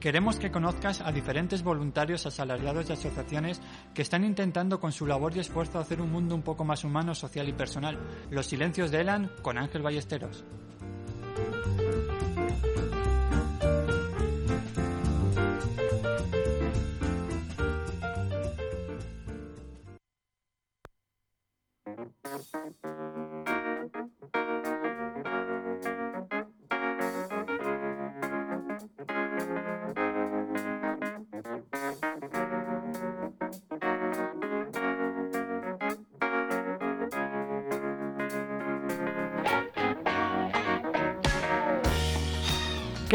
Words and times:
Queremos 0.00 0.38
que 0.38 0.50
conozcas 0.50 1.02
a 1.02 1.12
diferentes 1.12 1.62
voluntarios 1.62 2.24
asalariados 2.24 2.88
y 2.88 2.94
asociaciones 2.94 3.60
que 3.92 4.00
están 4.00 4.24
intentando 4.24 4.80
con 4.80 4.92
su 4.92 5.06
labor 5.06 5.36
y 5.36 5.40
esfuerzo 5.40 5.78
hacer 5.78 6.00
un 6.00 6.10
mundo 6.10 6.34
un 6.34 6.40
poco 6.40 6.64
más 6.64 6.84
humano, 6.84 7.14
social 7.14 7.46
y 7.50 7.52
personal. 7.52 7.98
Los 8.30 8.46
silencios 8.46 8.90
de 8.90 9.02
Elan 9.02 9.30
con 9.42 9.58
Ángel 9.58 9.82
Ballesteros. 9.82 10.42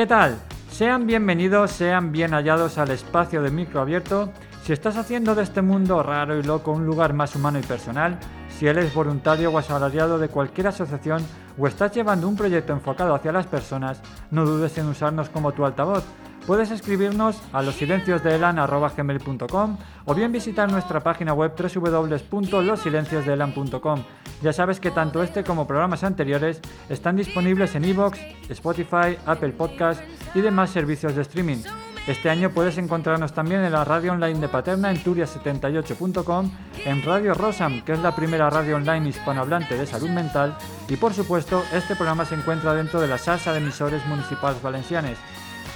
¿Qué 0.06 0.10
tal? 0.10 0.38
Sean 0.70 1.08
bienvenidos, 1.08 1.72
sean 1.72 2.12
bien 2.12 2.36
hallados 2.36 2.78
al 2.78 2.92
espacio 2.92 3.42
de 3.42 3.50
micro 3.50 3.82
abierto. 3.82 4.32
Si 4.64 4.72
estás 4.72 4.98
haciendo 4.98 5.34
de 5.34 5.42
este 5.42 5.64
mundo 5.64 6.04
raro 6.04 6.38
y 6.38 6.44
loco 6.44 6.74
un 6.74 6.86
lugar 6.86 7.14
más 7.14 7.36
humano 7.36 7.58
y 7.58 7.64
personal, 7.64 8.20
si 8.48 8.68
eres 8.68 8.94
voluntario 8.94 9.50
o 9.50 9.58
asalariado 9.58 10.20
de 10.20 10.28
cualquier 10.28 10.68
asociación 10.68 11.26
o 11.58 11.66
estás 11.66 11.92
llevando 11.92 12.28
un 12.28 12.36
proyecto 12.36 12.72
enfocado 12.72 13.16
hacia 13.16 13.32
las 13.32 13.48
personas, 13.48 14.00
no 14.30 14.46
dudes 14.46 14.78
en 14.78 14.90
usarnos 14.90 15.30
como 15.30 15.54
tu 15.54 15.66
altavoz. 15.66 16.04
Puedes 16.46 16.72
escribirnos 16.72 17.42
a 17.54 17.62
losilenciosdeelan.com 17.64 19.78
o 20.06 20.14
bien 20.14 20.32
visitar 20.32 20.72
nuestra 20.72 21.02
página 21.02 21.34
web 21.34 21.54
www.losilenciosdeelan.com. 21.58 24.04
Ya 24.44 24.54
sabes 24.54 24.80
que 24.80 24.92
tanto 24.92 25.24
este 25.24 25.44
como 25.44 25.66
programas 25.66 26.04
anteriores 26.04 26.62
están 26.88 27.16
disponibles 27.16 27.74
en 27.74 27.86
iVoox, 27.86 28.20
Spotify, 28.50 29.18
Apple 29.26 29.54
Podcast 29.54 30.04
y 30.36 30.42
demás 30.42 30.70
servicios 30.70 31.16
de 31.16 31.24
streaming. 31.24 31.64
Este 32.08 32.30
año 32.30 32.52
puedes 32.52 32.78
encontrarnos 32.78 33.34
también 33.34 33.64
en 33.64 33.72
la 33.72 33.84
radio 33.84 34.12
online 34.12 34.40
de 34.40 34.48
Paterna 34.48 34.92
en 34.92 35.04
turia78.com, 35.04 36.52
en 36.86 37.02
Radio 37.02 37.34
Rosam, 37.34 37.84
que 37.84 37.94
es 37.94 38.00
la 38.00 38.16
primera 38.16 38.52
radio 38.52 38.76
online 38.76 39.10
hispanohablante 39.10 39.76
de 39.76 39.88
salud 39.88 40.10
mental, 40.10 40.56
y 40.88 40.98
por 40.98 41.16
supuesto, 41.16 41.64
este 41.74 41.96
programa 41.96 42.26
se 42.26 42.36
encuentra 42.36 42.76
dentro 42.76 43.02
de 43.02 43.08
la 43.08 43.18
salsa 43.18 43.54
de 43.54 43.58
emisores 43.58 44.06
municipales 44.06 44.62
valencianes. 44.62 45.18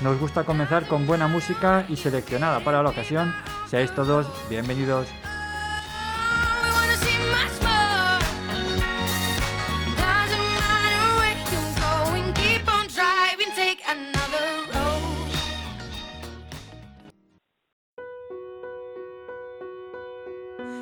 Nos 0.02 0.18
gusta 0.18 0.46
comenzar 0.46 0.88
con 0.88 1.06
buena 1.06 1.28
música 1.28 1.86
y 1.90 1.98
seleccionada 1.98 2.62
para 2.62 2.82
la 2.82 2.90
ocasión. 2.90 3.34
Seáis 3.70 3.94
todos 3.94 4.28
bienvenidos. 4.50 5.08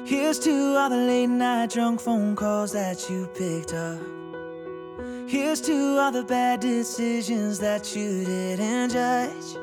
Here's 0.06 0.40
to 0.40 0.78
all 0.78 0.90
the 0.90 0.96
late 0.96 1.28
night 1.28 1.72
drunk 1.72 2.00
phone 2.00 2.36
calls 2.36 2.72
that 2.72 3.10
you 3.10 3.28
picked 3.36 3.74
up. 3.74 4.17
Here's 5.28 5.60
to 5.64 6.00
all 6.00 6.10
the 6.10 6.24
bad 6.24 6.62
decisions 6.62 7.60
that 7.60 7.94
you 7.94 8.24
didn't 8.24 8.92
judge. 8.92 9.58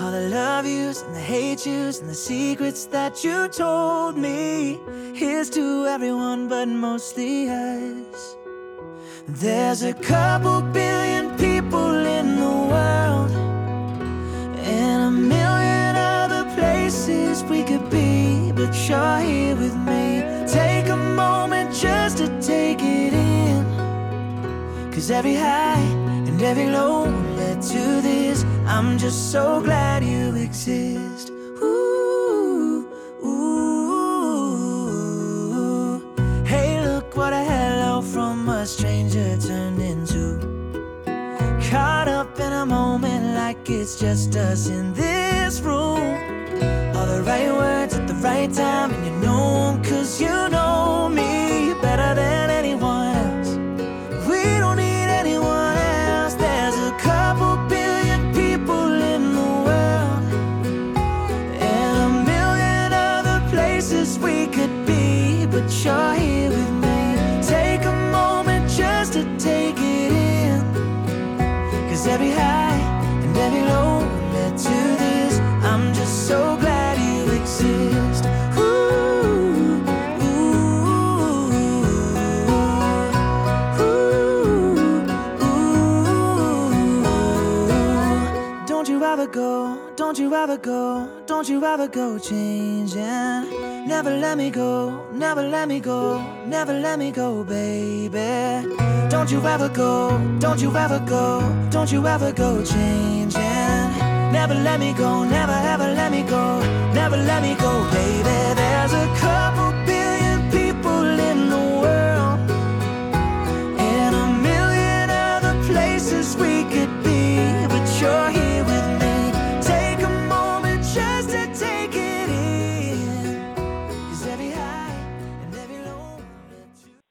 All 0.00 0.10
the 0.10 0.30
love 0.30 0.64
yous 0.64 1.02
and 1.02 1.14
the 1.14 1.20
hate 1.20 1.66
yous 1.66 2.00
and 2.00 2.08
the 2.08 2.14
secrets 2.14 2.86
that 2.86 3.22
you 3.22 3.48
told 3.48 4.16
me. 4.16 4.80
Here's 5.12 5.50
to 5.50 5.84
everyone, 5.84 6.48
but 6.48 6.68
mostly 6.68 7.50
us. 7.50 8.38
There's 9.28 9.82
a 9.82 9.92
couple 9.92 10.62
billion 10.62 11.36
people 11.36 11.94
in 12.06 12.36
the 12.36 12.56
world, 12.72 13.30
and 14.56 15.02
a 15.02 15.10
million 15.10 15.96
other 15.96 16.44
places 16.56 17.44
we 17.44 17.62
could 17.62 17.90
be, 17.90 18.52
but 18.52 18.74
you're 18.88 19.18
here 19.20 19.54
with 19.54 19.76
me. 19.76 19.81
Cause 25.02 25.10
every 25.10 25.34
high 25.34 25.82
and 26.28 26.40
every 26.40 26.68
low 26.68 27.06
led 27.36 27.60
to 27.60 28.00
this. 28.02 28.44
I'm 28.68 28.98
just 28.98 29.32
so 29.32 29.60
glad 29.60 30.04
you 30.04 30.36
exist. 30.36 31.32
Ooh, 31.60 32.86
ooh. 33.24 33.42
Hey, 36.44 36.80
look 36.86 37.16
what 37.16 37.32
a 37.32 37.42
hello 37.42 38.00
from 38.00 38.48
a 38.48 38.64
stranger 38.64 39.36
turned 39.38 39.82
into. 39.82 40.38
Caught 41.68 42.06
up 42.06 42.38
in 42.38 42.52
a 42.52 42.64
moment 42.64 43.34
like 43.34 43.68
it's 43.68 43.98
just 43.98 44.36
us 44.36 44.68
in 44.68 44.94
this 44.94 45.60
room. 45.62 45.98
All 46.94 47.06
the 47.06 47.24
right 47.26 47.52
words 47.52 47.94
at 47.96 48.06
the 48.06 48.14
right 48.14 48.54
time, 48.54 48.92
and 48.92 49.04
you 49.04 49.10
know 49.18 49.70
'em 49.70 49.82
'cause 49.82 50.20
you 50.20 50.48
know 50.48 51.08
me 51.08 51.74
better 51.82 52.14
than 52.14 52.50
anyone 52.50 53.11
don't 90.12 90.18
you 90.18 90.34
ever 90.34 90.58
go, 90.58 91.08
don't 91.26 91.48
you 91.48 91.64
ever 91.64 91.88
go 91.88 92.18
changing. 92.18 93.00
Never 93.88 94.10
let 94.10 94.36
me 94.36 94.50
go, 94.50 95.06
never 95.10 95.42
let 95.42 95.68
me 95.68 95.80
go, 95.80 96.20
never 96.44 96.74
let 96.74 96.98
me 96.98 97.10
go, 97.10 97.42
baby. 97.42 98.68
Don't 99.08 99.30
you 99.30 99.40
ever 99.46 99.70
go, 99.70 100.18
don't 100.38 100.60
you 100.60 100.76
ever 100.76 100.98
go, 101.08 101.40
don't 101.70 101.90
you 101.90 102.06
ever 102.06 102.30
go 102.30 102.62
changing. 102.62 103.40
Never 104.36 104.52
let 104.52 104.80
me 104.80 104.92
go, 104.92 105.24
never 105.24 105.52
ever 105.72 105.94
let 105.94 106.12
me 106.12 106.22
go, 106.24 106.60
never 106.92 107.16
let 107.16 107.42
me 107.42 107.54
go, 107.54 107.90
baby. 107.90 108.61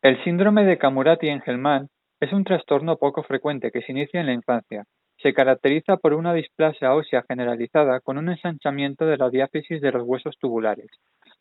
El 0.04 0.24
síndrome 0.24 0.66
de 0.66 0.80
Camurati-Engelmann 0.80 1.88
es 2.20 2.34
un 2.34 2.44
trastorno 2.44 2.98
poco 2.98 3.22
frecuente 3.22 3.70
que 3.70 3.84
se 3.84 3.92
inicia 3.92 4.20
en 4.20 4.26
la 4.26 4.34
infancia. 4.34 4.86
Se 5.22 5.32
caracteriza 5.32 5.98
por 5.98 6.16
una 6.16 6.34
displasia 6.34 6.96
ósea 6.96 7.24
generalizada 7.28 8.00
con 8.00 8.18
un 8.18 8.30
ensanchamiento 8.30 9.06
de 9.06 9.18
la 9.18 9.30
diáfisis 9.30 9.80
de 9.80 9.92
los 9.92 10.02
huesos 10.02 10.40
tubulares. 10.40 10.88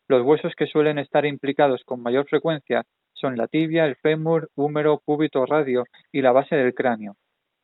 Los 0.07 0.21
huesos 0.23 0.53
que 0.55 0.67
suelen 0.67 0.99
estar 0.99 1.25
implicados 1.25 1.81
con 1.85 2.03
mayor 2.03 2.27
frecuencia 2.27 2.83
son 3.13 3.35
la 3.35 3.47
tibia, 3.47 3.85
el 3.85 3.95
fémur, 3.95 4.51
húmero, 4.55 5.01
cúbito 5.03 5.43
radio 5.47 5.85
y 6.11 6.21
la 6.21 6.31
base 6.31 6.55
del 6.55 6.75
cráneo. 6.75 7.15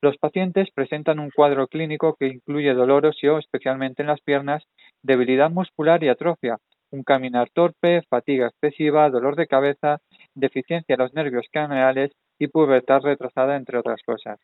Los 0.01 0.17
pacientes 0.17 0.69
presentan 0.73 1.19
un 1.19 1.29
cuadro 1.29 1.67
clínico 1.67 2.15
que 2.19 2.25
incluye 2.25 2.73
dolor 2.73 3.05
óseo, 3.05 3.37
especialmente 3.37 4.01
en 4.01 4.07
las 4.07 4.21
piernas, 4.21 4.63
debilidad 5.03 5.51
muscular 5.51 6.03
y 6.03 6.09
atrofia, 6.09 6.57
un 6.89 7.03
caminar 7.03 7.49
torpe, 7.53 8.01
fatiga 8.09 8.47
excesiva, 8.47 9.09
dolor 9.09 9.35
de 9.35 9.47
cabeza, 9.47 9.99
deficiencia 10.39 10.95
de 10.95 11.03
los 11.03 11.13
nervios 11.13 11.45
craneales 11.51 12.11
y 12.39 12.47
pubertad 12.47 13.01
retrasada, 13.01 13.55
entre 13.55 13.77
otras 13.77 14.01
cosas. 14.05 14.39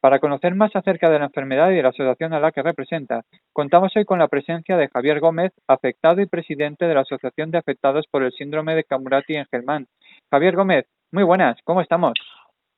Para 0.00 0.20
conocer 0.20 0.54
más 0.54 0.74
acerca 0.76 1.10
de 1.10 1.18
la 1.18 1.24
enfermedad 1.24 1.70
y 1.70 1.74
de 1.74 1.82
la 1.82 1.88
asociación 1.88 2.32
a 2.32 2.38
la 2.38 2.52
que 2.52 2.62
representa, 2.62 3.22
contamos 3.52 3.96
hoy 3.96 4.04
con 4.04 4.20
la 4.20 4.28
presencia 4.28 4.76
de 4.76 4.88
Javier 4.88 5.18
Gómez, 5.18 5.52
afectado 5.66 6.20
y 6.20 6.26
presidente 6.26 6.86
de 6.86 6.94
la 6.94 7.00
Asociación 7.00 7.50
de 7.50 7.58
Afectados 7.58 8.06
por 8.10 8.22
el 8.22 8.32
Síndrome 8.32 8.76
de 8.76 8.84
Camurati-Engelmann. 8.84 9.86
Javier 10.30 10.54
Gómez, 10.54 10.86
muy 11.10 11.24
buenas, 11.24 11.58
¿cómo 11.64 11.80
estamos? 11.80 12.14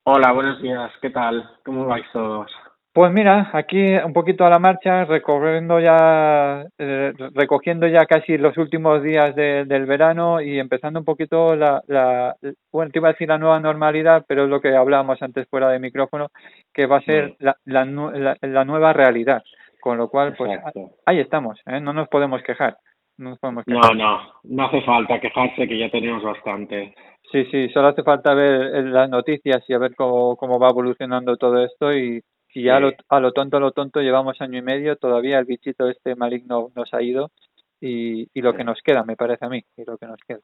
Hola, 0.03 0.31
buenos 0.31 0.59
días, 0.63 0.91
¿qué 0.99 1.11
tal? 1.11 1.47
¿Cómo 1.63 1.85
vais 1.85 2.05
todos? 2.11 2.51
Pues 2.93 3.09
mira, 3.13 3.49
aquí 3.53 3.93
un 4.03 4.11
poquito 4.11 4.45
a 4.45 4.49
la 4.49 4.59
marcha, 4.59 5.05
recorriendo 5.05 5.79
ya, 5.79 6.65
eh, 6.77 7.13
recogiendo 7.33 7.87
ya 7.87 8.05
casi 8.05 8.37
los 8.37 8.57
últimos 8.57 9.01
días 9.01 9.33
de, 9.33 9.63
del 9.63 9.85
verano 9.85 10.41
y 10.41 10.59
empezando 10.59 10.99
un 10.99 11.05
poquito 11.05 11.55
la, 11.55 11.81
la, 11.87 12.35
bueno, 12.69 12.91
te 12.91 12.99
iba 12.99 13.07
a 13.07 13.13
decir 13.13 13.29
la 13.29 13.37
nueva 13.37 13.61
normalidad, 13.61 14.25
pero 14.27 14.43
es 14.43 14.49
lo 14.49 14.59
que 14.59 14.75
hablábamos 14.75 15.21
antes 15.21 15.47
fuera 15.49 15.69
de 15.69 15.79
micrófono, 15.79 16.27
que 16.73 16.85
va 16.85 16.97
a 16.97 17.01
ser 17.01 17.35
la, 17.39 17.55
la, 17.63 17.85
nu- 17.85 18.11
la, 18.11 18.35
la 18.41 18.65
nueva 18.65 18.91
realidad. 18.91 19.41
Con 19.79 19.97
lo 19.97 20.09
cual, 20.09 20.35
pues 20.37 20.51
Exacto. 20.51 20.91
ahí 21.05 21.19
estamos, 21.19 21.59
¿eh? 21.65 21.79
no 21.79 21.93
nos 21.93 22.09
podemos 22.09 22.43
quejar. 22.43 22.75
No 23.17 23.29
nos 23.29 23.39
podemos 23.39 23.63
No, 23.67 23.79
quejar. 23.79 23.95
no, 23.95 24.19
no 24.43 24.65
hace 24.65 24.81
falta 24.81 25.19
quejarse 25.19 25.65
que 25.65 25.77
ya 25.79 25.89
tenemos 25.89 26.21
bastante. 26.23 26.93
Sí, 27.31 27.45
sí, 27.45 27.69
solo 27.69 27.87
hace 27.87 28.03
falta 28.03 28.33
ver 28.33 28.61
eh, 28.75 28.83
las 28.83 29.09
noticias 29.09 29.63
y 29.69 29.73
a 29.73 29.77
ver 29.79 29.95
cómo, 29.95 30.35
cómo 30.35 30.59
va 30.59 30.69
evolucionando 30.69 31.37
todo 31.37 31.63
esto 31.63 31.93
y, 31.93 32.21
y 32.53 32.63
ya 32.63 32.77
a, 32.77 32.79
lo, 32.79 32.93
a 33.09 33.19
lo 33.19 33.31
tonto, 33.31 33.57
a 33.57 33.59
lo 33.59 33.71
tonto 33.71 34.01
llevamos 34.01 34.41
año 34.41 34.59
y 34.59 34.61
medio, 34.61 34.95
todavía 34.95 35.39
el 35.39 35.45
bichito 35.45 35.89
este 35.89 36.15
maligno 36.15 36.71
nos 36.75 36.93
ha 36.93 37.01
ido 37.01 37.31
y, 37.79 38.27
y 38.33 38.41
lo 38.41 38.53
que 38.53 38.63
nos 38.63 38.81
queda, 38.81 39.03
me 39.03 39.15
parece 39.15 39.45
a 39.45 39.49
mí, 39.49 39.63
y 39.77 39.85
lo 39.85 39.97
que 39.97 40.05
nos 40.05 40.19
queda. 40.27 40.39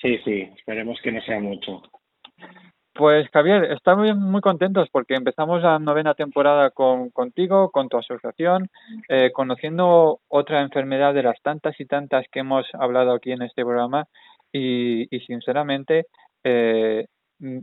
Sí, 0.00 0.18
sí, 0.24 0.48
esperemos 0.56 0.98
que 1.02 1.12
no 1.12 1.20
sea 1.22 1.40
mucho. 1.40 1.82
Pues 2.92 3.28
Javier, 3.30 3.64
estamos 3.72 4.14
muy 4.16 4.40
contentos 4.40 4.88
porque 4.90 5.14
empezamos 5.14 5.62
la 5.62 5.78
novena 5.78 6.14
temporada 6.14 6.70
con, 6.70 7.10
contigo, 7.10 7.70
con 7.70 7.88
tu 7.88 7.96
asociación, 7.96 8.68
eh, 9.08 9.30
conociendo 9.32 10.20
otra 10.28 10.60
enfermedad 10.60 11.14
de 11.14 11.22
las 11.22 11.40
tantas 11.40 11.78
y 11.80 11.86
tantas 11.86 12.26
que 12.30 12.40
hemos 12.40 12.66
hablado 12.74 13.12
aquí 13.12 13.32
en 13.32 13.42
este 13.42 13.62
programa 13.62 14.06
y, 14.52 15.14
y 15.14 15.20
sinceramente 15.20 16.06
eh, 16.44 17.06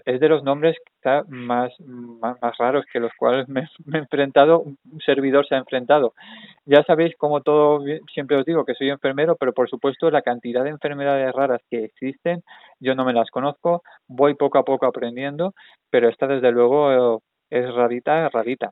es 0.06 0.20
de 0.20 0.30
los 0.30 0.44
nombres 0.44 0.76
más, 1.28 1.72
más, 1.80 2.36
más 2.42 2.58
raros 2.58 2.86
que 2.92 3.00
los 3.00 3.12
cuales 3.18 3.48
me, 3.48 3.68
me 3.86 4.00
he 4.00 4.02
enfrentado, 4.02 4.62
un 4.62 4.78
servidor 5.06 5.48
se 5.48 5.56
ha 5.56 5.60
enfrentado. 5.60 6.14
Ya 6.66 6.84
sabéis 6.84 7.16
como 7.18 7.42
todo, 7.42 7.84
siempre 8.14 8.38
os 8.38 8.46
digo 8.46 8.66
que 8.66 8.74
soy 8.74 8.90
enfermero, 8.90 9.36
pero 9.36 9.54
por 9.54 9.70
supuesto 9.70 10.10
la 10.12 10.22
cantidad 10.22 10.64
de 10.64 10.72
enfermedades 10.72 11.34
raras 11.34 11.62
que 11.70 11.86
existen, 11.86 12.44
yo 12.80 12.96
no 12.96 13.06
me 13.06 13.14
las 13.14 13.30
conozco, 13.30 13.84
voy 14.08 14.36
poco 14.36 14.58
a 14.58 14.66
poco 14.66 14.86
aprendiendo, 14.86 15.54
pero 15.90 16.10
esta 16.10 16.28
desde 16.28 16.52
luego 16.52 16.92
eh, 16.92 17.20
es 17.50 17.74
rarita, 17.74 18.30
rarita. 18.30 18.72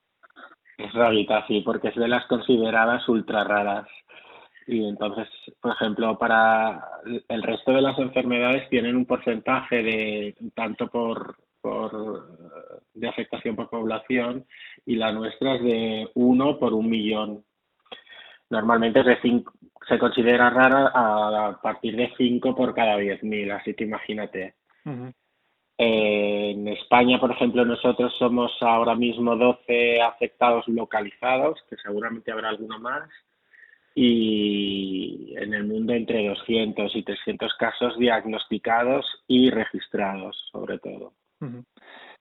Es 0.78 0.94
rarita, 0.94 1.46
sí, 1.48 1.62
porque 1.62 1.90
es 1.90 1.96
de 1.96 2.08
las 2.08 2.26
consideradas 2.28 3.08
ultra 3.08 3.44
raras. 3.44 3.88
Y 4.68 4.88
entonces, 4.88 5.28
por 5.62 5.74
ejemplo, 5.74 6.18
para 6.18 6.84
el 7.28 7.44
resto 7.44 7.72
de 7.72 7.82
las 7.82 7.98
enfermedades 8.00 8.68
tienen 8.70 8.96
un 8.96 9.06
porcentaje 9.06 9.84
de 9.84 10.36
tanto 10.56 10.88
por, 10.88 11.38
por 11.62 12.36
de 12.94 13.08
afectación 13.08 13.56
por 13.56 13.70
población 13.70 14.46
y 14.86 14.96
la 14.96 15.12
nuestra 15.12 15.56
es 15.56 15.64
de 15.64 16.10
uno 16.16 16.58
por 16.58 16.74
un 16.74 16.90
millón. 16.90 17.44
Normalmente 18.50 19.02
es 19.02 19.06
de 19.06 19.22
cinco, 19.22 19.54
se 19.88 20.00
considera 20.00 20.50
rara 20.50 20.92
a, 20.94 21.60
partir 21.62 21.96
de 21.96 22.12
5 22.18 22.56
por 22.56 22.74
cada 22.74 22.98
10.000, 22.98 23.52
así 23.52 23.74
que 23.74 23.84
imagínate. 23.84 24.56
Eh, 25.78 26.52
en 26.52 26.68
España, 26.70 27.20
por 27.20 27.32
ejemplo, 27.32 27.66
nosotros 27.66 28.16
somos 28.18 28.52
ahora 28.62 28.96
mismo 28.96 29.36
12 29.36 30.02
afectados 30.02 30.68
localizados, 30.68 31.62
que 31.70 31.76
seguramente 31.78 32.32
habrá 32.32 32.50
alguno 32.50 32.80
más, 32.80 33.10
y 33.96 35.34
en 35.38 35.54
el 35.54 35.64
mundo 35.64 35.94
entre 35.94 36.28
200 36.28 36.94
y 36.96 37.04
300 37.04 37.54
casos 37.56 37.98
diagnosticados 37.98 39.06
y 39.26 39.50
registrados, 39.50 40.38
sobre 40.52 40.78
todo. 40.80 41.14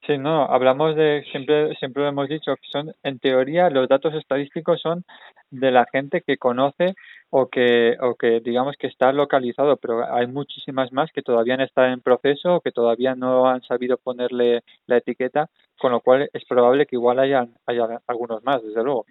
Sí, 0.06 0.18
no, 0.18 0.44
hablamos 0.44 0.96
de, 0.96 1.24
siempre, 1.32 1.74
siempre 1.76 2.02
lo 2.02 2.10
hemos 2.10 2.28
dicho, 2.28 2.54
que 2.56 2.68
son, 2.70 2.94
en 3.02 3.18
teoría, 3.18 3.70
los 3.70 3.88
datos 3.88 4.12
estadísticos 4.14 4.80
son 4.82 5.04
de 5.50 5.70
la 5.70 5.86
gente 5.90 6.20
que 6.20 6.36
conoce 6.36 6.94
o 7.30 7.48
que, 7.48 7.96
o 8.00 8.14
que 8.14 8.40
digamos 8.40 8.76
que 8.76 8.86
está 8.86 9.12
localizado, 9.12 9.76
pero 9.78 10.04
hay 10.14 10.26
muchísimas 10.26 10.92
más 10.92 11.10
que 11.10 11.22
todavía 11.22 11.54
están 11.56 11.92
en 11.92 12.00
proceso 12.02 12.56
o 12.56 12.60
que 12.60 12.70
todavía 12.70 13.14
no 13.14 13.48
han 13.48 13.62
sabido 13.62 13.96
ponerle 13.96 14.62
la 14.86 14.98
etiqueta, 14.98 15.48
con 15.78 15.92
lo 15.92 16.00
cual 16.00 16.28
es 16.32 16.44
probable 16.44 16.86
que 16.86 16.96
igual 16.96 17.18
haya, 17.18 17.48
haya 17.66 18.00
algunos 18.06 18.44
más, 18.44 18.62
desde 18.62 18.84
luego. 18.84 19.06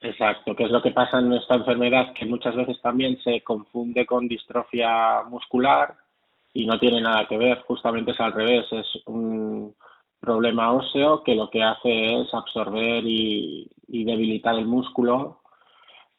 Exacto, 0.00 0.54
que 0.54 0.64
es 0.64 0.70
lo 0.70 0.82
que 0.82 0.90
pasa 0.90 1.18
en 1.18 1.32
esta 1.32 1.54
enfermedad, 1.54 2.12
que 2.12 2.26
muchas 2.26 2.54
veces 2.54 2.80
también 2.82 3.18
se 3.22 3.40
confunde 3.42 4.04
con 4.04 4.28
distrofia 4.28 5.22
muscular 5.28 5.94
y 6.52 6.66
no 6.66 6.78
tiene 6.78 7.00
nada 7.00 7.26
que 7.26 7.38
ver, 7.38 7.62
justamente 7.62 8.12
es 8.12 8.20
al 8.20 8.32
revés, 8.32 8.66
es 8.72 8.86
un 9.06 9.74
problema 10.20 10.72
óseo 10.72 11.22
que 11.22 11.34
lo 11.34 11.50
que 11.50 11.62
hace 11.62 12.20
es 12.20 12.32
absorber 12.34 13.04
y, 13.04 13.70
y 13.88 14.04
debilitar 14.04 14.54
el 14.56 14.66
músculo 14.66 15.40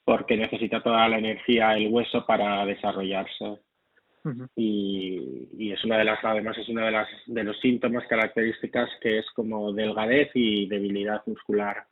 porque 0.07 0.37
necesita 0.37 0.81
toda 0.81 1.09
la 1.09 1.17
energía 1.17 1.75
el 1.75 1.89
hueso 1.91 2.25
para 2.25 2.65
desarrollarse. 2.65 3.59
Y, 4.55 5.49
y 5.57 5.71
es 5.71 5.83
una 5.85 5.97
de 5.97 6.03
las 6.03 6.23
además 6.23 6.57
es 6.57 6.67
una 6.67 6.85
de 6.85 6.91
las 6.91 7.07
de 7.27 7.43
los 7.43 7.57
síntomas 7.59 8.05
características 8.07 8.89
que 9.01 9.19
es 9.19 9.25
como 9.31 9.71
delgadez 9.71 10.29
y 10.33 10.65
debilidad 10.67 11.21
muscular. 11.25 11.85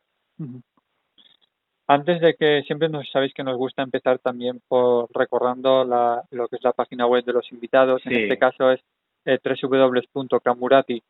Antes 1.87 2.19
de 2.19 2.33
que 2.33 2.63
siempre 2.63 2.89
nos 2.89 3.09
sabéis 3.11 3.33
que 3.33 3.43
nos 3.43 3.57
gusta 3.57 3.83
empezar 3.83 4.17
también 4.19 4.61
por 4.67 5.07
recordando 5.13 5.83
la, 5.85 6.23
lo 6.31 6.47
que 6.47 6.55
es 6.55 6.63
la 6.63 6.73
página 6.73 7.05
web 7.05 7.23
de 7.23 7.33
los 7.33 7.51
invitados. 7.51 8.01
En 8.05 8.13
este 8.13 8.39
caso 8.39 8.71
es 8.71 8.81
eh, 9.25 9.39
www.camurati, 9.43 11.03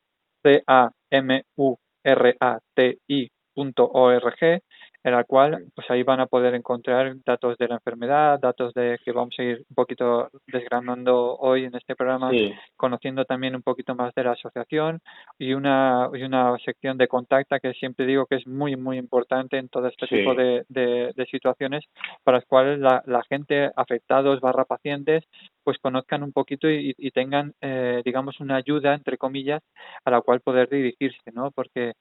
en 5.05 5.11
la 5.11 5.23
cual 5.23 5.65
pues 5.75 5.89
ahí 5.91 6.01
van 6.03 6.19
a 6.19 6.25
poder 6.25 6.55
encontrar 6.55 7.13
datos 7.23 7.57
de 7.59 7.67
la 7.67 7.75
enfermedad, 7.75 8.39
datos 8.39 8.73
de 8.73 8.97
que 9.05 9.11
vamos 9.11 9.35
a 9.37 9.43
ir 9.43 9.63
un 9.69 9.75
poquito 9.75 10.29
desgranando 10.47 11.37
hoy 11.37 11.65
en 11.65 11.75
este 11.75 11.95
programa 11.95 12.31
sí 12.31 12.53
conociendo 12.75 13.23
también 13.23 13.55
un 13.55 13.61
poquito 13.61 13.93
más 13.95 14.13
de 14.15 14.23
la 14.23 14.31
asociación 14.31 14.99
y 15.37 15.53
una, 15.53 16.09
y 16.13 16.23
una 16.23 16.57
sección 16.65 16.97
de 16.97 17.07
contacta 17.07 17.59
que 17.59 17.73
siempre 17.73 18.05
digo 18.05 18.25
que 18.25 18.35
es 18.37 18.47
muy, 18.47 18.75
muy 18.75 18.97
importante 18.97 19.57
en 19.57 19.69
todo 19.69 19.87
este 19.87 20.07
Sí. 20.07 20.15
tipo 20.17 20.33
de, 20.35 20.65
de, 20.69 21.13
de 21.15 21.25
situaciones 21.27 21.83
para 22.23 22.37
las 22.39 22.45
cuales 22.47 22.79
la, 22.79 23.01
la 23.05 23.21
gente 23.29 23.69
afectados 23.75 24.41
barra 24.41 24.65
pacientes 24.65 25.23
pues 25.65 25.79
conozcan 25.79 26.21
un 26.21 26.31
poquito 26.31 26.69
y, 26.69 26.93
y 26.97 27.09
tengan, 27.09 27.53
eh, 27.59 28.03
digamos, 28.05 28.39
una 28.39 28.55
ayuda, 28.55 28.93
entre 28.93 29.17
comillas, 29.17 29.63
a 30.05 30.11
la 30.11 30.21
cual 30.21 30.39
poder 30.39 30.69
dirigirse, 30.69 31.31
¿no? 31.33 31.49
Porque 31.49 31.93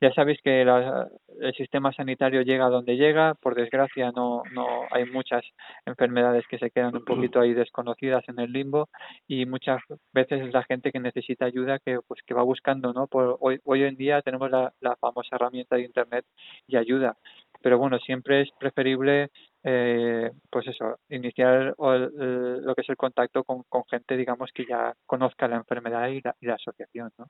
ya 0.00 0.10
sabéis 0.14 0.40
que 0.42 0.64
la, 0.64 1.06
el 1.40 1.52
sistema 1.54 1.92
sanitario 1.92 2.40
llega 2.40 2.70
donde 2.70 2.96
llega, 2.96 3.34
por 3.34 3.54
desgracia 3.54 4.10
no, 4.12 4.42
no 4.54 4.66
hay 4.90 5.04
muchas 5.04 5.44
enfermedades 5.84 6.46
que 6.48 6.58
se 6.58 6.70
quedan 6.70 6.96
un 6.96 7.04
poquito 7.04 7.40
ahí 7.40 7.52
desconocidas 7.52 8.24
en 8.28 8.40
el 8.40 8.50
limbo 8.50 8.88
y 9.28 9.44
muchas 9.44 9.82
veces 10.14 10.40
es 10.40 10.54
la 10.54 10.64
gente 10.64 10.90
que 10.90 11.00
necesita 11.00 11.44
ayuda 11.44 11.78
que 11.78 11.98
pues 12.08 12.22
que 12.26 12.32
va 12.32 12.42
buscando 12.42 12.94
no 12.94 13.06
por 13.06 13.36
hoy 13.40 13.60
hoy 13.64 13.82
en 13.82 13.96
día 13.96 14.22
tenemos 14.22 14.50
la, 14.50 14.72
la 14.80 14.96
famosa 14.96 15.36
herramienta 15.36 15.76
de 15.76 15.82
internet 15.82 16.24
y 16.66 16.76
ayuda. 16.76 17.16
Pero 17.62 17.76
bueno 17.76 17.98
siempre 17.98 18.40
es 18.40 18.48
preferible 18.58 19.28
eh, 19.64 20.30
pues 20.50 20.66
eso 20.68 20.98
iniciar 21.08 21.74
el- 21.78 22.10
el- 22.20 22.64
lo 22.64 22.74
que 22.74 22.80
es 22.82 22.88
el 22.88 22.96
contacto 22.96 23.44
con, 23.44 23.62
con 23.68 23.84
gente 23.90 24.16
digamos 24.16 24.50
que 24.52 24.64
ya 24.66 24.94
conozca 25.06 25.48
la 25.48 25.56
enfermedad 25.56 26.08
y 26.08 26.20
la, 26.22 26.34
y 26.40 26.46
la 26.46 26.54
asociación 26.54 27.10
no 27.18 27.26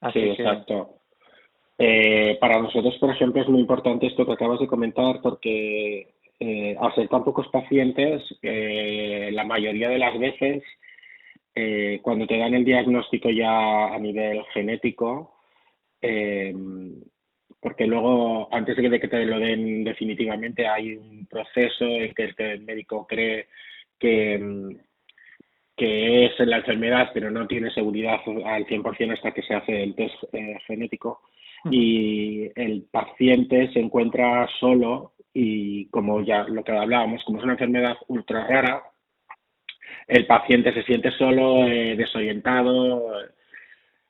así 0.00 0.18
Sí, 0.20 0.24
que 0.36 0.42
exacto. 0.42 0.98
Eh, 1.78 2.36
para 2.40 2.60
nosotros, 2.60 2.96
por 2.98 3.10
ejemplo, 3.10 3.40
es 3.42 3.48
muy 3.48 3.60
importante 3.60 4.06
esto 4.06 4.26
que 4.26 4.32
acabas 4.32 4.60
de 4.60 4.66
comentar 4.66 5.20
porque 5.22 6.14
eh, 6.38 6.76
al 6.78 6.94
ser 6.94 7.08
tan 7.08 7.24
pocos 7.24 7.48
pacientes, 7.48 8.22
eh, 8.42 9.30
la 9.32 9.44
mayoría 9.44 9.88
de 9.88 9.98
las 9.98 10.18
veces, 10.18 10.62
eh, 11.54 12.00
cuando 12.02 12.26
te 12.26 12.38
dan 12.38 12.54
el 12.54 12.64
diagnóstico 12.64 13.30
ya 13.30 13.94
a 13.94 13.98
nivel 13.98 14.42
genético, 14.52 15.34
eh, 16.00 16.54
porque 17.62 17.86
luego, 17.86 18.48
antes 18.52 18.76
de 18.76 18.98
que 18.98 19.06
te 19.06 19.24
lo 19.24 19.38
den 19.38 19.84
definitivamente, 19.84 20.66
hay 20.66 20.96
un 20.96 21.26
proceso 21.26 21.84
en 21.84 22.12
que 22.12 22.34
el 22.36 22.62
médico 22.62 23.06
cree 23.06 23.46
que, 24.00 24.36
mm, 24.36 24.76
que 25.76 26.26
es 26.26 26.32
la 26.40 26.56
enfermedad, 26.56 27.10
pero 27.14 27.30
no 27.30 27.46
tiene 27.46 27.70
seguridad 27.70 28.18
al 28.44 28.66
100% 28.66 29.12
hasta 29.12 29.30
que 29.30 29.42
se 29.42 29.54
hace 29.54 29.80
el 29.80 29.94
test 29.94 30.14
eh, 30.32 30.58
genético. 30.66 31.20
Y 31.70 32.50
el 32.56 32.88
paciente 32.90 33.72
se 33.72 33.78
encuentra 33.78 34.48
solo 34.58 35.12
y 35.32 35.86
como 35.90 36.20
ya 36.22 36.42
lo 36.42 36.64
que 36.64 36.72
hablábamos, 36.72 37.22
como 37.22 37.38
es 37.38 37.44
una 37.44 37.52
enfermedad 37.52 37.96
ultra 38.08 38.44
rara, 38.48 38.82
el 40.08 40.26
paciente 40.26 40.74
se 40.74 40.82
siente 40.82 41.12
solo, 41.12 41.64
eh, 41.68 41.94
desorientado, 41.96 43.08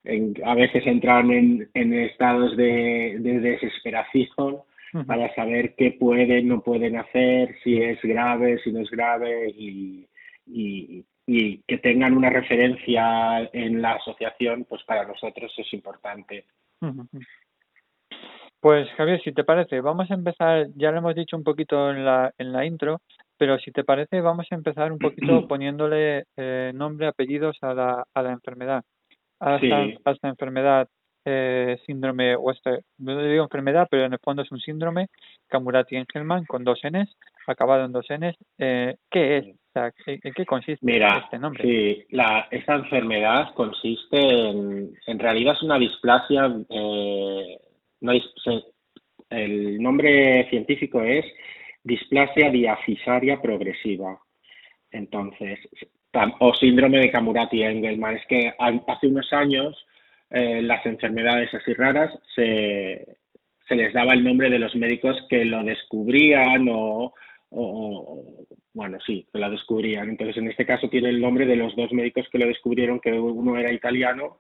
en- 0.05 0.35
a 0.45 0.55
veces 0.55 0.87
entran 0.87 1.31
en, 1.31 1.69
en 1.75 1.93
estados 1.95 2.57
de, 2.57 3.17
de 3.21 3.41
desesperación 3.41 4.59
para 5.07 5.35
saber 5.35 5.75
qué 5.75 5.93
pueden, 5.99 6.49
no 6.49 6.61
pueden 6.61 6.97
hacer, 6.97 7.57
si 7.65 7.81
es 7.81 7.99
grave, 8.03 8.59
si 8.63 8.73
no 8.73 8.81
es 8.81 8.91
grave 8.91 9.49
y, 9.57 10.07
y, 10.47 11.05
y 11.27 11.59
que 11.67 11.79
tengan 11.79 12.15
una 12.15 12.29
referencia 12.29 13.49
en 13.55 13.81
la 13.81 13.93
asociación, 13.93 14.67
pues 14.69 14.83
para 14.85 15.07
nosotros 15.07 15.51
es 15.57 15.73
importante. 15.73 16.45
Pues 18.61 18.89
Javier, 18.97 19.21
si 19.23 19.33
te 19.33 19.45
parece, 19.45 19.81
vamos 19.81 20.11
a 20.11 20.15
empezar, 20.15 20.67
ya 20.77 20.93
lo 20.93 20.99
hemos 20.99 21.15
dicho 21.15 21.37
un 21.37 21.43
poquito 21.43 21.91
en 21.91 22.05
la, 22.05 22.33
en 22.39 22.53
la 22.53 22.65
intro, 22.65 23.01
pero 23.37 23.59
si 23.59 23.73
te 23.73 23.83
parece, 23.83 24.21
vamos 24.21 24.47
a 24.51 24.55
empezar 24.55 24.93
un 24.93 24.99
poquito 24.99 25.17
poniéndole 25.49 26.25
eh, 26.37 26.71
nombre, 26.75 27.07
apellidos 27.09 27.57
a 27.63 27.75
la, 27.75 28.05
a 28.15 28.23
la 28.23 28.31
enfermedad. 28.33 28.85
A 29.45 29.57
esta, 29.57 29.77
a 30.05 30.13
esta 30.13 30.29
enfermedad, 30.29 30.89
eh, 31.25 31.79
síndrome, 31.85 32.37
o 32.37 32.51
este, 32.51 32.85
no 32.99 33.21
digo 33.23 33.45
enfermedad, 33.45 33.89
pero 33.91 34.05
en 34.05 34.13
el 34.13 34.19
fondo 34.21 34.43
es 34.43 34.53
un 34.53 34.61
síndrome, 34.61 35.09
Camurati-Engelmann, 35.49 36.47
con 36.47 36.65
dos 36.65 36.81
Ns, 36.85 37.17
acabado 37.47 37.85
en 37.85 37.93
dos 37.93 38.07
Ns. 38.09 38.37
Eh, 38.59 38.97
¿Qué 39.11 39.39
es? 39.39 39.47
¿En 40.07 40.33
qué 40.35 40.45
consiste 40.45 40.85
Mira, 40.85 41.23
este 41.25 41.39
nombre? 41.39 41.65
Sí, 41.65 42.05
la, 42.11 42.47
esta 42.51 42.75
enfermedad 42.75 43.55
consiste 43.55 44.19
en, 44.19 44.93
en 45.07 45.19
realidad 45.19 45.55
es 45.55 45.63
una 45.63 45.79
displasia 45.79 46.55
eh, 46.69 47.59
no 48.01 48.13
el 49.31 49.81
nombre 49.81 50.47
científico 50.51 51.01
es 51.01 51.25
displasia 51.83 52.51
diafisaria 52.51 53.41
progresiva. 53.41 54.19
Entonces, 54.91 55.59
o 56.41 56.55
síndrome 56.55 56.99
de 56.99 57.11
Camurati-Engelmann. 57.11 58.17
Es 58.17 58.27
que 58.27 58.53
hace 58.59 59.07
unos 59.07 59.33
años 59.33 59.87
eh, 60.31 60.63
las 60.63 60.85
enfermedades 60.87 61.53
así 61.55 61.73
raras 61.75 62.13
se, 62.35 63.07
se 63.69 63.75
les 63.75 63.93
daba 63.93 64.13
el 64.13 64.25
nombre 64.25 64.51
de 64.51 64.59
los 64.59 64.75
médicos 64.77 65.17
que 65.29 65.45
lo 65.45 65.63
descubrían 65.63 66.69
o, 66.71 67.15
bueno, 68.75 68.99
sí, 69.07 69.27
que 69.33 69.39
lo 69.39 69.51
descubrían. 69.51 70.09
Entonces, 70.09 70.37
en 70.39 70.49
este 70.49 70.67
caso 70.67 70.89
tiene 70.89 71.09
el 71.09 71.21
nombre 71.21 71.47
de 71.47 71.57
los 71.57 71.75
dos 71.77 71.93
médicos 71.93 72.27
que 72.31 72.39
lo 72.39 72.47
descubrieron, 72.47 73.01
que 73.01 73.13
uno 73.13 73.57
era 73.57 73.73
italiano 73.73 74.39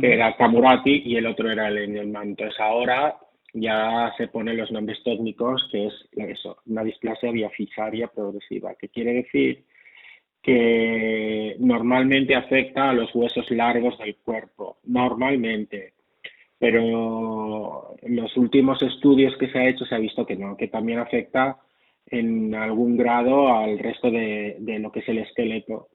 que 0.00 0.14
era 0.14 0.36
Camurati 0.36 1.02
y 1.04 1.16
el 1.16 1.26
otro 1.26 1.50
era 1.50 1.68
el 1.68 1.78
Engelmann. 1.78 2.28
Entonces 2.28 2.58
ahora 2.60 3.16
ya 3.52 4.12
se 4.16 4.28
ponen 4.28 4.56
los 4.56 4.70
nombres 4.70 5.02
técnicos, 5.04 5.68
que 5.70 5.86
es 5.86 6.08
eso, 6.12 6.58
una 6.66 6.82
displasia 6.82 7.30
biafisaria 7.30 8.08
progresiva, 8.08 8.74
que 8.74 8.88
quiere 8.88 9.12
decir 9.12 9.64
que 10.42 11.56
normalmente 11.60 12.34
afecta 12.34 12.90
a 12.90 12.92
los 12.92 13.14
huesos 13.14 13.50
largos 13.50 13.96
del 13.98 14.16
cuerpo, 14.16 14.78
normalmente. 14.84 15.94
Pero 16.58 17.94
en 18.02 18.16
los 18.16 18.36
últimos 18.36 18.82
estudios 18.82 19.36
que 19.36 19.48
se 19.48 19.58
ha 19.58 19.68
hecho 19.68 19.84
se 19.84 19.94
ha 19.94 19.98
visto 19.98 20.26
que 20.26 20.36
no, 20.36 20.56
que 20.56 20.68
también 20.68 20.98
afecta 20.98 21.58
en 22.06 22.54
algún 22.54 22.96
grado 22.96 23.48
al 23.54 23.78
resto 23.78 24.10
de, 24.10 24.56
de 24.58 24.78
lo 24.78 24.90
que 24.90 25.00
es 25.00 25.08
el 25.08 25.18
esqueleto. 25.18 25.88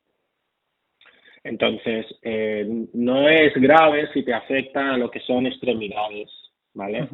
Entonces, 1.44 2.06
eh, 2.24 2.66
no 2.94 3.30
es 3.30 3.54
grave 3.56 4.10
si 4.14 4.24
te 4.24 4.34
afecta 4.34 4.94
a 4.94 4.98
lo 4.98 5.10
que 5.10 5.22
son 5.22 5.46
extremidades, 5.46 6.30
¿vale? 6.74 7.08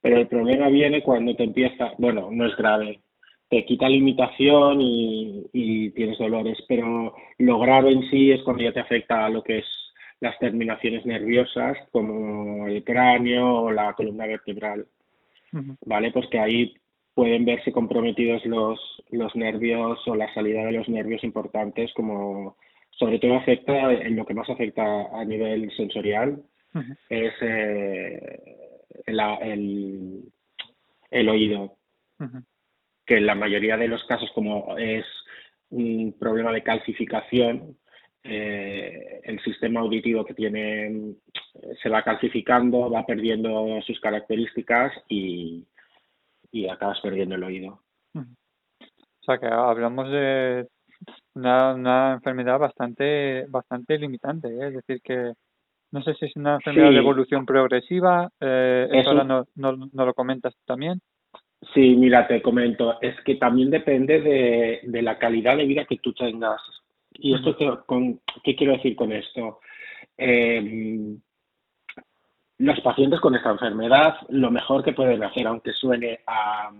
Pero 0.00 0.18
el 0.18 0.26
problema 0.26 0.68
viene 0.68 1.02
cuando 1.02 1.34
te 1.34 1.44
empieza, 1.44 1.92
bueno, 1.98 2.30
no 2.30 2.46
es 2.46 2.56
grave, 2.56 3.00
te 3.54 3.64
quita 3.64 3.88
limitación 3.88 4.80
y, 4.80 5.46
y 5.52 5.90
tienes 5.90 6.18
dolores, 6.18 6.58
pero 6.66 7.14
lo 7.38 7.58
grave 7.60 7.92
en 7.92 8.10
sí 8.10 8.32
es 8.32 8.42
cuando 8.42 8.64
ya 8.64 8.72
te 8.72 8.80
afecta 8.80 9.24
a 9.24 9.28
lo 9.28 9.44
que 9.44 9.58
es 9.58 9.66
las 10.18 10.36
terminaciones 10.40 11.06
nerviosas, 11.06 11.78
como 11.92 12.66
el 12.66 12.82
cráneo 12.82 13.62
o 13.62 13.70
la 13.70 13.92
columna 13.92 14.26
vertebral, 14.26 14.86
¿vale? 15.86 16.10
Pues 16.10 16.26
que 16.30 16.40
ahí 16.40 16.74
pueden 17.14 17.44
verse 17.44 17.70
comprometidos 17.70 18.44
los, 18.44 18.80
los 19.10 19.36
nervios 19.36 20.00
o 20.08 20.16
la 20.16 20.34
salida 20.34 20.64
de 20.64 20.72
los 20.72 20.88
nervios 20.88 21.22
importantes 21.22 21.92
como 21.94 22.56
sobre 22.90 23.20
todo 23.20 23.36
afecta, 23.36 23.92
en 23.92 24.16
lo 24.16 24.26
que 24.26 24.34
más 24.34 24.50
afecta 24.50 24.84
a 25.12 25.24
nivel 25.24 25.70
sensorial, 25.76 26.42
es 27.08 27.32
eh, 27.40 28.40
el, 29.06 30.22
el, 31.12 31.28
oído, 31.28 31.76
que 33.06 33.18
en 33.18 33.26
la 33.26 33.34
mayoría 33.34 33.76
de 33.76 33.88
los 33.88 34.04
casos, 34.04 34.30
como 34.34 34.76
es 34.78 35.04
un 35.70 36.16
problema 36.18 36.52
de 36.52 36.62
calcificación, 36.62 37.76
eh, 38.22 39.20
el 39.24 39.38
sistema 39.40 39.80
auditivo 39.80 40.24
que 40.24 40.34
tiene 40.34 41.14
se 41.82 41.88
va 41.88 42.02
calcificando, 42.02 42.90
va 42.90 43.04
perdiendo 43.04 43.80
sus 43.82 44.00
características 44.00 44.92
y, 45.08 45.66
y 46.50 46.68
acabas 46.68 47.00
perdiendo 47.00 47.34
el 47.34 47.44
oído. 47.44 47.80
O 48.14 49.24
sea 49.24 49.38
que 49.38 49.46
hablamos 49.46 50.10
de 50.10 50.66
una, 51.34 51.74
una 51.74 52.12
enfermedad 52.14 52.58
bastante 52.58 53.46
bastante 53.48 53.98
limitante, 53.98 54.48
¿eh? 54.48 54.68
es 54.68 54.74
decir 54.74 55.00
que 55.02 55.32
no 55.92 56.02
sé 56.02 56.14
si 56.14 56.26
es 56.26 56.36
una 56.36 56.56
enfermedad 56.56 56.90
de 56.90 56.96
evolución 56.96 57.46
progresiva, 57.46 58.28
eh, 58.40 58.88
eso 58.90 59.10
ahora 59.10 59.24
no, 59.24 59.46
no, 59.54 59.88
no, 59.92 60.06
lo 60.06 60.12
comentas 60.12 60.54
también. 60.66 61.00
Sí, 61.72 61.94
mira, 61.96 62.26
te 62.26 62.42
comento, 62.42 63.00
es 63.00 63.18
que 63.22 63.36
también 63.36 63.70
depende 63.70 64.20
de, 64.20 64.80
de 64.82 65.02
la 65.02 65.18
calidad 65.18 65.56
de 65.56 65.66
vida 65.66 65.84
que 65.84 65.98
tú 65.98 66.12
tengas. 66.12 66.60
¿Y 67.14 67.34
esto 67.34 67.56
qué, 67.56 67.72
con, 67.86 68.20
qué 68.42 68.56
quiero 68.56 68.72
decir 68.72 68.96
con 68.96 69.12
esto? 69.12 69.60
Eh, 70.18 71.16
los 72.58 72.80
pacientes 72.80 73.20
con 73.20 73.34
esta 73.34 73.50
enfermedad, 73.50 74.16
lo 74.28 74.50
mejor 74.50 74.84
que 74.84 74.92
pueden 74.92 75.22
hacer, 75.22 75.46
aunque 75.46 75.72
suene 75.72 76.20
a, 76.26 76.70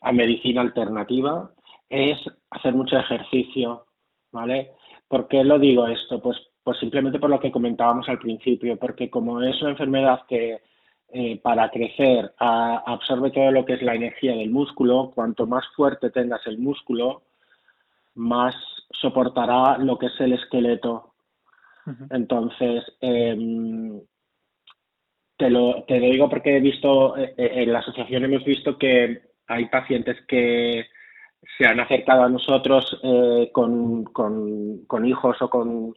a 0.00 0.12
medicina 0.12 0.60
alternativa, 0.60 1.52
es 1.88 2.18
hacer 2.50 2.74
mucho 2.74 2.96
ejercicio, 2.98 3.86
¿vale? 4.32 4.72
¿Por 5.08 5.28
qué 5.28 5.42
lo 5.44 5.58
digo 5.58 5.86
esto? 5.86 6.20
Pues, 6.20 6.36
pues 6.62 6.78
simplemente 6.78 7.18
por 7.18 7.30
lo 7.30 7.40
que 7.40 7.52
comentábamos 7.52 8.08
al 8.08 8.18
principio, 8.18 8.76
porque 8.78 9.10
como 9.10 9.42
es 9.42 9.60
una 9.62 9.70
enfermedad 9.70 10.22
que 10.28 10.60
eh, 11.10 11.40
para 11.40 11.70
crecer 11.70 12.32
absorbe 12.38 13.30
todo 13.30 13.50
lo 13.50 13.64
que 13.64 13.74
es 13.74 13.82
la 13.82 13.94
energía 13.94 14.34
del 14.34 14.50
músculo, 14.50 15.12
cuanto 15.14 15.46
más 15.46 15.66
fuerte 15.74 16.10
tengas 16.10 16.46
el 16.46 16.58
músculo, 16.58 17.22
más 18.14 18.54
soportará 18.92 19.78
lo 19.78 19.98
que 19.98 20.06
es 20.06 20.20
el 20.20 20.32
esqueleto. 20.32 21.14
Entonces, 22.10 22.84
em, 23.00 24.00
te, 25.38 25.48
lo, 25.48 25.84
te 25.84 25.98
lo 25.98 26.06
digo 26.06 26.28
porque 26.28 26.56
he 26.56 26.60
visto, 26.60 27.16
eh, 27.16 27.32
eh, 27.38 27.50
en 27.62 27.72
la 27.72 27.78
asociación 27.78 28.24
hemos 28.24 28.44
visto 28.44 28.76
que 28.76 29.22
hay 29.46 29.66
pacientes 29.66 30.16
que 30.26 30.86
se 31.56 31.66
han 31.66 31.80
acercado 31.80 32.24
a 32.24 32.28
nosotros 32.28 32.98
eh, 33.02 33.50
con, 33.52 34.04
con, 34.04 35.06
hijos 35.06 35.40
o 35.40 35.48
con 35.48 35.94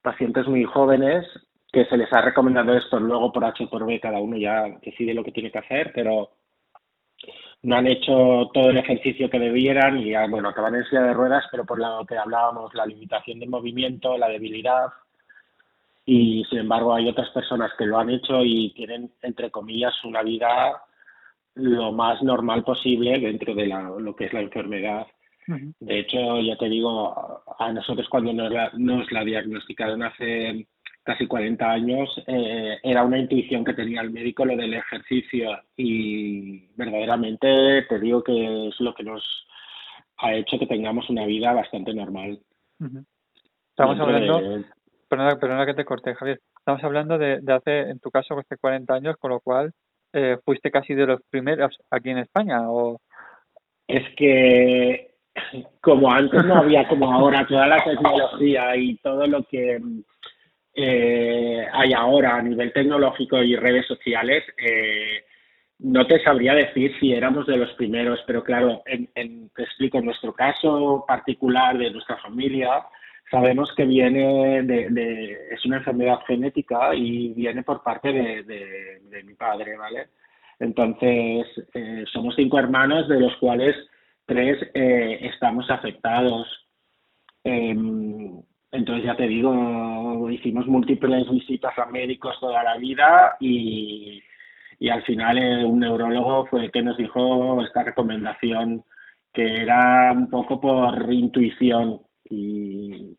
pacientes 0.00 0.46
muy 0.46 0.64
jóvenes 0.64 1.26
que 1.74 1.84
se 1.84 1.96
les 1.96 2.10
ha 2.12 2.22
recomendado 2.22 2.74
esto 2.74 2.98
luego 2.98 3.32
por 3.32 3.44
H 3.44 3.66
por 3.66 3.84
B 3.84 4.00
cada 4.00 4.18
uno 4.20 4.36
ya 4.36 4.64
decide 4.82 5.12
lo 5.12 5.22
que 5.22 5.32
tiene 5.32 5.50
que 5.50 5.58
hacer 5.58 5.92
pero 5.94 6.30
no 7.62 7.76
han 7.76 7.86
hecho 7.86 8.50
todo 8.52 8.70
el 8.70 8.78
ejercicio 8.78 9.28
que 9.28 9.38
debieran 9.38 9.98
y 9.98 10.10
ya, 10.10 10.26
bueno 10.26 10.48
acaban 10.48 10.76
en 10.76 10.84
silla 10.84 11.02
de 11.02 11.12
ruedas 11.12 11.44
pero 11.50 11.66
por 11.66 11.78
lo 11.78 12.06
que 12.06 12.16
hablábamos 12.16 12.72
la 12.74 12.86
limitación 12.86 13.40
de 13.40 13.46
movimiento 13.46 14.16
la 14.16 14.28
debilidad 14.28 14.86
y 16.06 16.44
sin 16.48 16.60
embargo 16.60 16.94
hay 16.94 17.08
otras 17.08 17.30
personas 17.30 17.72
que 17.76 17.86
lo 17.86 17.98
han 17.98 18.10
hecho 18.10 18.44
y 18.44 18.72
tienen 18.74 19.10
entre 19.22 19.50
comillas 19.50 19.92
una 20.04 20.22
vida 20.22 20.80
lo 21.54 21.92
más 21.92 22.22
normal 22.22 22.64
posible 22.64 23.18
dentro 23.18 23.54
de 23.54 23.66
la, 23.66 23.82
lo 23.82 24.14
que 24.14 24.26
es 24.26 24.32
la 24.32 24.40
enfermedad. 24.40 25.06
De 25.46 26.00
hecho, 26.00 26.40
ya 26.40 26.56
te 26.56 26.68
digo, 26.68 27.42
a 27.58 27.72
nosotros 27.72 28.08
cuando 28.08 28.32
nos 28.32 28.50
la, 28.50 28.70
nos 28.76 29.10
la 29.12 29.24
diagnosticaron 29.24 30.02
hace 30.02 30.66
casi 31.04 31.26
40 31.26 31.70
años, 31.70 32.22
eh, 32.26 32.78
era 32.82 33.04
una 33.04 33.18
intuición 33.18 33.64
que 33.64 33.74
tenía 33.74 34.00
el 34.00 34.10
médico 34.10 34.44
lo 34.44 34.56
del 34.56 34.74
ejercicio. 34.74 35.50
Y 35.76 36.66
verdaderamente 36.76 37.82
te 37.88 37.98
digo 38.00 38.22
que 38.22 38.68
es 38.68 38.80
lo 38.80 38.94
que 38.94 39.04
nos 39.04 39.22
ha 40.18 40.34
hecho 40.34 40.58
que 40.58 40.66
tengamos 40.66 41.08
una 41.10 41.26
vida 41.26 41.52
bastante 41.52 41.94
normal. 41.94 42.40
Estamos 43.70 44.00
hablando, 44.00 44.64
perdona, 45.08 45.38
perdona, 45.38 45.66
que 45.66 45.74
te 45.74 45.84
corté, 45.84 46.14
Javier, 46.14 46.40
estamos 46.58 46.82
hablando 46.82 47.18
de, 47.18 47.40
de 47.40 47.52
hace, 47.52 47.80
en 47.90 48.00
tu 48.00 48.10
caso, 48.10 48.38
hace 48.38 48.56
40 48.56 48.94
años, 48.94 49.16
con 49.18 49.30
lo 49.30 49.40
cual 49.40 49.72
eh, 50.16 50.38
fuiste 50.44 50.70
casi 50.70 50.94
de 50.94 51.06
los 51.06 51.20
primeros 51.28 51.76
aquí 51.90 52.10
en 52.10 52.18
España 52.18 52.70
o 52.70 53.00
es 53.88 54.04
que 54.16 55.14
como 55.80 56.08
antes 56.08 56.44
no 56.44 56.54
había 56.54 56.86
como 56.86 57.12
ahora 57.12 57.44
toda 57.48 57.66
la 57.66 57.82
tecnología 57.82 58.76
y 58.76 58.96
todo 58.98 59.26
lo 59.26 59.42
que 59.42 59.80
eh, 60.74 61.66
hay 61.72 61.92
ahora 61.92 62.36
a 62.36 62.42
nivel 62.42 62.72
tecnológico 62.72 63.42
y 63.42 63.56
redes 63.56 63.86
sociales 63.86 64.44
eh, 64.56 65.24
no 65.78 66.06
te 66.06 66.22
sabría 66.22 66.54
decir 66.54 66.92
si 66.98 67.12
éramos 67.12 67.46
de 67.46 67.56
los 67.56 67.72
primeros 67.72 68.20
pero 68.26 68.42
claro 68.42 68.82
en, 68.86 69.08
en, 69.14 69.50
te 69.50 69.62
explico 69.62 69.98
en 69.98 70.06
nuestro 70.06 70.32
caso 70.32 71.04
particular 71.06 71.78
de 71.78 71.90
nuestra 71.90 72.16
familia 72.18 72.84
sabemos 73.30 73.72
que 73.76 73.84
viene 73.84 74.62
de, 74.62 75.48
es 75.50 75.64
una 75.64 75.78
enfermedad 75.78 76.20
genética 76.26 76.94
y 76.94 77.32
viene 77.34 77.62
por 77.62 77.82
parte 77.82 78.12
de, 78.12 79.22
mi 79.24 79.34
padre, 79.34 79.76
¿vale? 79.76 80.08
Entonces, 80.60 81.46
eh, 81.74 82.04
somos 82.12 82.34
cinco 82.36 82.58
hermanos, 82.58 83.08
de 83.08 83.20
los 83.20 83.34
cuales 83.36 83.74
tres 84.26 84.58
eh, 84.74 85.18
estamos 85.22 85.68
afectados. 85.70 86.46
Em, 87.42 88.40
entonces, 88.74 89.04
ya 89.04 89.16
te 89.16 89.28
digo, 89.28 90.28
hicimos 90.30 90.66
múltiples 90.66 91.30
visitas 91.30 91.78
a 91.78 91.86
médicos 91.86 92.38
toda 92.40 92.64
la 92.64 92.76
vida 92.76 93.36
y, 93.38 94.20
al 94.90 95.02
final 95.04 95.38
eh, 95.38 95.64
un 95.64 95.78
neurólogo 95.80 96.46
fue 96.46 96.64
el 96.64 96.72
que 96.72 96.82
nos 96.82 96.96
dijo 96.98 97.62
esta 97.62 97.84
recomendación 97.84 98.84
que 99.32 99.62
era 99.62 100.12
un 100.12 100.28
poco 100.28 100.60
por 100.60 101.12
intuición. 101.12 102.00
Y, 102.28 103.14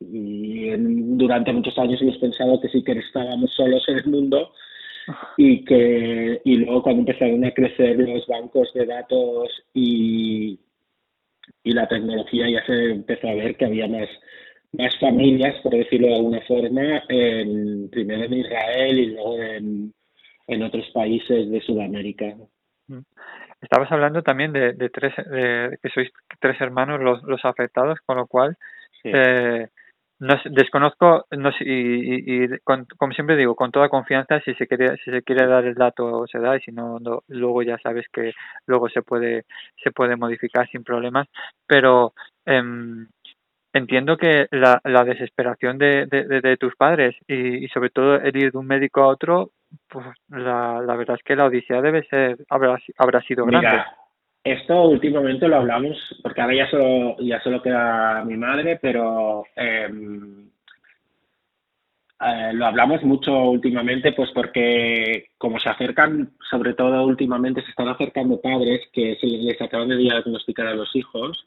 durante 1.17 1.53
muchos 1.53 1.77
años 1.79 2.01
hemos 2.01 2.17
pensado 2.17 2.59
que 2.59 2.69
sí 2.69 2.83
que 2.83 2.91
estábamos 2.93 3.53
solos 3.53 3.83
en 3.87 3.97
el 3.99 4.05
mundo 4.07 4.51
y 5.37 5.63
que 5.63 6.41
y 6.43 6.57
luego 6.57 6.83
cuando 6.83 7.01
empezaron 7.01 7.45
a 7.45 7.51
crecer 7.51 7.97
los 7.97 8.27
bancos 8.27 8.73
de 8.73 8.85
datos 8.85 9.49
y, 9.73 10.59
y 11.63 11.71
la 11.71 11.87
tecnología 11.87 12.49
ya 12.49 12.65
se 12.65 12.91
empezó 12.91 13.29
a 13.29 13.35
ver 13.35 13.55
que 13.55 13.65
había 13.65 13.87
más 13.87 14.09
más 14.77 14.97
familias, 14.99 15.55
por 15.61 15.73
decirlo 15.73 16.07
de 16.07 16.15
alguna 16.15 16.41
forma, 16.41 17.03
en, 17.09 17.89
primero 17.89 18.23
en 18.23 18.33
Israel 18.33 18.99
y 18.99 19.05
luego 19.07 19.39
en, 19.41 19.93
en 20.47 20.63
otros 20.63 20.89
países 20.93 21.49
de 21.49 21.61
Sudamérica. 21.61 22.35
Mm. 22.87 23.01
Estabas 23.61 23.91
hablando 23.91 24.21
también 24.21 24.53
de, 24.53 24.73
de 24.73 24.89
tres, 24.89 25.13
de, 25.15 25.77
que 25.81 25.89
sois 25.89 26.09
tres 26.39 26.59
hermanos 26.61 27.01
los, 27.01 27.23
los 27.23 27.43
afectados, 27.45 27.99
con 28.05 28.17
lo 28.17 28.27
cual 28.27 28.57
eh, 29.03 29.67
no, 30.19 30.35
desconozco, 30.51 31.25
no, 31.31 31.49
y, 31.59 32.45
y, 32.45 32.47
como 32.65 33.13
siempre 33.13 33.35
digo, 33.35 33.55
con 33.55 33.71
toda 33.71 33.89
confianza, 33.89 34.39
si 34.41 34.53
se 34.55 34.67
quiere, 34.67 34.97
si 35.03 35.11
se 35.11 35.23
quiere 35.23 35.47
dar 35.47 35.65
el 35.65 35.75
dato 35.75 36.25
se 36.27 36.39
da 36.39 36.55
y 36.55 36.61
si 36.61 36.71
no, 36.71 36.99
luego 37.27 37.63
ya 37.63 37.77
sabes 37.79 38.05
que 38.13 38.33
luego 38.65 38.87
se 38.89 39.01
puede, 39.01 39.45
se 39.83 39.91
puede 39.91 40.15
modificar 40.15 40.69
sin 40.69 40.83
problemas. 40.83 41.27
Pero 41.67 42.13
eh, 42.45 42.61
entiendo 43.75 44.17
que 44.17 44.47
la, 44.51 44.79
la 44.85 45.03
desesperación 45.03 45.77
de, 45.77 46.05
de, 46.05 46.41
de, 46.41 46.57
tus 46.57 46.75
padres 46.75 47.13
y, 47.27 47.65
y, 47.65 47.67
sobre 47.67 47.89
todo 47.89 48.15
el 48.15 48.35
ir 48.35 48.51
de 48.51 48.57
un 48.57 48.65
médico 48.65 49.01
a 49.01 49.07
otro, 49.07 49.51
pues 49.89 50.05
la, 50.29 50.81
la 50.81 50.95
verdad 50.95 51.17
es 51.17 51.23
que 51.23 51.35
la 51.35 51.45
odisea 51.45 51.81
debe 51.81 52.03
ser, 52.03 52.37
habrá, 52.49 52.77
habrá 52.97 53.21
sido 53.21 53.45
grande. 53.45 53.67
Mira, 53.67 53.97
esto 54.45 54.83
últimamente 54.83 55.47
lo 55.47 55.57
hablamos, 55.57 55.97
porque 56.23 56.41
ahora 56.41 56.55
ya 56.55 56.69
solo, 56.69 57.17
ya 57.19 57.41
solo 57.41 57.61
queda 57.61 58.23
mi 58.23 58.37
madre, 58.37 58.79
pero 58.81 59.43
eh, 59.57 59.89
eh, 62.21 62.53
lo 62.53 62.65
hablamos 62.65 63.03
mucho 63.03 63.33
últimamente, 63.49 64.13
pues 64.13 64.31
porque 64.33 65.31
como 65.37 65.59
se 65.59 65.67
acercan, 65.67 66.31
sobre 66.49 66.75
todo 66.75 67.05
últimamente 67.05 67.61
se 67.61 67.71
están 67.71 67.89
acercando 67.89 68.39
padres 68.39 68.87
que 68.93 69.17
se 69.19 69.27
les 69.27 69.61
acaban 69.61 69.89
de 69.89 69.97
diagnosticar 69.97 70.67
a 70.67 70.75
los 70.75 70.95
hijos, 70.95 71.45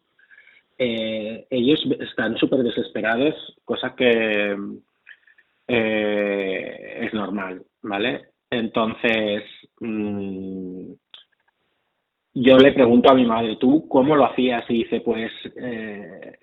eh, 0.79 1.47
ellos 1.51 1.81
están 2.01 2.37
súper 2.37 2.63
desesperados, 2.63 3.35
cosa 3.65 3.95
que 3.97 4.57
eh, 5.67 6.99
es 7.03 7.13
normal, 7.13 7.63
¿vale? 7.83 8.29
Entonces, 8.51 9.43
mmm, 9.81 10.93
yo 12.35 12.57
le 12.57 12.73
pregunto 12.73 13.11
a 13.11 13.15
mi 13.15 13.27
madre, 13.27 13.57
¿tú 13.57 13.89
cómo 13.89 14.15
lo 14.15 14.27
hacías? 14.27 14.65
Y 14.69 14.85
dice, 14.85 15.01
pues 15.01 15.33
eh, 15.57 16.39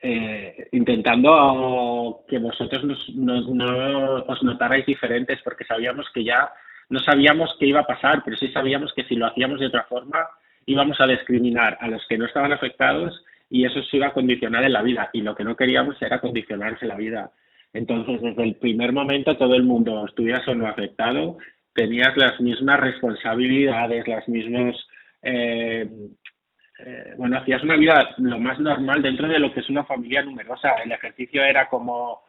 eh, 0.00 0.68
intentando 0.72 2.24
que 2.28 2.38
vosotros 2.38 2.84
nos, 2.84 3.08
no 3.10 4.24
os 4.26 4.42
notarais 4.42 4.86
diferentes, 4.86 5.40
porque 5.42 5.64
sabíamos 5.64 6.06
que 6.14 6.24
ya 6.24 6.50
no 6.88 7.00
sabíamos 7.00 7.54
qué 7.60 7.66
iba 7.66 7.80
a 7.80 7.86
pasar, 7.86 8.22
pero 8.24 8.36
sí 8.36 8.48
sabíamos 8.48 8.92
que 8.94 9.04
si 9.04 9.16
lo 9.16 9.26
hacíamos 9.26 9.60
de 9.60 9.66
otra 9.66 9.84
forma 9.84 10.26
íbamos 10.66 11.00
a 11.00 11.06
discriminar 11.06 11.76
a 11.80 11.88
los 11.88 12.06
que 12.08 12.18
no 12.18 12.26
estaban 12.26 12.52
afectados 12.52 13.22
y 13.50 13.64
eso 13.64 13.82
se 13.82 13.96
iba 13.96 14.08
a 14.08 14.12
condicionar 14.12 14.64
en 14.64 14.72
la 14.72 14.82
vida. 14.82 15.10
Y 15.12 15.22
lo 15.22 15.34
que 15.34 15.44
no 15.44 15.56
queríamos 15.56 16.00
era 16.02 16.20
condicionarse 16.20 16.86
la 16.86 16.96
vida. 16.96 17.32
Entonces, 17.72 18.20
desde 18.20 18.42
el 18.42 18.56
primer 18.56 18.92
momento, 18.92 19.36
todo 19.36 19.54
el 19.54 19.62
mundo, 19.62 20.06
estuvieras 20.06 20.46
o 20.48 20.54
no 20.54 20.66
afectado, 20.66 21.38
tenías 21.74 22.16
las 22.16 22.40
mismas 22.40 22.80
responsabilidades, 22.80 24.06
las 24.08 24.28
mismas 24.28 24.76
eh, 25.22 25.88
eh, 26.78 27.14
bueno, 27.16 27.38
hacías 27.38 27.62
una 27.64 27.76
vida 27.76 28.14
lo 28.18 28.38
más 28.38 28.58
normal 28.60 29.02
dentro 29.02 29.26
de 29.26 29.38
lo 29.38 29.52
que 29.52 29.60
es 29.60 29.68
una 29.68 29.84
familia 29.84 30.22
numerosa. 30.22 30.74
El 30.84 30.92
ejercicio 30.92 31.42
era 31.42 31.68
como, 31.68 32.22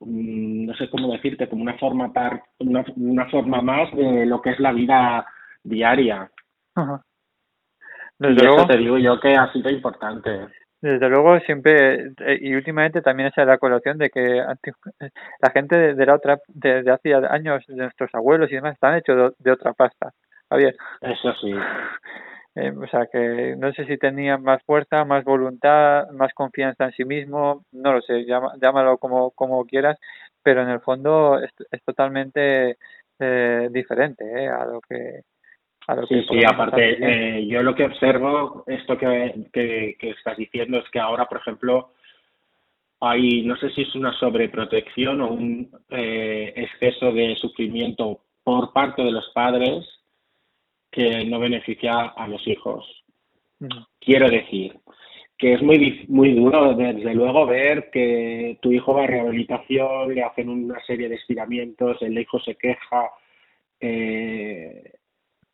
mm, 0.00 0.66
no 0.66 0.74
sé 0.74 0.88
cómo 0.88 1.12
decirte, 1.12 1.48
como 1.48 1.62
una 1.62 1.76
forma 1.78 2.12
par, 2.12 2.42
una, 2.58 2.84
una 2.96 3.26
forma 3.26 3.60
más 3.60 3.94
de 3.94 4.24
lo 4.24 4.40
que 4.40 4.50
es 4.50 4.60
la 4.60 4.72
vida 4.72 5.26
diaria. 5.62 6.30
Desde 8.18 8.42
luego, 8.42 8.66
te 8.66 8.78
digo 8.78 8.98
yo 8.98 9.20
que 9.20 9.34
ha 9.34 9.52
sido 9.52 9.70
importante. 9.70 10.46
Desde 10.82 11.08
luego 11.10 11.38
siempre 11.40 12.12
eh, 12.20 12.38
y 12.40 12.54
últimamente 12.54 13.02
también 13.02 13.28
esa 13.28 13.42
es 13.42 13.46
la 13.46 13.58
colación 13.58 13.98
de 13.98 14.08
que 14.08 14.20
la 14.20 15.50
gente 15.52 15.94
de, 15.94 16.06
la 16.06 16.14
otra 16.14 16.40
desde 16.48 16.90
hace 16.90 17.14
años 17.14 17.64
de 17.66 17.76
nuestros 17.76 18.10
abuelos 18.14 18.50
y 18.50 18.54
demás 18.54 18.74
están 18.74 18.96
hechos 18.96 19.34
de, 19.38 19.50
otra 19.50 19.74
pasta. 19.74 20.12
Javier. 20.48 20.74
Eso 21.02 21.34
sí. 21.40 21.54
Eh, 22.56 22.72
o 22.76 22.86
sea 22.88 23.06
que 23.06 23.54
no 23.56 23.72
sé 23.72 23.84
si 23.84 23.96
tenían 23.98 24.42
más 24.42 24.62
fuerza, 24.64 25.04
más 25.04 25.22
voluntad, 25.22 26.08
más 26.10 26.32
confianza 26.34 26.86
en 26.86 26.92
sí 26.92 27.04
mismo, 27.04 27.64
no 27.72 27.92
lo 27.92 28.00
sé, 28.00 28.24
llámalo 28.24 28.98
como, 28.98 29.30
como 29.32 29.64
quieras, 29.66 29.98
pero 30.42 30.62
en 30.62 30.70
el 30.70 30.80
fondo 30.80 31.38
es, 31.38 31.52
es 31.70 31.84
totalmente 31.84 32.76
eh, 33.20 33.68
diferente 33.70 34.24
eh, 34.24 34.48
a 34.48 34.64
lo 34.64 34.80
que 34.80 35.20
a 35.86 36.06
sí, 36.06 36.24
sí, 36.28 36.40
aparte, 36.46 36.98
eh, 37.00 37.46
yo 37.46 37.62
lo 37.62 37.74
que 37.74 37.84
observo, 37.84 38.64
esto 38.66 38.96
que, 38.96 39.46
que, 39.52 39.96
que 39.98 40.10
estás 40.10 40.36
diciendo, 40.36 40.78
es 40.78 40.88
que 40.90 41.00
ahora, 41.00 41.26
por 41.26 41.38
ejemplo, 41.38 41.92
hay, 43.00 43.42
no 43.42 43.56
sé 43.56 43.70
si 43.70 43.82
es 43.82 43.94
una 43.94 44.12
sobreprotección 44.18 45.20
o 45.22 45.32
un 45.32 45.70
eh, 45.88 46.52
exceso 46.54 47.12
de 47.12 47.34
sufrimiento 47.36 48.20
por 48.44 48.72
parte 48.72 49.02
de 49.02 49.10
los 49.10 49.28
padres 49.34 49.86
que 50.90 51.24
no 51.24 51.38
beneficia 51.38 52.08
a 52.08 52.28
los 52.28 52.46
hijos. 52.46 52.86
Quiero 53.98 54.28
decir 54.28 54.78
que 55.38 55.54
es 55.54 55.62
muy 55.62 56.04
muy 56.08 56.34
duro 56.34 56.74
desde 56.74 57.14
luego 57.14 57.46
ver 57.46 57.90
que 57.90 58.58
tu 58.60 58.72
hijo 58.72 58.92
va 58.92 59.04
a 59.04 59.06
rehabilitación, 59.06 60.14
le 60.14 60.22
hacen 60.22 60.50
una 60.50 60.78
serie 60.84 61.08
de 61.08 61.14
estiramientos, 61.14 62.00
el 62.02 62.18
hijo 62.18 62.38
se 62.40 62.56
queja. 62.56 63.10
Eh, 63.80 64.92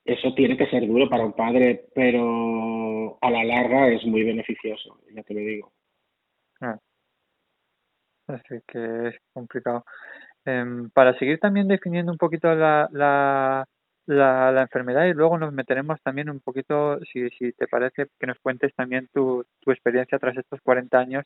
eso 0.07 0.35
tiene 0.35 0.57
que 0.57 0.67
ser 0.67 0.87
duro 0.87 1.09
para 1.09 1.25
un 1.25 1.33
padre, 1.33 1.87
pero 1.95 3.19
a 3.21 3.31
la 3.31 3.45
larga 3.45 3.89
es 3.89 4.05
muy 4.05 4.23
beneficioso, 4.23 5.01
ya 5.15 5.23
te 5.23 5.35
lo 5.35 5.41
digo. 5.41 5.73
Ah. 6.61 6.79
Así 8.29 8.61
que 8.67 9.09
es 9.09 9.17
complicado. 9.33 9.85
Em, 10.45 10.91
para 10.91 11.19
seguir 11.19 11.39
también 11.39 11.69
definiendo 11.69 12.13
un 12.13 12.19
poquito 12.19 12.55
la, 12.55 12.89
la, 12.93 13.67
la, 14.07 14.53
la, 14.53 14.63
enfermedad 14.63 15.07
y 15.07 15.13
luego 15.13 15.39
nos 15.39 15.53
meteremos 15.53 16.01
también 16.03 16.31
un 16.31 16.41
poquito, 16.41 17.01
si, 17.13 17.29
si 17.31 17.53
te 17.53 17.67
parece, 17.67 18.07
que 18.19 18.27
nos 18.27 18.39
cuentes 18.39 18.73
también 18.75 19.09
tu, 19.13 19.45
tu 19.61 19.73
experiencia 19.73 20.19
tras 20.19 20.37
estos 20.37 20.61
40 20.63 20.99
años. 20.99 21.25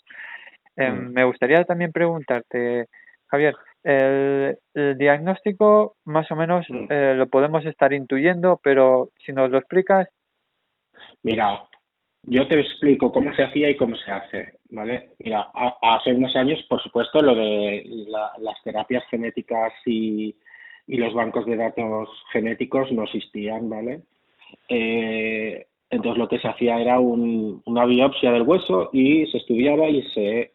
Eh, 0.77 0.91
Me 0.91 1.25
gustaría 1.25 1.65
también 1.65 1.93
preguntarte, 1.93 2.87
Javier, 3.27 3.55
el, 3.85 4.59
el 4.75 4.99
diagnóstico 4.99 5.97
más 6.05 6.31
o 6.31 6.37
menos 6.37 6.67
eh, 6.89 7.15
lo 7.17 7.29
podemos 7.29 7.65
estar 7.65 7.93
intuyendo, 7.93 8.61
pero 8.63 9.11
si 9.25 9.33
nos 9.33 9.51
lo 9.51 9.59
explicas. 9.59 10.09
Mira, 11.23 11.65
yo 12.23 12.47
te 12.47 12.61
explico 12.61 13.13
cómo 13.13 13.35
se 13.35 13.45
hacía 13.45 13.71
y 13.71 13.77
cómo 13.77 13.97
se 13.97 14.11
hace, 14.11 14.59
¿vale? 14.71 15.11
Mira, 15.19 15.51
hace 15.83 16.13
unos 16.13 16.37
años, 16.37 16.65
por 16.69 16.83
supuesto, 16.83 17.23
lo 17.23 17.35
de 17.35 17.85
la, 18.09 18.33
las 18.39 18.63
terapias 18.63 19.05
genéticas 19.09 19.73
y 19.87 20.35
y 20.91 20.97
los 20.97 21.15
bancos 21.15 21.47
de 21.47 21.57
datos 21.57 22.09
genéticos 22.33 22.91
no 22.91 23.05
existían, 23.05 23.71
¿vale? 23.71 24.03
Eh, 24.69 25.67
entonces 25.89 26.19
lo 26.19 26.29
que 26.29 26.41
se 26.41 26.49
hacía 26.49 26.81
era 26.81 26.99
un, 26.99 27.63
una 27.65 27.85
biopsia 27.85 28.33
del 28.33 28.43
hueso 28.43 28.91
y 28.93 29.25
se 29.27 29.39
estudiaba 29.39 29.89
y 29.89 30.03
se 30.11 30.53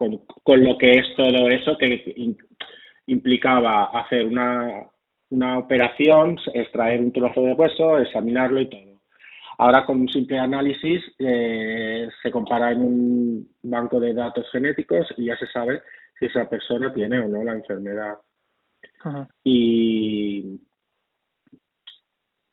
con, 0.00 0.16
con 0.42 0.64
lo 0.64 0.78
que 0.78 0.92
es 0.92 1.14
todo 1.14 1.50
eso 1.50 1.76
que 1.76 2.34
implicaba 3.04 3.90
hacer 4.00 4.24
una, 4.24 4.86
una 5.28 5.58
operación, 5.58 6.38
extraer 6.54 7.00
un 7.00 7.12
trozo 7.12 7.42
de 7.42 7.52
hueso, 7.52 7.98
examinarlo 7.98 8.62
y 8.62 8.70
todo. 8.70 9.02
Ahora 9.58 9.84
con 9.84 10.00
un 10.00 10.08
simple 10.08 10.38
análisis 10.38 11.02
eh, 11.18 12.08
se 12.22 12.30
compara 12.30 12.72
en 12.72 12.80
un 12.80 13.48
banco 13.62 14.00
de 14.00 14.14
datos 14.14 14.50
genéticos 14.50 15.06
y 15.18 15.26
ya 15.26 15.36
se 15.36 15.46
sabe 15.48 15.82
si 16.18 16.26
esa 16.26 16.48
persona 16.48 16.94
tiene 16.94 17.20
o 17.20 17.28
no 17.28 17.44
la 17.44 17.52
enfermedad. 17.52 18.16
Y 19.44 20.60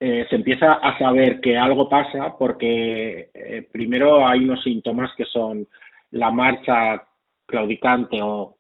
eh, 0.01 0.27
se 0.29 0.35
empieza 0.35 0.73
a 0.73 0.99
saber 0.99 1.39
que 1.39 1.57
algo 1.57 1.87
pasa 1.87 2.35
porque 2.37 3.31
eh, 3.33 3.69
primero 3.71 4.27
hay 4.27 4.43
unos 4.43 4.61
síntomas 4.63 5.11
que 5.15 5.23
son 5.23 5.65
la 6.11 6.29
marcha 6.29 7.07
claudicante 7.47 8.19
o, 8.21 8.53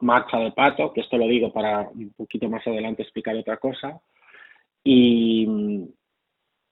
marcha 0.00 0.38
de 0.38 0.52
pato, 0.52 0.92
que 0.92 1.00
esto 1.00 1.16
lo 1.16 1.26
digo 1.26 1.52
para 1.52 1.88
un 1.88 2.12
poquito 2.14 2.48
más 2.48 2.66
adelante 2.66 3.02
explicar 3.02 3.36
otra 3.36 3.56
cosa. 3.56 4.00
Y 4.82 5.46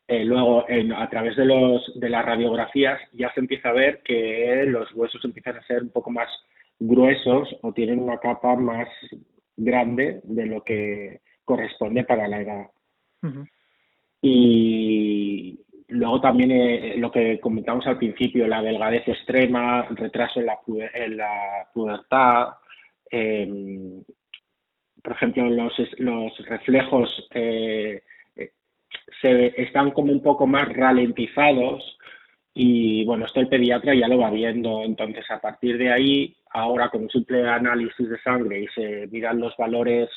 eh, 0.07 0.25
luego, 0.25 0.67
a 0.97 1.09
través 1.09 1.37
de, 1.37 1.47
los, 1.47 1.93
de 1.99 2.11
las 2.11 2.25
radiografías, 2.25 3.01
ya 3.13 3.33
se 3.33 3.41
empieza 3.41 3.71
a 3.71 3.73
ver 3.73 4.03
que 4.03 4.65
los 4.67 4.93
huesos 4.95 5.25
empiezan 5.25 5.57
a 5.57 5.67
ser 5.67 5.83
un 5.83 5.91
poco 5.91 6.11
más 6.11 6.29
gruesos 6.79 7.49
o 7.63 7.73
tienen 7.73 8.01
una 8.01 8.19
capa 8.19 8.57
más 8.57 8.89
grande 9.57 10.21
de 10.25 10.47
lo 10.47 10.63
que 10.63 11.21
corresponde 11.45 12.05
para 12.05 12.29
la 12.29 12.41
edad. 12.41 12.67
Y 14.21 15.62
luego 15.93 16.21
también 16.21 16.51
eh, 16.51 16.95
lo 16.97 17.11
que 17.11 17.39
comentamos 17.41 17.87
al 17.87 17.99
principio, 17.99 18.47
la 18.47 18.63
delgadez 18.63 19.07
extrema, 19.07 19.87
el 19.89 19.97
retraso 19.97 20.41
en 20.41 20.47
la, 21.17 21.69
pubertad, 21.73 22.49
em, 23.11 24.03
por 25.03 25.13
ejemplo, 25.13 25.49
los, 25.51 25.73
los 25.99 26.39
reflejos 26.47 27.29
eh, 27.35 28.03
se 29.21 29.63
están 29.63 29.91
como 29.91 30.13
un 30.13 30.23
poco 30.23 30.47
más 30.47 30.69
ralentizados 30.73 31.99
y 32.55 33.05
bueno, 33.05 33.27
esto 33.27 33.41
el 33.41 33.49
pediatra 33.49 33.95
ya 33.95 34.09
lo 34.09 34.19
va 34.19 34.31
viendo, 34.31 34.83
entonces 34.83 35.25
a 35.31 35.41
partir 35.41 35.79
de 35.79 35.91
ahí, 35.91 36.37
ahora 36.51 36.91
con 36.91 37.03
un 37.03 37.11
simple 37.11 37.49
análisis 37.49 38.09
de 38.09 38.21
sangre 38.21 38.61
y 38.61 38.67
se 38.69 39.07
miran 39.11 39.41
los 39.41 39.57
valores 39.57 40.11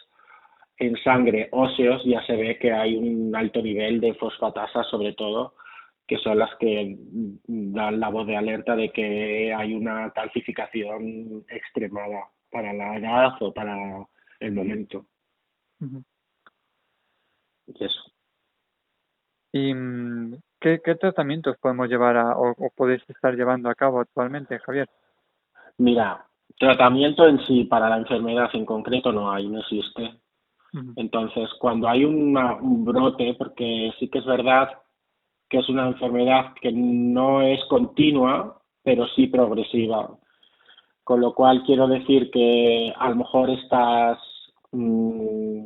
en 0.78 0.98
sangre 0.98 1.48
óseos, 1.52 2.04
ya 2.04 2.22
se 2.26 2.36
ve 2.36 2.58
que 2.60 2.74
hay 2.74 2.96
un 2.98 3.34
alto 3.36 3.62
nivel 3.62 4.02
de 4.02 4.14
fosfatasa 4.16 4.84
sobre 4.84 5.14
todo, 5.14 5.54
que 6.08 6.18
son 6.18 6.38
las 6.38 6.54
que 6.60 6.96
dan 7.48 8.00
la 8.00 8.10
voz 8.10 8.28
de 8.28 8.38
alerta 8.38 8.76
de 8.76 8.92
que 8.92 9.54
hay 9.54 9.74
una 9.74 10.12
calcificación 10.12 11.46
extremada 11.50 12.30
para 12.52 12.74
la 12.74 12.98
edad 12.98 13.34
o 13.42 13.54
para 13.54 13.76
el 14.40 14.52
momento. 14.52 15.06
Y 17.68 17.84
eso. 17.84 18.02
¿Y 19.52 19.74
mm, 19.74 20.36
qué, 20.60 20.78
tratamientos 20.78 21.58
podemos 21.58 21.90
llevar 21.90 22.18
a, 22.18 22.38
o, 22.38 22.56
podéis 22.76 23.02
estar 23.10 23.36
llevando 23.36 23.70
a 23.70 23.76
cabo 23.76 24.00
actualmente, 24.00 24.60
Javier? 24.60 24.88
Mira, 25.78 26.26
tratamiento 26.60 27.28
en 27.28 27.40
sí 27.46 27.64
para 27.64 27.90
la 27.90 27.98
enfermedad 27.98 28.50
en 28.54 28.66
concreto 28.66 29.12
no 29.12 29.32
hay, 29.32 29.48
no 29.48 29.60
existe. 29.60 30.20
Entonces, 30.98 31.50
cuando 31.58 31.88
hay 31.88 32.04
un 32.04 32.34
brote, 32.84 33.34
porque 33.38 33.94
sí 33.98 34.10
que 34.10 34.20
es 34.20 34.26
verdad 34.26 34.78
que 35.50 35.60
es 35.60 35.70
una 35.70 35.88
enfermedad 35.88 36.54
que 36.62 36.72
no 36.72 37.42
es 37.42 37.64
continua, 37.66 38.62
pero 38.84 39.08
sí 39.08 39.28
progresiva. 39.28 40.10
Con 41.04 41.22
lo 41.22 41.34
cual 41.34 41.64
quiero 41.66 41.88
decir 41.88 42.32
que 42.32 42.94
a 42.98 43.10
lo 43.10 43.16
mejor 43.18 43.50
estás 43.52 44.18
mm, 44.72 45.66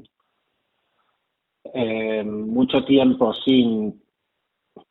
eh, 1.73 2.23
mucho 2.23 2.83
tiempo 2.83 3.33
sin 3.33 4.01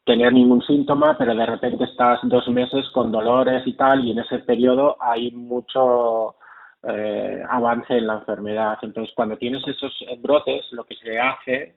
tener 0.04 0.32
ningún 0.32 0.62
síntoma, 0.62 1.16
pero 1.18 1.34
de 1.34 1.46
repente 1.46 1.84
estás 1.84 2.20
dos 2.22 2.48
meses 2.48 2.88
con 2.90 3.12
dolores 3.12 3.66
y 3.66 3.74
tal, 3.74 4.04
y 4.04 4.12
en 4.12 4.20
ese 4.20 4.38
periodo 4.38 4.96
hay 5.00 5.30
mucho 5.32 6.36
eh, 6.82 7.42
avance 7.48 7.96
en 7.96 8.06
la 8.06 8.14
enfermedad. 8.14 8.78
Entonces, 8.82 9.14
cuando 9.14 9.36
tienes 9.36 9.66
esos 9.66 9.92
brotes, 10.20 10.66
lo 10.72 10.84
que 10.84 10.96
se 10.96 11.18
hace 11.18 11.76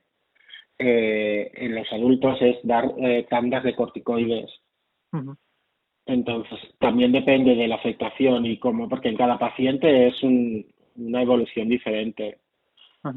eh, 0.82 1.52
en 1.54 1.76
los 1.76 1.91
adultos 1.91 2.41
es 2.41 2.58
dar 2.63 2.91
tandas 3.30 3.63
de 3.63 3.76
corticoides. 3.76 4.50
Entonces, 6.06 6.60
también 6.80 7.12
depende 7.12 7.56
de 7.56 7.67
la 7.67 7.76
afectación 7.76 8.46
y 8.46 8.58
cómo, 8.58 8.89
porque 8.89 9.10
en 9.10 9.17
cada 9.17 9.38
paciente 9.38 10.08
es 10.08 10.24
una 10.24 11.22
evolución 11.22 11.70
diferente 11.70 12.39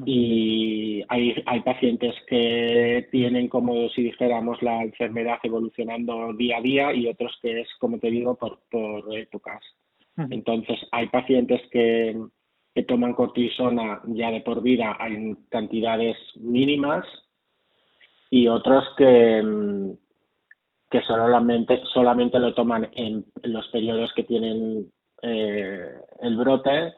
y 0.07 1.03
hay, 1.09 1.35
hay 1.45 1.61
pacientes 1.61 2.15
que 2.27 3.07
tienen, 3.11 3.49
como 3.49 3.89
si 3.91 4.03
dijéramos, 4.03 4.63
la 4.63 4.83
enfermedad 4.83 5.39
evolucionando 5.43 6.33
día 6.33 6.57
a 6.59 6.63
día 6.63 6.95
y 6.95 7.07
otros 7.07 7.39
que 7.43 7.61
es, 7.61 7.69
como 7.79 7.99
te 7.99 8.11
digo, 8.11 8.35
por, 8.35 8.61
por 8.71 9.15
épocas. 9.17 9.63
Entonces, 10.31 10.79
hay 10.93 11.09
pacientes 11.09 11.61
que, 11.71 12.17
que 12.75 12.83
toman 12.85 13.13
cortisona 13.13 14.01
ya 14.07 14.31
de 14.31 14.41
por 14.41 14.63
vida 14.63 14.97
en 15.01 15.35
cantidades 15.51 16.17
mínimas 16.37 17.05
y 18.35 18.49
otros 18.49 18.85
que, 18.97 19.41
que 20.91 21.01
solamente, 21.03 21.81
solamente 21.93 22.41
lo 22.41 22.53
toman 22.53 22.91
en, 22.97 23.25
los 23.45 23.69
periodos 23.69 24.13
que 24.13 24.25
tienen 24.25 24.91
eh, 25.23 25.89
el 26.21 26.37
brote 26.37 26.95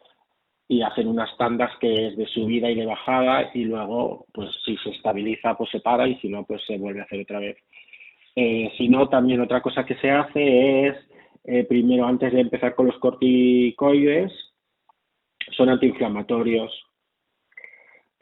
y 0.66 0.80
hacen 0.80 1.08
unas 1.08 1.36
tandas 1.36 1.70
que 1.78 2.06
es 2.06 2.16
de 2.16 2.26
subida 2.28 2.70
y 2.70 2.74
de 2.76 2.86
bajada 2.86 3.50
y 3.52 3.64
luego 3.64 4.24
pues 4.32 4.48
si 4.64 4.78
se 4.78 4.88
estabiliza 4.88 5.58
pues 5.58 5.68
se 5.68 5.80
para 5.80 6.08
y 6.08 6.14
si 6.20 6.30
no 6.30 6.46
pues 6.46 6.62
se 6.66 6.78
vuelve 6.78 7.00
a 7.00 7.04
hacer 7.04 7.20
otra 7.20 7.40
vez. 7.40 7.58
Eh, 8.34 8.72
si 8.78 8.88
no, 8.88 9.10
también 9.10 9.42
otra 9.42 9.60
cosa 9.60 9.84
que 9.84 9.96
se 9.96 10.10
hace 10.10 10.86
es, 10.86 10.96
eh, 11.44 11.64
primero 11.64 12.06
antes 12.06 12.32
de 12.32 12.40
empezar 12.40 12.74
con 12.74 12.86
los 12.86 12.96
corticoides, 12.96 14.32
son 15.54 15.68
antiinflamatorios. 15.68 16.72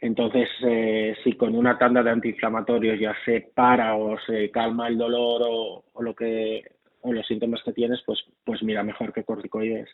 Entonces, 0.05 0.49
eh, 0.63 1.17
si 1.25 1.33
con 1.33 1.55
una 1.55 1.79
tanda 1.79 2.03
de 2.03 2.11
antiinflamatorios 2.11 3.01
ya 3.01 3.15
se 3.25 3.51
para 3.55 3.97
o 3.97 4.19
se 4.27 4.51
calma 4.51 4.89
el 4.89 4.99
dolor 4.99 5.43
o, 5.45 5.85
o 5.93 6.03
lo 6.03 6.15
que 6.15 6.63
o 7.01 7.13
los 7.13 7.27
síntomas 7.27 7.63
que 7.65 7.73
tienes, 7.73 8.03
pues, 8.07 8.23
pues 8.45 8.63
mira, 8.63 8.83
mejor 8.83 9.13
que 9.13 9.25
corticoides 9.25 9.89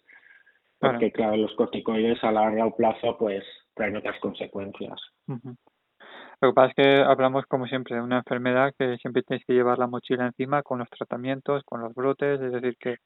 porque 0.80 1.12
claro, 1.12 1.36
los 1.36 1.54
corticoides 1.54 2.22
a 2.24 2.32
largo 2.32 2.74
plazo 2.74 3.16
pues 3.18 3.44
traen 3.74 3.96
otras 3.96 4.18
consecuencias. 4.18 4.98
Lo 5.26 6.48
que 6.48 6.54
pasa 6.54 6.68
es 6.68 6.74
que 6.74 7.02
hablamos 7.02 7.44
como 7.46 7.66
siempre 7.66 7.96
de 7.96 8.02
una 8.02 8.18
enfermedad 8.18 8.72
que 8.78 8.96
siempre 8.96 9.22
tienes 9.22 9.44
que 9.44 9.52
llevar 9.52 9.78
la 9.78 9.86
mochila 9.86 10.26
encima 10.26 10.62
con 10.62 10.78
los 10.78 10.88
tratamientos, 10.88 11.62
con 11.64 11.82
los 11.82 11.94
brotes, 11.94 12.40
es 12.40 12.52
decir 12.52 12.76
que 12.80 12.96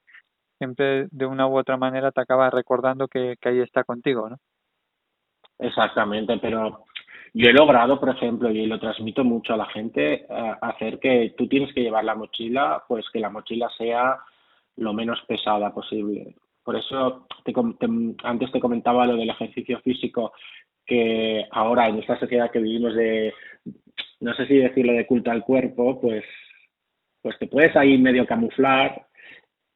siempre 0.57 1.07
de 1.11 1.25
una 1.25 1.47
u 1.47 1.57
otra 1.57 1.75
manera 1.75 2.11
te 2.11 2.21
acaba 2.21 2.49
recordando 2.49 3.09
que, 3.09 3.35
ahí 3.43 3.59
está 3.59 3.83
contigo, 3.83 4.29
¿no? 4.29 4.37
Exactamente, 5.59 6.37
pero 6.37 6.85
yo 7.37 7.49
he 7.49 7.53
logrado, 7.53 7.99
por 7.99 8.09
ejemplo, 8.09 8.49
y 8.49 8.65
lo 8.65 8.79
transmito 8.79 9.25
mucho 9.25 9.53
a 9.53 9.57
la 9.57 9.65
gente, 9.65 10.13
eh, 10.13 10.55
hacer 10.61 10.99
que 10.99 11.33
tú 11.37 11.49
tienes 11.49 11.73
que 11.73 11.81
llevar 11.81 12.05
la 12.05 12.15
mochila, 12.15 12.81
pues 12.87 13.05
que 13.11 13.19
la 13.19 13.29
mochila 13.29 13.69
sea 13.77 14.17
lo 14.77 14.93
menos 14.93 15.21
pesada 15.27 15.73
posible. 15.73 16.33
Por 16.63 16.77
eso 16.77 17.27
antes 18.23 18.51
te 18.53 18.59
comentaba 18.61 19.05
lo 19.05 19.17
del 19.17 19.29
ejercicio 19.29 19.81
físico, 19.81 20.31
que 20.85 21.45
ahora 21.51 21.89
en 21.89 21.99
esta 21.99 22.17
sociedad 22.17 22.49
que 22.51 22.59
vivimos 22.59 22.95
de, 22.95 23.33
no 24.21 24.33
sé 24.33 24.47
si 24.47 24.55
decirlo 24.55 24.93
de 24.93 25.05
culto 25.05 25.29
al 25.29 25.43
cuerpo, 25.43 25.99
pues, 25.99 26.23
pues 27.21 27.37
te 27.37 27.47
puedes 27.47 27.75
ahí 27.75 27.97
medio 27.97 28.25
camuflar 28.25 29.07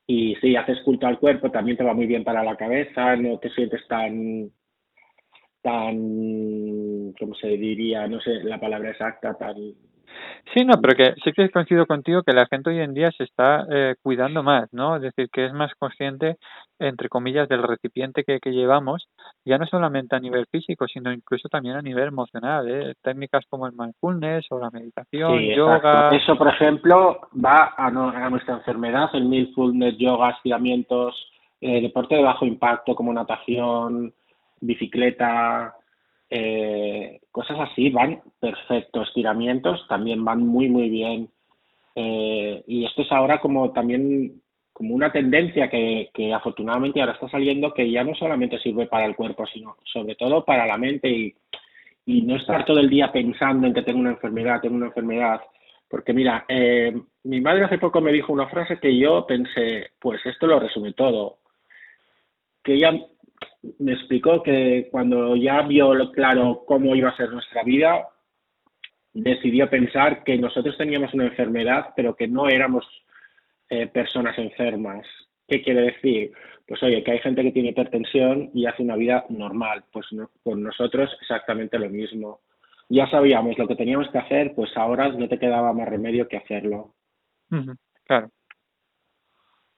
y 0.07 0.33
si 0.37 0.55
haces 0.55 0.79
culto 0.83 1.07
al 1.07 1.19
cuerpo 1.19 1.51
también 1.51 1.75
te 1.75 1.83
va 1.83 1.93
muy 1.93 2.07
bien 2.07 2.23
para 2.23 2.41
la 2.41 2.55
cabeza, 2.55 3.17
no 3.17 3.37
te 3.37 3.49
sientes 3.49 3.85
tan 3.89 4.49
tan, 5.61 7.13
¿cómo 7.19 7.35
se 7.39 7.47
diría? 7.49 8.07
No 8.07 8.19
sé 8.21 8.43
la 8.43 8.59
palabra 8.59 8.91
exacta, 8.91 9.37
tan 9.37 9.55
Sí, 10.53 10.65
no, 10.65 10.73
pero 10.81 10.95
que 10.95 11.13
sí 11.23 11.31
que 11.31 11.49
coincido 11.49 11.85
contigo 11.85 12.23
que 12.23 12.33
la 12.33 12.47
gente 12.47 12.71
hoy 12.71 12.79
en 12.79 12.93
día 12.93 13.11
se 13.11 13.23
está 13.23 13.65
eh, 13.69 13.95
cuidando 14.01 14.41
más, 14.41 14.67
¿no? 14.71 14.95
Es 14.95 15.01
decir, 15.03 15.29
que 15.31 15.45
es 15.45 15.53
más 15.53 15.71
consciente, 15.77 16.37
entre 16.79 17.07
comillas, 17.07 17.47
del 17.47 17.61
recipiente 17.61 18.23
que, 18.23 18.39
que 18.39 18.51
llevamos, 18.51 19.07
ya 19.45 19.57
no 19.57 19.67
solamente 19.67 20.15
a 20.15 20.19
nivel 20.19 20.47
físico, 20.47 20.87
sino 20.87 21.11
incluso 21.11 21.49
también 21.49 21.75
a 21.75 21.81
nivel 21.81 22.07
emocional, 22.07 22.67
¿eh? 22.67 22.93
Técnicas 23.01 23.45
como 23.49 23.67
el 23.67 23.73
mindfulness 23.73 24.47
o 24.49 24.59
la 24.59 24.71
meditación, 24.71 25.39
yoga. 25.39 26.09
Eso, 26.15 26.35
por 26.35 26.47
ejemplo, 26.47 27.19
va 27.33 27.73
a, 27.77 27.87
a 27.87 28.29
nuestra 28.29 28.55
enfermedad, 28.55 29.09
el 29.13 29.25
mindfulness, 29.25 29.97
yoga, 29.97 30.31
estiramientos, 30.31 31.31
eh, 31.61 31.81
deporte 31.81 32.15
de 32.15 32.23
bajo 32.23 32.45
impacto 32.45 32.95
como 32.95 33.13
natación, 33.13 34.13
bicicleta, 34.61 35.75
eh, 36.29 37.19
cosas 37.31 37.57
así 37.59 37.89
van 37.89 38.21
perfecto, 38.39 39.01
estiramientos 39.03 39.85
también 39.87 40.23
van 40.23 40.45
muy 40.45 40.69
muy 40.69 40.89
bien. 40.89 41.29
Eh, 41.95 42.63
y 42.67 42.85
esto 42.85 43.01
es 43.01 43.11
ahora 43.11 43.39
como 43.39 43.71
también 43.71 44.41
como 44.73 44.95
una 44.95 45.11
tendencia 45.11 45.69
que, 45.69 46.09
que 46.13 46.33
afortunadamente 46.33 47.01
ahora 47.01 47.13
está 47.13 47.29
saliendo 47.29 47.73
que 47.73 47.91
ya 47.91 48.03
no 48.03 48.15
solamente 48.15 48.59
sirve 48.59 48.85
para 48.87 49.05
el 49.05 49.15
cuerpo 49.15 49.45
sino 49.47 49.75
sobre 49.83 50.15
todo 50.15 50.45
para 50.45 50.65
la 50.65 50.77
mente. 50.77 51.09
Y, 51.09 51.35
y 52.09 52.23
no 52.23 52.37
estar 52.37 52.65
todo 52.65 52.79
el 52.79 52.89
día 52.89 53.11
pensando 53.11 53.67
en 53.67 53.73
que 53.73 53.83
tengo 53.83 53.99
una 53.99 54.09
enfermedad, 54.09 54.61
tengo 54.61 54.75
una 54.75 54.87
enfermedad. 54.87 55.41
Porque 55.87 56.11
mira, 56.11 56.43
eh, 56.47 56.99
mi 57.23 57.39
madre 57.39 57.65
hace 57.65 57.77
poco 57.77 58.01
me 58.01 58.11
dijo 58.11 58.33
una 58.33 58.47
frase 58.47 58.79
que 58.79 58.97
yo 58.97 59.27
pensé, 59.27 59.91
pues 59.99 60.19
esto 60.25 60.47
lo 60.47 60.59
resume 60.59 60.93
todo. 60.93 61.37
Que 62.63 62.73
ella 62.73 62.93
me 63.79 63.93
explicó 63.93 64.41
que 64.41 64.87
cuando 64.91 65.35
ya 65.35 65.61
vio 65.63 65.93
claro 66.11 66.63
cómo 66.65 66.95
iba 66.95 67.09
a 67.09 67.17
ser 67.17 67.31
nuestra 67.31 67.63
vida, 67.63 68.07
decidió 69.13 69.69
pensar 69.69 70.23
que 70.23 70.37
nosotros 70.37 70.77
teníamos 70.77 71.13
una 71.13 71.25
enfermedad, 71.25 71.93
pero 71.95 72.15
que 72.15 72.27
no 72.27 72.47
éramos 72.47 72.85
eh, 73.69 73.87
personas 73.87 74.37
enfermas. 74.37 75.05
¿Qué 75.47 75.61
quiere 75.61 75.81
decir? 75.81 76.31
Pues 76.67 76.81
oye, 76.83 77.03
que 77.03 77.11
hay 77.11 77.19
gente 77.19 77.43
que 77.43 77.51
tiene 77.51 77.69
hipertensión 77.69 78.51
y 78.53 78.65
hace 78.65 78.83
una 78.83 78.95
vida 78.95 79.25
normal. 79.29 79.83
Pues 79.91 80.05
con 80.43 80.63
nosotros 80.63 81.09
exactamente 81.21 81.79
lo 81.79 81.89
mismo. 81.89 82.41
Ya 82.87 83.09
sabíamos 83.09 83.57
lo 83.57 83.67
que 83.67 83.75
teníamos 83.75 84.09
que 84.09 84.17
hacer, 84.17 84.53
pues 84.55 84.75
ahora 84.75 85.09
no 85.09 85.27
te 85.27 85.39
quedaba 85.39 85.73
más 85.73 85.89
remedio 85.89 86.27
que 86.27 86.37
hacerlo. 86.37 86.95
Claro. 88.05 88.29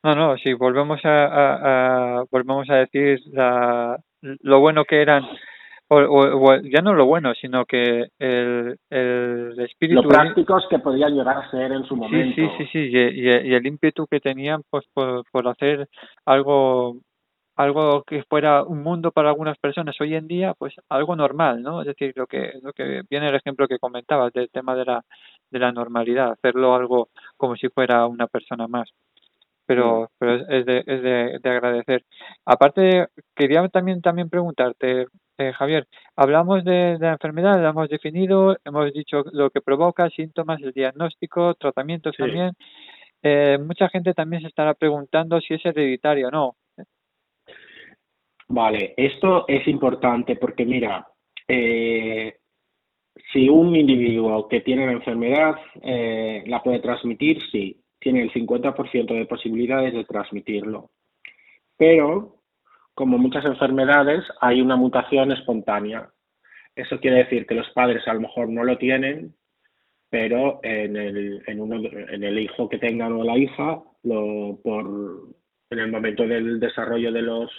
No, 0.03 0.15
no, 0.15 0.37
si 0.37 0.53
volvemos 0.53 0.99
a, 1.03 2.23
volvemos 2.31 2.69
a 2.69 2.75
decir 2.75 3.19
lo 4.21 4.59
bueno 4.59 4.83
que 4.85 5.01
eran 5.01 5.23
o, 5.93 5.97
o, 5.97 6.61
ya 6.61 6.81
no 6.81 6.93
lo 6.93 7.05
bueno, 7.05 7.33
sino 7.35 7.65
que 7.65 8.07
el, 8.17 8.77
el 8.89 9.59
espíritu... 9.59 10.01
Lo 10.01 10.07
prácticos 10.07 10.65
que 10.69 10.79
podían 10.79 11.13
llegar 11.13 11.37
a 11.37 11.51
ser 11.51 11.73
en 11.73 11.83
su 11.83 11.97
momento. 11.97 12.33
Sí, 12.33 12.47
sí, 12.57 12.63
sí, 12.71 12.89
sí. 12.91 12.97
Y, 12.97 13.49
y, 13.49 13.53
el 13.53 13.67
ímpetu 13.67 14.07
que 14.07 14.21
tenían 14.21 14.61
pues 14.69 14.85
por, 14.93 15.25
por 15.29 15.49
hacer 15.49 15.89
algo 16.25 16.95
algo 17.57 18.03
que 18.03 18.23
fuera 18.23 18.63
un 18.63 18.81
mundo 18.81 19.11
para 19.11 19.29
algunas 19.29 19.57
personas 19.57 19.99
hoy 19.99 20.15
en 20.15 20.27
día, 20.27 20.53
pues 20.57 20.73
algo 20.87 21.15
normal, 21.17 21.61
¿no? 21.61 21.81
Es 21.81 21.87
decir, 21.87 22.13
lo 22.15 22.25
que 22.25 22.53
lo 22.63 22.71
que 22.71 23.01
viene 23.09 23.27
el 23.27 23.35
ejemplo 23.35 23.67
que 23.67 23.77
comentabas 23.77 24.31
del 24.31 24.49
tema 24.49 24.73
de 24.75 24.85
la 24.85 25.03
de 25.51 25.59
la 25.59 25.73
normalidad, 25.73 26.31
hacerlo 26.31 26.73
algo 26.73 27.09
como 27.35 27.57
si 27.57 27.67
fuera 27.67 28.07
una 28.07 28.27
persona 28.27 28.67
más. 28.67 28.89
Pero, 29.71 30.11
pero 30.17 30.35
es, 30.49 30.65
de, 30.65 30.79
es 30.79 31.01
de, 31.01 31.39
de 31.41 31.49
agradecer. 31.49 32.03
Aparte, 32.45 33.07
quería 33.33 33.65
también 33.69 34.01
también 34.01 34.29
preguntarte, 34.29 35.05
eh, 35.37 35.53
Javier, 35.53 35.87
hablamos 36.17 36.65
de, 36.65 36.97
de, 36.97 36.99
la 36.99 37.13
enfermedad, 37.13 37.61
la 37.63 37.69
hemos 37.69 37.87
definido, 37.87 38.57
hemos 38.65 38.91
dicho 38.91 39.23
lo 39.31 39.49
que 39.49 39.61
provoca, 39.61 40.09
síntomas, 40.09 40.61
el 40.61 40.73
diagnóstico, 40.73 41.53
tratamientos 41.53 42.13
Sí. 42.17 42.23
también. 42.23 42.51
Eh, 43.23 43.57
mucha 43.65 43.87
gente 43.87 44.13
también 44.13 44.41
se 44.41 44.49
estará 44.49 44.73
preguntando 44.73 45.39
si 45.39 45.53
es 45.53 45.65
hereditario 45.65 46.27
o 46.27 46.31
no. 46.31 46.55
Vale, 48.49 48.93
esto 48.97 49.45
es 49.47 49.65
importante 49.69 50.35
porque 50.35 50.65
mira, 50.65 51.07
eh, 51.47 52.35
si 53.31 53.47
un 53.47 53.73
individuo 53.73 54.49
que 54.49 54.59
tiene 54.59 54.85
la 54.85 54.91
enfermedad 54.91 55.55
eh, 55.81 56.43
la 56.45 56.61
puede 56.61 56.79
transmitir, 56.79 57.41
sí, 57.49 57.81
tiene 58.01 58.23
el 58.23 58.33
50% 58.33 59.13
de 59.13 59.25
posibilidades 59.25 59.93
de 59.93 60.03
transmitirlo. 60.03 60.89
Pero, 61.77 62.35
como 62.95 63.17
muchas 63.17 63.45
enfermedades, 63.45 64.23
hay 64.41 64.59
una 64.59 64.75
mutación 64.75 65.31
espontánea. 65.31 66.09
Eso 66.75 66.99
quiere 66.99 67.17
decir 67.17 67.45
que 67.45 67.55
los 67.55 67.69
padres 67.69 68.05
a 68.07 68.13
lo 68.13 68.21
mejor 68.21 68.49
no 68.49 68.63
lo 68.63 68.77
tienen, 68.77 69.35
pero 70.09 70.59
en 70.63 70.97
el, 70.97 71.43
en 71.45 71.61
uno, 71.61 71.75
en 71.77 72.23
el 72.23 72.39
hijo 72.39 72.67
que 72.67 72.79
tengan 72.79 73.13
o 73.13 73.23
la 73.23 73.37
hija, 73.37 73.81
lo, 74.03 74.59
por, 74.63 75.29
en 75.69 75.79
el 75.79 75.91
momento 75.91 76.27
del 76.27 76.59
desarrollo 76.59 77.11
de 77.11 77.21
los 77.21 77.51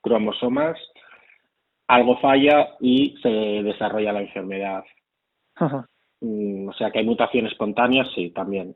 cromosomas, 0.00 0.78
algo 1.86 2.18
falla 2.18 2.76
y 2.80 3.16
se 3.22 3.28
desarrolla 3.28 4.12
la 4.12 4.22
enfermedad. 4.22 4.84
Ajá. 5.56 5.86
Mm, 6.20 6.68
O 6.68 6.72
sea 6.72 6.90
que 6.90 7.00
hay 7.00 7.04
mutación 7.04 7.46
espontánea, 7.46 8.04
sí, 8.14 8.30
también. 8.30 8.74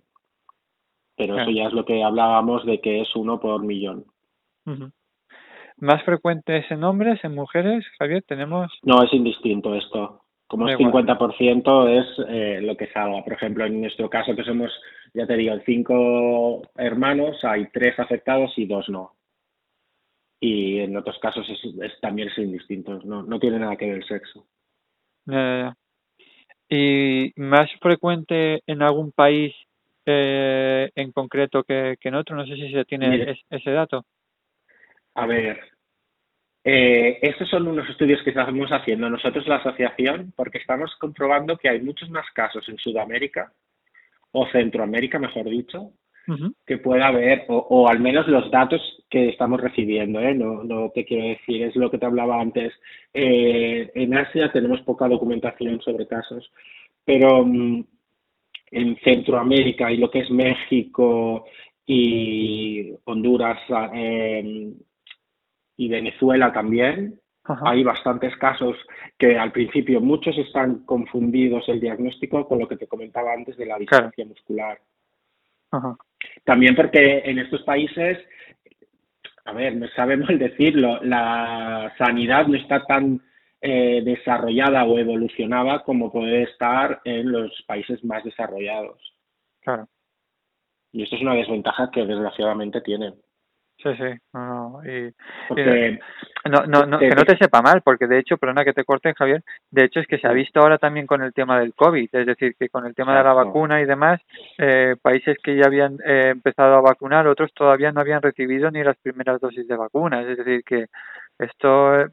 Pero 1.18 1.34
Claro. 1.34 1.50
eso 1.50 1.58
ya 1.58 1.66
es 1.66 1.72
lo 1.74 1.84
que 1.84 2.02
hablábamos 2.02 2.64
de 2.64 2.80
que 2.80 3.00
es 3.02 3.14
uno 3.16 3.40
por 3.40 3.62
millón. 3.64 4.06
Más 5.78 6.02
frecuentes 6.04 6.70
en 6.70 6.84
hombres, 6.84 7.22
en 7.24 7.34
mujeres, 7.34 7.84
Javier, 7.98 8.22
tenemos. 8.26 8.72
No 8.82 9.02
es 9.02 9.12
indistinto 9.12 9.74
esto. 9.74 10.22
Como 10.46 10.66
es 10.68 10.78
igual. 10.80 11.04
50% 11.04 11.88
es 11.88 12.06
eh, 12.28 12.60
lo 12.62 12.76
que 12.76 12.86
salga. 12.92 13.22
Por 13.22 13.32
ejemplo, 13.34 13.66
en 13.66 13.80
nuestro 13.80 14.08
caso 14.08 14.34
que 14.34 14.44
somos, 14.44 14.70
ya 15.12 15.26
te 15.26 15.36
digo, 15.36 15.54
cinco 15.66 16.62
hermanos, 16.76 17.44
hay 17.44 17.66
tres 17.72 17.98
afectados 17.98 18.52
y 18.56 18.66
dos 18.66 18.88
no. 18.88 19.14
Y 20.40 20.78
en 20.78 20.96
otros 20.96 21.18
casos 21.18 21.48
es, 21.50 21.58
es- 21.82 22.00
también 22.00 22.28
es 22.28 22.38
indistinto. 22.38 23.00
No, 23.04 23.22
no 23.24 23.38
tiene 23.38 23.58
nada 23.58 23.76
que 23.76 23.86
ver 23.86 23.96
el 23.96 24.04
sexo. 24.04 24.46
Ya, 25.26 25.34
ya, 25.36 25.58
ya. 25.58 25.74
Y 26.70 27.32
más 27.36 27.70
frecuente 27.80 28.62
en 28.66 28.82
algún 28.82 29.10
país 29.12 29.54
eh, 30.08 30.90
en 30.94 31.12
concreto 31.12 31.62
que, 31.64 31.96
que 32.00 32.08
en 32.08 32.14
otro. 32.16 32.34
No 32.36 32.46
sé 32.46 32.54
si 32.56 32.72
se 32.72 32.84
tiene 32.84 33.30
es- 33.30 33.40
ese 33.50 33.70
dato. 33.70 34.04
A 35.14 35.26
ver, 35.26 35.58
eh, 36.64 37.18
estos 37.22 37.48
son 37.48 37.66
unos 37.68 37.88
estudios 37.88 38.22
que 38.22 38.30
estamos 38.30 38.68
haciendo 38.70 39.08
nosotros 39.08 39.46
la 39.46 39.56
asociación 39.56 40.32
porque 40.36 40.58
estamos 40.58 40.94
comprobando 41.00 41.56
que 41.56 41.68
hay 41.68 41.80
muchos 41.80 42.10
más 42.10 42.26
casos 42.34 42.68
en 42.68 42.78
Sudamérica 42.78 43.52
o 44.32 44.46
Centroamérica, 44.48 45.18
mejor 45.18 45.48
dicho, 45.48 45.92
que 46.66 46.76
pueda 46.76 47.06
haber, 47.06 47.46
o, 47.48 47.56
o 47.56 47.88
al 47.88 48.00
menos 48.00 48.28
los 48.28 48.50
datos 48.50 48.82
que 49.08 49.30
estamos 49.30 49.58
recibiendo, 49.60 50.20
¿eh? 50.20 50.34
no, 50.34 50.62
no 50.62 50.90
te 50.94 51.06
quiero 51.06 51.26
decir, 51.26 51.62
es 51.62 51.74
lo 51.76 51.90
que 51.90 51.96
te 51.96 52.04
hablaba 52.04 52.38
antes. 52.40 52.74
Eh, 53.14 53.90
en 53.94 54.14
Asia 54.14 54.52
tenemos 54.52 54.82
poca 54.82 55.08
documentación 55.08 55.80
sobre 55.80 56.06
casos, 56.06 56.52
pero 57.06 57.46
mm, 57.46 57.82
en 58.70 58.96
Centroamérica 59.04 59.90
y 59.90 59.96
lo 59.96 60.10
que 60.10 60.20
es 60.20 60.30
México 60.30 61.46
y 61.86 62.92
Honduras 63.04 63.58
eh, 63.94 64.72
y 65.76 65.88
Venezuela 65.88 66.52
también, 66.52 67.20
Ajá. 67.44 67.70
hay 67.70 67.82
bastantes 67.82 68.36
casos 68.36 68.76
que 69.18 69.38
al 69.38 69.52
principio 69.52 70.00
muchos 70.00 70.36
están 70.36 70.84
confundidos 70.84 71.68
el 71.68 71.80
diagnóstico 71.80 72.46
con 72.46 72.58
lo 72.58 72.68
que 72.68 72.76
te 72.76 72.86
comentaba 72.86 73.32
antes 73.32 73.56
de 73.56 73.66
la 73.66 73.76
Claro. 73.78 74.06
distrofia 74.08 74.26
muscular. 74.26 74.78
Ajá. 75.70 75.96
También 76.44 76.74
porque 76.74 77.22
en 77.24 77.38
estos 77.38 77.62
países, 77.62 78.18
a 79.44 79.52
ver, 79.52 79.74
me 79.76 79.88
sabe 79.90 80.16
mal 80.16 80.38
decirlo, 80.38 81.02
la 81.02 81.94
sanidad 81.96 82.46
no 82.48 82.56
está 82.56 82.84
tan 82.84 83.20
eh, 83.60 84.02
desarrollada 84.04 84.84
o 84.84 84.98
evolucionada 84.98 85.82
como 85.82 86.12
puede 86.12 86.42
estar 86.44 87.00
en 87.04 87.32
los 87.32 87.62
países 87.66 88.04
más 88.04 88.22
desarrollados. 88.24 89.14
Claro. 89.62 89.88
Y 90.92 91.02
esto 91.02 91.16
es 91.16 91.22
una 91.22 91.34
desventaja 91.34 91.90
que 91.90 92.06
desgraciadamente 92.06 92.80
tienen. 92.80 93.14
Sí, 93.80 93.90
sí. 93.96 94.18
No, 94.32 94.70
no. 94.82 94.84
Y, 94.84 95.14
Porque 95.46 96.00
No, 96.50 96.66
no, 96.66 96.84
no, 96.84 96.98
te- 96.98 97.08
que 97.10 97.14
no 97.14 97.22
te 97.24 97.36
sepa 97.36 97.62
mal, 97.62 97.80
porque 97.82 98.08
de 98.08 98.18
hecho, 98.18 98.36
perdona 98.36 98.64
que 98.64 98.72
te 98.72 98.84
corte, 98.84 99.14
Javier, 99.14 99.44
de 99.70 99.84
hecho 99.84 100.00
es 100.00 100.06
que 100.08 100.18
se 100.18 100.26
ha 100.26 100.32
visto 100.32 100.58
ahora 100.60 100.78
también 100.78 101.06
con 101.06 101.22
el 101.22 101.32
tema 101.32 101.60
del 101.60 101.74
COVID, 101.74 102.08
es 102.12 102.26
decir, 102.26 102.56
que 102.58 102.70
con 102.70 102.86
el 102.86 102.94
tema 102.96 103.16
de 103.16 103.22
la 103.22 103.34
vacuna 103.34 103.80
y 103.80 103.84
demás, 103.84 104.20
eh, 104.56 104.96
países 105.00 105.36
que 105.44 105.54
ya 105.56 105.66
habían 105.66 105.98
eh, 106.04 106.30
empezado 106.30 106.74
a 106.74 106.80
vacunar, 106.80 107.28
otros 107.28 107.52
todavía 107.54 107.92
no 107.92 108.00
habían 108.00 108.20
recibido 108.22 108.68
ni 108.72 108.82
las 108.82 108.96
primeras 108.96 109.40
dosis 109.40 109.68
de 109.68 109.76
vacunas, 109.76 110.26
es 110.26 110.38
decir, 110.38 110.64
que 110.64 110.86
esto 111.38 112.00
eh, 112.00 112.08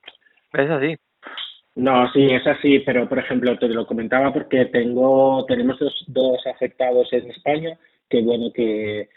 es 0.53 0.69
así. 0.69 0.95
No, 1.75 2.09
sí, 2.13 2.25
es 2.31 2.47
así, 2.47 2.79
pero 2.79 3.07
por 3.09 3.19
ejemplo, 3.19 3.57
te 3.59 3.67
lo 3.67 3.85
comentaba 3.85 4.31
porque 4.31 4.65
tengo, 4.65 5.45
tenemos 5.45 5.77
dos, 5.77 6.05
dos 6.07 6.47
afectados 6.47 7.11
en 7.11 7.29
España 7.29 7.77
que, 8.09 8.21
bueno, 8.21 8.51
que 8.53 9.09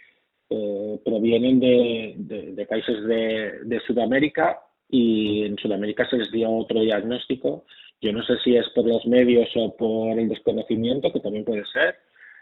eh, 0.51 1.01
provienen 1.05 1.61
de, 1.61 2.15
de, 2.17 2.67
países 2.67 3.05
de, 3.05 3.61
de 3.65 3.81
Sudamérica 3.81 4.61
y 4.89 5.45
en 5.45 5.57
Sudamérica 5.57 6.09
se 6.09 6.17
les 6.17 6.33
dio 6.33 6.51
otro 6.51 6.81
diagnóstico. 6.81 7.65
Yo 8.01 8.13
no 8.13 8.25
sé 8.25 8.39
si 8.43 8.57
es 8.57 8.69
por 8.71 8.87
los 8.87 9.07
medios 9.07 9.49
o 9.55 9.77
por 9.77 10.19
el 10.19 10.29
desconocimiento, 10.29 11.13
que 11.13 11.21
también 11.21 11.45
puede 11.45 11.65
ser, 11.67 11.97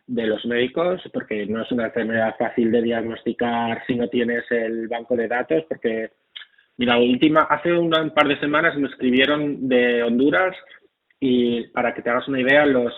de 0.07 0.27
los 0.27 0.47
médicos, 0.47 1.03
porque 1.13 1.47
no 1.47 1.63
es 1.63 1.71
una 1.73 1.87
enfermedad 1.87 2.37
fácil 2.39 2.71
de 2.71 2.83
diagnosticar 2.83 3.83
si 3.87 3.97
no 3.97 4.09
tienes 4.09 4.45
el 4.51 4.89
banco 4.89 5.17
de 5.17 5.29
datos, 5.29 5.65
porque 5.69 6.11
Mira, 6.79 6.99
última, 6.99 7.43
hace 7.43 7.73
un 7.73 7.91
par 8.15 8.29
de 8.29 8.39
semanas 8.39 8.77
me 8.77 8.89
escribieron 8.89 9.69
de 9.69 10.03
Honduras 10.03 10.55
y 11.19 11.69
para 11.69 11.95
que 11.95 12.03
te 12.03 12.11
hagas 12.11 12.29
una 12.29 12.41
idea, 12.41 12.67
los 12.67 12.93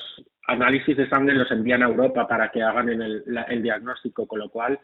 análisis 0.49 0.97
de 0.97 1.09
sangre 1.09 1.35
los 1.37 1.51
envían 1.51 1.83
a 1.83 1.87
Europa 1.87 2.27
para 2.27 2.51
que 2.51 2.63
hagan 2.63 2.89
el, 2.89 3.23
el 3.49 3.63
diagnóstico, 3.63 4.27
con 4.27 4.41
lo 4.41 4.51
cual, 4.51 4.81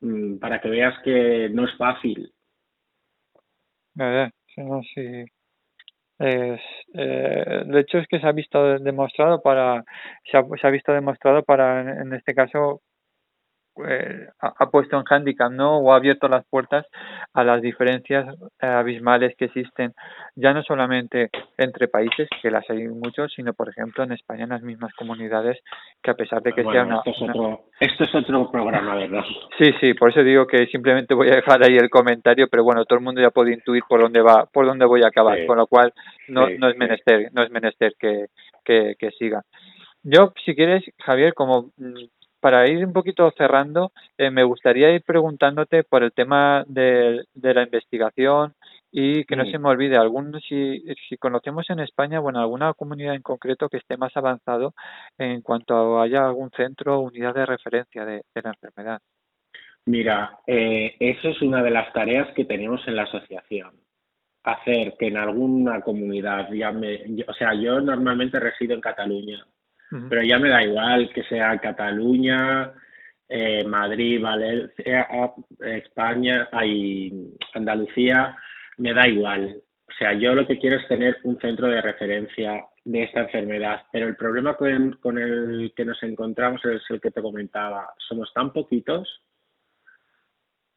mm, 0.00 0.38
para 0.38 0.60
que 0.60 0.68
veas 0.68 0.94
que 1.02 1.48
no 1.50 1.64
es 1.64 1.74
fácil. 1.78 2.30
¿verdad? 3.94 4.30
No, 4.56 4.80
sí. 4.94 5.24
Eh, 6.18 6.58
de 6.94 7.80
hecho 7.80 7.98
es 7.98 8.06
que 8.06 8.20
se 8.20 8.26
ha 8.26 8.32
visto 8.32 8.62
de- 8.64 8.78
demostrado 8.80 9.40
para, 9.40 9.84
se 10.30 10.36
ha, 10.36 10.70
visto 10.70 10.92
demostrado 10.92 11.42
para, 11.42 12.02
en 12.02 12.12
este 12.12 12.34
caso, 12.34 12.82
eh, 13.86 14.28
ha, 14.40 14.70
puesto 14.70 14.96
en 14.96 15.04
handicap, 15.08 15.50
¿no? 15.50 15.78
O 15.78 15.92
ha 15.92 15.96
abierto 15.96 16.28
las 16.28 16.44
puertas 16.46 16.86
a 17.32 17.44
las 17.44 17.60
diferencias 17.62 18.34
eh, 18.60 18.66
abismales 18.66 19.34
que 19.36 19.46
existen, 19.46 19.92
ya 20.36 20.52
no 20.52 20.62
solamente 20.62 21.30
entre 21.58 21.88
países, 21.88 22.28
que 22.42 22.50
las 22.50 22.68
hay 22.70 22.88
muchos, 22.88 23.32
sino, 23.34 23.52
por 23.54 23.68
ejemplo, 23.68 24.04
en 24.04 24.12
España, 24.12 24.44
en 24.44 24.50
las 24.50 24.62
mismas 24.62 24.92
comunidades, 24.94 25.58
que 26.02 26.10
a 26.10 26.14
pesar 26.14 26.42
de 26.42 26.52
que 26.52 26.62
sea 26.62 26.84
Bueno, 26.84 26.86
una, 26.86 26.96
esto 26.98 27.10
es 27.10 27.20
una- 27.22 27.32
otro, 27.32 27.60
esto 27.80 28.04
es 28.04 28.14
otro 28.14 28.50
programa, 28.50 28.94
¿verdad? 28.96 29.24
Sí, 29.58 29.72
sí, 29.80 29.94
por 29.94 30.10
eso 30.10 30.22
digo 30.22 30.46
que 30.46 30.66
simplemente 30.66 31.14
voy 31.14 31.28
a 31.28 31.36
dejar 31.36 31.62
ahí 31.62 31.76
el 31.76 31.90
comentario, 31.90 32.48
pero 32.50 32.64
bueno, 32.64 32.84
todo 32.84 32.98
el 32.98 33.04
mundo 33.04 33.20
ya 33.20 33.30
puede 33.30 33.52
intuir 33.52 33.82
por 33.88 34.00
dónde 34.00 34.20
va, 34.22 34.46
por 34.46 34.66
dónde 34.66 34.84
voy 34.86 35.02
a 35.02 35.08
acabar, 35.08 35.38
Sí. 35.38 35.46
con 35.46 35.58
lo 35.58 35.66
cual 35.66 35.92
no, 36.28 36.46
Sí, 36.46 36.56
no 36.58 36.66
es 36.68 36.72
sí. 36.74 36.78
menester, 36.78 37.28
no 37.32 37.42
es 37.42 37.50
menester 37.50 37.92
que, 37.98 38.26
que, 38.64 38.94
que 38.98 39.10
siga. 39.12 39.42
Yo, 40.02 40.32
si 40.44 40.54
quieres, 40.54 40.82
Javier, 40.98 41.34
como 41.34 41.70
mm, 41.76 42.04
para 42.40 42.66
ir 42.68 42.84
un 42.84 42.92
poquito 42.92 43.30
cerrando, 43.36 43.92
eh, 44.18 44.30
me 44.30 44.42
gustaría 44.42 44.90
ir 44.92 45.02
preguntándote 45.02 45.84
por 45.84 46.02
el 46.02 46.12
tema 46.12 46.64
de, 46.66 47.24
de 47.34 47.54
la 47.54 47.62
investigación 47.62 48.54
y 48.90 49.24
que 49.24 49.36
no 49.36 49.44
se 49.44 49.58
me 49.58 49.68
olvide, 49.68 49.96
algún, 49.96 50.40
si, 50.40 50.82
si 51.08 51.16
conocemos 51.16 51.70
en 51.70 51.78
España, 51.78 52.18
bueno, 52.18 52.40
alguna 52.40 52.74
comunidad 52.74 53.14
en 53.14 53.22
concreto 53.22 53.68
que 53.68 53.76
esté 53.76 53.96
más 53.96 54.16
avanzado 54.16 54.74
en 55.16 55.42
cuanto 55.42 55.98
a 55.98 56.02
haya 56.02 56.26
algún 56.26 56.50
centro 56.50 56.98
o 56.98 57.02
unidad 57.02 57.34
de 57.34 57.46
referencia 57.46 58.04
de, 58.04 58.22
de 58.34 58.42
la 58.42 58.50
enfermedad. 58.50 59.00
Mira, 59.86 60.40
eh, 60.46 60.96
eso 60.98 61.28
es 61.28 61.40
una 61.40 61.62
de 61.62 61.70
las 61.70 61.92
tareas 61.92 62.34
que 62.34 62.44
tenemos 62.44 62.80
en 62.88 62.96
la 62.96 63.04
asociación. 63.04 63.72
hacer 64.42 64.94
que 64.98 65.08
en 65.08 65.16
alguna 65.16 65.80
comunidad, 65.82 66.50
ya 66.52 66.72
me, 66.72 67.00
o 67.26 67.34
sea, 67.34 67.54
yo 67.54 67.80
normalmente 67.80 68.40
resido 68.40 68.74
en 68.74 68.80
Cataluña, 68.80 69.46
pero 70.08 70.22
ya 70.22 70.38
me 70.38 70.48
da 70.48 70.62
igual 70.62 71.10
que 71.12 71.24
sea 71.24 71.58
Cataluña, 71.58 72.72
eh, 73.28 73.64
Madrid, 73.64 74.20
Valencia, 74.20 75.08
España, 75.60 76.48
y 76.64 77.12
Andalucía, 77.54 78.36
me 78.78 78.92
da 78.92 79.08
igual. 79.08 79.62
O 79.88 79.92
sea, 79.98 80.12
yo 80.12 80.34
lo 80.34 80.46
que 80.46 80.58
quiero 80.58 80.76
es 80.76 80.88
tener 80.88 81.18
un 81.24 81.38
centro 81.40 81.68
de 81.68 81.80
referencia 81.80 82.64
de 82.84 83.02
esta 83.02 83.20
enfermedad, 83.20 83.82
pero 83.92 84.08
el 84.08 84.16
problema 84.16 84.54
con, 84.54 84.92
con 85.00 85.18
el 85.18 85.72
que 85.76 85.84
nos 85.84 86.02
encontramos 86.02 86.64
es 86.64 86.82
el 86.88 87.00
que 87.00 87.10
te 87.10 87.22
comentaba. 87.22 87.92
Somos 87.98 88.32
tan 88.32 88.52
poquitos 88.52 89.22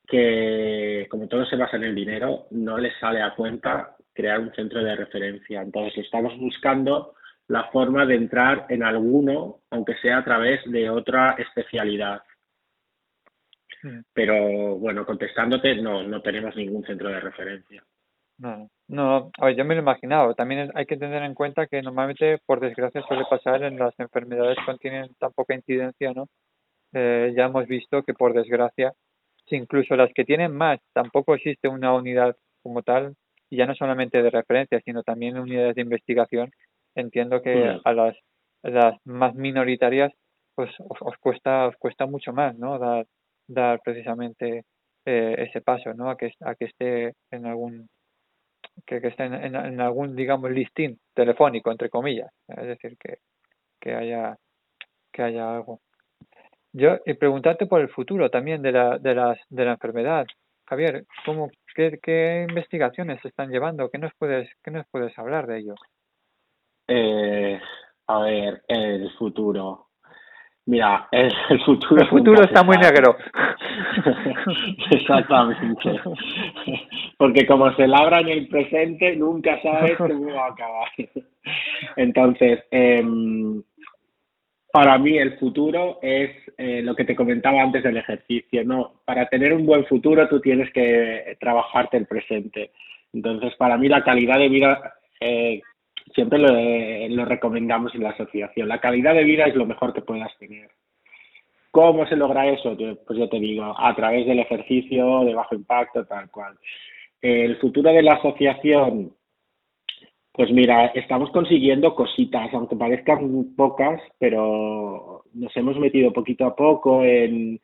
que, 0.08 1.08
como 1.10 1.28
todo 1.28 1.46
se 1.46 1.56
basa 1.56 1.78
en 1.78 1.86
el 1.86 1.96
dinero, 1.96 2.48
no 2.52 2.78
les 2.78 2.98
sale 3.00 3.22
a 3.22 3.34
cuenta 3.36 3.96
crear 4.14 4.40
un 4.40 4.54
centro 4.54 4.84
de 4.84 4.96
referencia. 4.96 5.62
Entonces, 5.62 6.06
estamos 6.06 6.38
buscando 6.38 7.16
la 7.48 7.66
forma 7.72 8.06
de 8.06 8.16
entrar 8.16 8.66
en 8.70 8.84
alguno, 8.84 9.62
aunque 9.70 9.96
sea 9.98 10.18
a 10.18 10.24
través 10.24 10.60
de 10.66 10.90
otra 10.90 11.36
especialidad. 11.38 12.22
Mm. 13.84 14.00
Pero 14.14 14.78
bueno, 14.78 15.06
contestándote, 15.06 15.76
no, 15.76 16.04
no 16.04 16.22
tenemos 16.22 16.56
ningún 16.56 16.84
centro 16.86 17.10
de 17.10 17.20
referencia. 17.20 17.84
No, 18.38 18.70
no, 18.88 19.32
a 19.38 19.46
ver, 19.46 19.56
yo 19.56 19.66
me 19.66 19.76
lo 19.76 19.82
he 19.82 19.84
imaginado. 19.84 20.34
También 20.34 20.72
hay 20.74 20.86
que 20.86 20.98
tener 20.98 21.22
en 21.24 21.36
cuenta 21.36 21.68
que 21.68 21.82
normalmente, 21.82 22.40
por 22.46 22.60
desgracia, 22.60 23.04
suele 23.08 23.26
pasar 23.30 23.64
en 23.64 23.78
las 23.78 23.98
enfermedades 24.00 24.58
que 24.66 24.78
tienen 24.78 25.14
tan 25.20 25.32
poca 25.34 25.54
incidencia, 25.54 26.14
¿no? 26.14 26.28
Eh, 26.94 27.34
ya 27.36 27.46
hemos 27.46 27.68
visto 27.68 28.04
que, 28.04 28.14
por 28.14 28.34
desgracia, 28.34 28.94
incluso 29.54 29.96
las 29.96 30.12
que 30.14 30.26
tienen 30.26 30.56
más, 30.56 30.80
tampoco 30.94 31.36
existe 31.36 31.68
una 31.68 31.94
unidad 31.94 32.36
como 32.62 32.82
tal, 32.82 33.16
y 33.50 33.58
ya 33.58 33.66
no 33.66 33.76
solamente 33.76 34.22
de 34.22 34.30
referencia, 34.30 34.82
sino 34.84 35.04
también 35.04 35.38
unidades 35.38 35.76
de 35.76 35.82
investigación, 35.82 36.52
entiendo 36.96 37.42
que 37.42 37.80
a 37.84 37.94
las, 37.94 38.16
las 38.64 38.96
más 39.06 39.36
minoritarias 39.36 40.12
pues 40.56 40.72
os, 40.80 41.18
cuesta 41.18 41.68
os 41.68 41.76
cuesta 41.78 42.06
mucho 42.06 42.32
más 42.34 42.58
no 42.58 42.78
dar 42.78 43.06
dar 43.48 43.82
precisamente 43.84 44.64
eh, 45.06 45.36
ese 45.38 45.62
paso 45.62 45.94
no 45.94 46.10
a 46.10 46.18
que 46.18 46.32
a 46.42 46.56
que 46.56 46.66
esté 46.66 47.14
en 47.32 47.46
algún 47.46 47.90
que, 48.86 49.02
que 49.02 49.08
esté 49.08 49.26
en, 49.26 49.34
en, 49.34 49.82
algún 49.82 50.16
digamos 50.16 50.52
listín 50.52 51.00
telefónico 51.14 51.72
entre 51.72 51.90
comillas 51.90 52.32
es 52.48 52.68
decir 52.68 52.96
que 52.98 53.18
que 53.84 53.94
haya 53.94 54.38
que 55.12 55.22
haya 55.22 55.56
algo. 55.56 55.80
Yo 56.74 56.98
y 57.06 57.14
preguntarte 57.14 57.68
por 57.68 57.82
el 57.82 57.90
futuro 57.90 58.30
también 58.30 58.62
de 58.62 58.72
la 58.72 58.98
de 58.98 59.14
las 59.14 59.38
de 59.50 59.66
la 59.66 59.74
enfermedad. 59.74 60.26
Javier 60.66 61.06
cómo 61.26 61.52
qué, 61.76 62.00
qué 62.02 62.46
investigaciones 62.50 63.22
se 63.22 63.28
están 63.28 63.50
llevando 63.50 63.90
qué 63.90 63.98
nos 63.98 64.14
puedes 64.18 64.50
qué 64.64 64.72
nos 64.72 64.86
puedes 64.90 65.18
hablar 65.20 65.46
de 65.46 65.60
ello 65.60 65.76
eh, 66.88 67.60
a 68.08 68.20
ver, 68.20 68.64
el 68.68 69.12
futuro. 69.12 69.88
Mira, 70.66 71.08
el, 71.12 71.32
futuro. 71.66 72.02
El 72.02 72.10
futuro 72.10 72.42
está 72.42 72.64
muy 72.64 72.78
negro. 72.78 73.18
Exactamente. 74.92 76.02
Porque 77.18 77.46
como 77.46 77.74
se 77.76 77.88
labra 77.88 78.20
en 78.20 78.30
el 78.30 78.48
presente, 78.48 79.16
nunca 79.16 79.62
sabes 79.62 79.98
cómo 79.98 80.34
va 80.34 80.46
a 80.46 80.52
acabar. 80.52 80.90
Entonces, 81.98 82.64
eh, 82.72 83.04
para 84.72 84.98
mí 84.98 85.18
el 85.18 85.38
futuro 85.38 86.00
es 86.02 86.32
eh, 86.58 86.82
lo 86.82 86.96
que 86.96 87.06
te 87.06 87.16
comentaba 87.16 87.62
antes 87.62 87.84
del 87.84 87.98
ejercicio, 87.98 88.64
¿no? 88.64 89.02
Para 89.06 89.28
tener 89.28 89.54
un 89.54 89.68
buen 89.68 89.86
futuro 89.86 90.28
tú 90.28 90.40
tienes 90.40 90.72
que 90.72 91.38
trabajarte 91.40 91.98
el 91.98 92.08
presente. 92.08 92.72
Entonces, 93.14 93.54
para 93.56 93.78
mí 93.78 93.88
la 93.88 94.04
calidad 94.04 94.40
de 94.40 94.50
vida 94.50 94.94
eh, 95.20 95.62
siempre 96.14 96.40
lo, 96.40 97.26
recomendamos 97.26 97.94
en 97.96 98.04
la 98.04 98.10
asociación. 98.10 98.68
La 98.68 98.80
calidad 98.80 99.14
de 99.14 99.24
vida 99.24 99.46
es 99.46 99.56
lo 99.56 99.66
mejor 99.66 99.94
que 99.94 100.02
puedas 100.02 100.36
tener. 100.38 100.70
¿Cómo 101.72 102.06
se 102.06 102.16
logra 102.16 102.48
eso? 102.48 102.78
Pues 103.08 103.18
yo 103.18 103.30
te 103.30 103.40
digo, 103.40 103.76
a 103.78 103.96
través 103.96 104.28
del 104.28 104.40
ejercicio 104.40 105.24
de 105.24 105.34
bajo 105.34 105.56
impacto, 105.56 106.06
tal 106.06 106.30
cual. 106.30 106.58
El 107.22 107.58
futuro 107.58 107.92
de 107.92 108.04
la 108.04 108.14
asociación, 108.14 109.14
pues 110.32 110.52
mira, 110.52 110.88
estamos 110.88 111.32
consiguiendo 111.32 111.96
cositas, 111.96 112.54
aunque 112.54 112.76
parezcan 112.76 113.56
pocas, 113.56 114.02
pero 114.20 115.24
nos 115.34 115.56
hemos 115.58 115.80
metido 115.80 116.14
poquito 116.14 116.46
a 116.46 116.56
poco 116.56 117.04
en, 117.04 117.60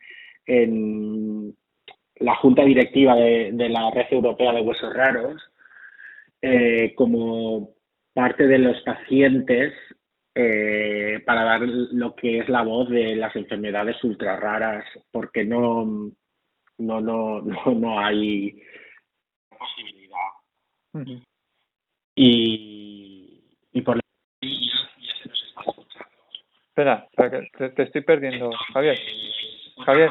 la 2.16 2.36
junta 2.36 2.64
directiva 2.64 3.16
de, 3.16 3.70
la 3.70 3.92
Red 3.92 4.08
Europea 4.12 4.52
de 4.54 4.62
Huesos 4.62 4.94
Raros, 4.94 5.42
eh, 6.42 6.94
como 6.96 7.70
parte 8.14 8.48
de 8.48 8.60
los 8.60 8.82
pacientes 8.82 9.74
eh, 10.36 11.22
para 11.26 11.44
dar 11.44 11.62
lo 11.62 12.16
que 12.16 12.40
es 12.40 12.50
la 12.50 12.62
voz 12.62 12.90
de 12.90 13.16
las 13.16 13.36
enfermedades 13.36 14.02
ultra 14.04 14.36
raras, 14.38 14.86
porque 15.12 15.44
no, 15.44 16.12
no, 16.78 17.02
no, 17.02 17.42
no, 17.76 18.00
hay 18.00 18.62
posibilidad. 19.50 21.18
y, 22.16 23.44
y 23.74 23.82
por 23.82 24.00
escuchando. 24.42 26.18
Espera, 26.70 27.08
te, 27.58 27.70
te 27.70 27.84
estoy 27.84 28.02
perdiendo, 28.02 28.52
Javier. 28.74 28.98
Javier, 29.86 30.10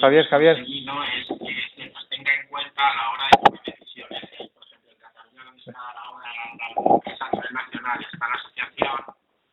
Javier, 0.00 0.26
Javier. 0.26 0.58
No 0.84 1.04
es 1.04 1.26
que 1.26 1.84
se 1.84 2.08
tenga 2.08 2.34
en 2.34 2.48
cuenta 2.48 2.88
a 2.88 2.96
la 2.96 3.10
hora 3.10 3.24
de 3.24 3.44
tomar 3.44 3.62
decisiones. 3.64 4.22
Por 4.52 4.64
ejemplo, 4.64 4.90
en 4.92 4.98
Cataluña, 4.98 5.44
donde 5.44 5.51
está 5.51 5.51
la 5.51 5.51
hora 5.51 5.51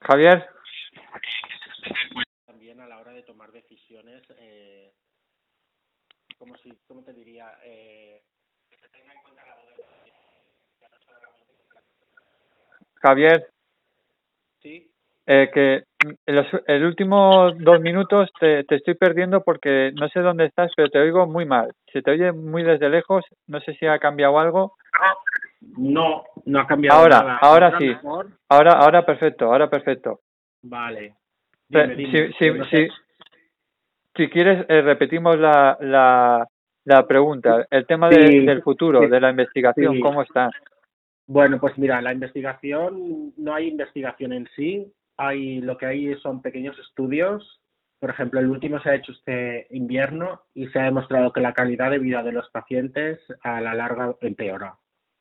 Javier. 0.02 0.50
También 2.46 2.82
a 2.82 2.88
la 2.88 3.00
hora 3.00 3.12
de 3.12 3.24
tomar 3.24 3.52
decisiones, 3.52 4.24
eh, 4.40 4.92
como 6.38 6.56
si, 6.58 6.72
¿cómo 6.88 7.04
te 7.04 7.14
diría? 7.14 7.52
Eh, 7.64 8.22
Javier. 13.02 13.50
Sí. 14.62 14.92
Eh, 15.26 15.52
que 15.54 15.84
en 16.02 16.36
los 16.36 16.48
el 16.66 16.86
último 16.86 17.52
dos 17.54 17.80
minutos 17.82 18.30
te, 18.40 18.64
te 18.64 18.76
estoy 18.76 18.96
perdiendo 18.96 19.44
porque 19.44 19.92
no 19.94 20.10
sé 20.10 20.22
dónde 20.22 20.46
estás, 20.46 20.72
pero 20.76 20.90
te 20.90 21.00
oigo 21.00 21.28
muy 21.28 21.46
mal. 21.46 21.72
Se 21.94 22.02
te 22.02 22.12
oye 22.12 22.32
muy 22.32 22.64
desde 22.64 22.90
lejos. 22.90 23.24
No 23.48 23.60
sé 23.62 23.74
si 23.76 23.86
ha 23.86 24.00
cambiado 24.00 24.40
algo. 24.40 24.76
No, 24.94 25.16
no 25.62 26.24
ha 26.60 26.68
cambiado 26.68 27.00
ahora, 27.00 27.20
nada. 27.20 27.38
Ahora 27.42 27.78
sí. 27.78 27.96
Ahora, 28.50 28.72
ahora 28.74 29.06
perfecto, 29.06 29.46
ahora 29.46 29.70
perfecto. 29.70 30.22
Vale. 30.62 31.16
si, 31.70 32.34
si, 32.34 32.88
si, 34.16 34.30
quieres, 34.30 34.66
eh, 34.70 34.82
repetimos 34.82 35.38
la, 35.38 35.78
la, 35.82 36.48
la 36.86 37.08
pregunta. 37.08 37.66
El 37.70 37.86
tema 37.86 38.10
del 38.10 38.62
futuro, 38.62 39.08
de 39.08 39.20
la 39.20 39.30
investigación, 39.30 40.00
¿cómo 40.00 40.22
está? 40.22 40.50
Bueno, 41.28 41.60
pues 41.60 41.78
mira, 41.78 42.02
la 42.02 42.14
investigación, 42.14 43.34
no 43.38 43.54
hay 43.54 43.68
investigación 43.68 44.34
en 44.34 44.48
sí. 44.56 44.92
Hay, 45.16 45.62
lo 45.62 45.78
que 45.78 45.86
hay 45.86 46.16
son 46.16 46.42
pequeños 46.42 46.78
estudios. 46.80 47.62
Por 48.00 48.10
ejemplo, 48.10 48.40
el 48.40 48.50
último 48.50 48.80
se 48.80 48.90
ha 48.90 48.96
hecho 48.96 49.12
este 49.12 49.68
invierno 49.70 50.42
y 50.56 50.68
se 50.70 50.80
ha 50.80 50.86
demostrado 50.86 51.32
que 51.32 51.42
la 51.42 51.54
calidad 51.54 51.92
de 51.92 52.00
vida 52.00 52.24
de 52.24 52.32
los 52.32 52.50
pacientes 52.50 53.20
a 53.44 53.60
la 53.62 53.76
larga 53.76 54.16
empeora. 54.22 54.78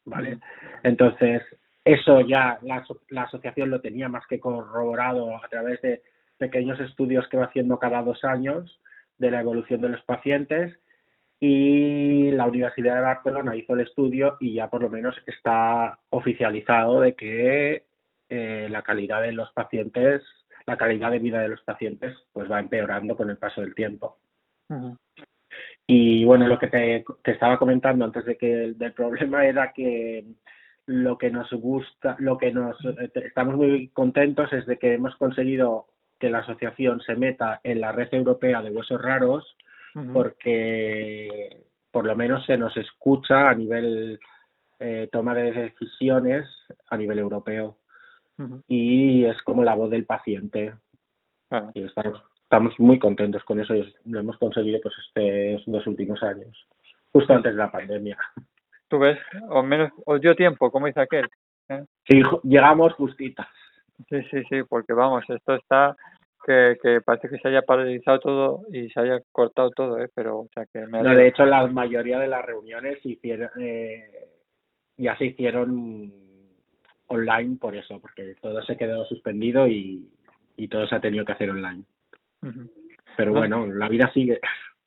¿Vale? 0.08 0.38
Entonces, 0.82 1.42
eso 1.84 2.20
ya 2.20 2.58
la, 2.62 2.84
la 3.10 3.22
asociación 3.22 3.70
lo 3.70 3.80
tenía 3.80 4.08
más 4.08 4.26
que 4.26 4.40
corroborado 4.40 5.36
a 5.36 5.48
través 5.48 5.80
de 5.82 6.02
pequeños 6.36 6.78
estudios 6.80 7.26
que 7.28 7.36
va 7.36 7.46
haciendo 7.46 7.78
cada 7.78 8.02
dos 8.02 8.24
años 8.24 8.80
de 9.18 9.30
la 9.30 9.40
evolución 9.40 9.80
de 9.80 9.88
los 9.90 10.02
pacientes 10.02 10.78
y 11.40 12.30
la 12.32 12.46
Universidad 12.46 12.96
de 12.96 13.00
Barcelona 13.02 13.56
hizo 13.56 13.74
el 13.74 13.80
estudio 13.80 14.36
y 14.40 14.54
ya 14.54 14.68
por 14.68 14.82
lo 14.82 14.90
menos 14.90 15.16
está 15.26 15.98
oficializado 16.10 17.00
de 17.00 17.14
que 17.14 17.84
eh, 18.28 18.68
la 18.70 18.82
calidad 18.82 19.22
de 19.22 19.32
los 19.32 19.52
pacientes, 19.52 20.22
la 20.66 20.76
calidad 20.76 21.10
de 21.10 21.20
vida 21.20 21.40
de 21.40 21.48
los 21.48 21.62
pacientes, 21.62 22.16
pues 22.32 22.50
va 22.50 22.60
empeorando 22.60 23.16
con 23.16 23.30
el 23.30 23.38
paso 23.38 23.60
del 23.60 23.74
tiempo. 23.74 24.18
Y 25.86 26.24
bueno, 26.24 26.46
lo 26.46 26.58
que 26.58 26.68
te, 26.68 27.04
estaba 27.24 27.58
comentando 27.58 28.04
antes 28.04 28.24
de 28.24 28.36
que 28.36 28.72
del 28.76 28.92
problema 28.92 29.46
era 29.46 29.72
que 29.72 30.24
lo 30.86 31.18
que 31.18 31.30
nos 31.30 31.50
gusta, 31.52 32.16
lo 32.18 32.38
que 32.38 32.52
nos 32.52 32.76
estamos 33.14 33.56
muy 33.56 33.88
contentos 33.88 34.52
es 34.52 34.66
de 34.66 34.78
que 34.78 34.94
hemos 34.94 35.14
conseguido 35.16 35.86
que 36.18 36.30
la 36.30 36.38
asociación 36.38 37.00
se 37.00 37.14
meta 37.14 37.60
en 37.62 37.80
la 37.80 37.92
red 37.92 38.08
europea 38.12 38.62
de 38.62 38.70
huesos 38.70 39.00
raros 39.00 39.56
porque 40.12 41.64
por 41.90 42.06
lo 42.06 42.14
menos 42.14 42.44
se 42.46 42.56
nos 42.56 42.76
escucha 42.76 43.48
a 43.48 43.54
nivel 43.54 44.20
eh, 44.78 45.08
toma 45.10 45.34
de 45.34 45.50
decisiones 45.50 46.46
a 46.88 46.96
nivel 46.96 47.18
europeo. 47.18 47.78
Y 48.68 49.24
es 49.24 49.42
como 49.42 49.64
la 49.64 49.74
voz 49.74 49.90
del 49.90 50.04
paciente. 50.04 50.72
Y 51.74 51.82
estamos 51.82 52.22
estamos 52.48 52.72
muy 52.78 52.98
contentos 52.98 53.44
con 53.44 53.60
eso 53.60 53.74
y 53.74 53.94
lo 54.06 54.20
hemos 54.20 54.38
conseguido 54.38 54.80
pues 54.82 54.94
estos 55.14 55.66
dos 55.66 55.86
últimos 55.86 56.22
años, 56.22 56.66
justo 57.12 57.34
antes 57.34 57.52
de 57.52 57.58
la 57.58 57.70
pandemia. 57.70 58.16
Tú 58.88 58.98
ves, 58.98 59.18
o 59.50 59.62
menos, 59.62 59.92
os 60.06 60.18
dio 60.18 60.34
tiempo, 60.34 60.70
como 60.70 60.86
dice 60.86 61.02
aquel. 61.02 61.26
¿eh? 61.68 61.84
Sí, 62.08 62.22
llegamos 62.44 62.94
justitas. 62.94 63.46
Sí, 64.08 64.22
sí, 64.30 64.42
sí, 64.48 64.62
porque 64.66 64.94
vamos, 64.94 65.28
esto 65.28 65.56
está 65.56 65.94
que, 66.46 66.78
que 66.82 67.02
parece 67.02 67.28
que 67.28 67.36
se 67.36 67.48
haya 67.48 67.60
paralizado 67.60 68.18
todo 68.18 68.62
y 68.72 68.88
se 68.88 68.98
haya 68.98 69.20
cortado 69.30 69.68
todo, 69.70 69.98
¿eh? 69.98 70.08
Pero, 70.14 70.38
o 70.38 70.48
sea, 70.54 70.64
que 70.72 70.86
me 70.86 71.02
No, 71.02 71.14
de 71.14 71.28
hecho, 71.28 71.44
la 71.44 71.66
mayoría 71.66 72.18
de 72.18 72.28
las 72.28 72.46
reuniones 72.46 73.04
hicieron, 73.04 73.50
eh, 73.60 74.26
ya 74.96 75.18
se 75.18 75.26
hicieron 75.26 76.10
online 77.08 77.58
por 77.60 77.76
eso, 77.76 78.00
porque 78.00 78.36
todo 78.40 78.62
se 78.62 78.78
quedó 78.78 79.04
suspendido 79.04 79.68
y, 79.68 80.08
y 80.56 80.68
todo 80.68 80.86
se 80.86 80.94
ha 80.94 81.00
tenido 81.00 81.26
que 81.26 81.32
hacer 81.32 81.50
online. 81.50 81.84
Pero 83.16 83.32
No. 83.32 83.38
bueno, 83.38 83.66
la 83.66 83.88
vida 83.88 84.10
sigue. 84.12 84.40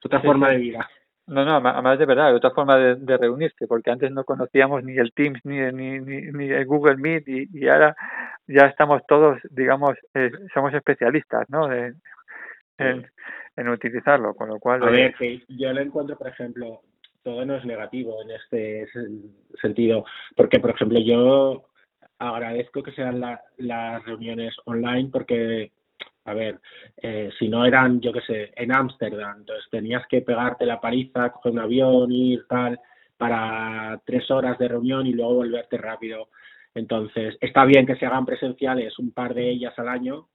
Otra 0.04 0.22
Sí, 0.22 0.28
forma 0.28 0.48
sí. 0.48 0.54
de 0.54 0.60
vida. 0.60 0.90
No, 1.28 1.46
no, 1.46 1.56
además 1.58 2.00
de 2.00 2.06
verdad, 2.06 2.36
otra 2.36 2.52
forma 2.52 2.76
de, 2.78 2.96
de 2.96 3.18
reunirse, 3.18 3.68
porque 3.68 3.92
antes 3.92 4.12
no 4.12 4.24
conocíamos 4.26 4.84
ni 4.84 4.98
el 4.98 5.14
Teams 5.14 5.40
ni, 5.46 5.60
ni, 5.72 6.00
ni, 6.00 6.22
ni 6.32 6.50
el 6.50 6.66
Google 6.66 6.98
Meet 6.98 7.28
y, 7.28 7.48
y 7.54 7.68
ahora 7.68 7.96
ya 8.48 8.66
estamos 8.66 9.02
todos, 9.08 9.40
digamos, 9.50 9.96
eh, 10.14 10.32
somos 10.54 10.74
especialistas, 10.74 11.50
¿no? 11.50 11.68
De- 11.68 11.94
en, 12.80 13.08
en 13.56 13.70
utilizarlo, 13.70 14.34
con 14.34 14.50
lo 14.50 14.60
cual... 14.60 14.84
A 14.84 14.90
eh, 14.90 14.92
ver, 14.92 15.14
que 15.16 15.44
yo 15.50 15.72
lo 15.72 15.82
encuentro, 15.82 16.18
por 16.18 16.28
ejemplo, 16.28 16.82
todo 17.24 17.46
no 17.46 17.56
es 17.56 17.64
negativo 17.66 18.22
en 18.24 18.32
este 18.32 18.88
sen- 18.88 19.32
sentido, 19.62 20.04
porque, 20.36 20.60
por 20.60 20.72
ejemplo, 20.72 21.00
yo 21.00 21.68
agradezco 22.18 22.82
que 22.82 22.92
sean 22.94 23.20
la- 23.20 23.42
las 23.58 24.04
reuniones 24.06 24.56
online 24.66 25.10
porque, 25.14 25.72
a 26.26 26.34
ver, 26.34 26.60
eh, 26.98 27.32
si 27.40 27.48
no 27.50 27.66
eran, 27.66 28.00
yo 28.00 28.14
qué 28.14 28.22
sé, 28.22 28.52
en 28.56 28.74
Ámsterdam, 28.74 29.40
entonces 29.40 29.66
tenías 29.72 30.06
que 30.08 30.22
pegarte 30.22 30.66
la 30.66 30.80
paliza, 30.80 31.32
coger 31.32 31.52
un 31.54 31.60
avión, 31.60 32.12
ir 32.12 32.46
tal, 32.48 32.80
para 33.18 34.02
tres 34.06 34.30
horas 34.32 34.58
de 34.60 34.68
reunión 34.68 35.08
y 35.08 35.14
luego 35.14 35.36
volverte 35.36 35.78
rápido. 35.78 36.30
Entonces, 36.74 37.38
está 37.42 37.66
bien 37.66 37.86
que 37.86 37.96
se 37.96 38.06
hagan 38.06 38.26
presenciales 38.26 38.98
un 39.00 39.12
par 39.12 39.34
de 39.34 39.50
ellas 39.50 39.78
al 39.78 39.90
año, 39.90 40.30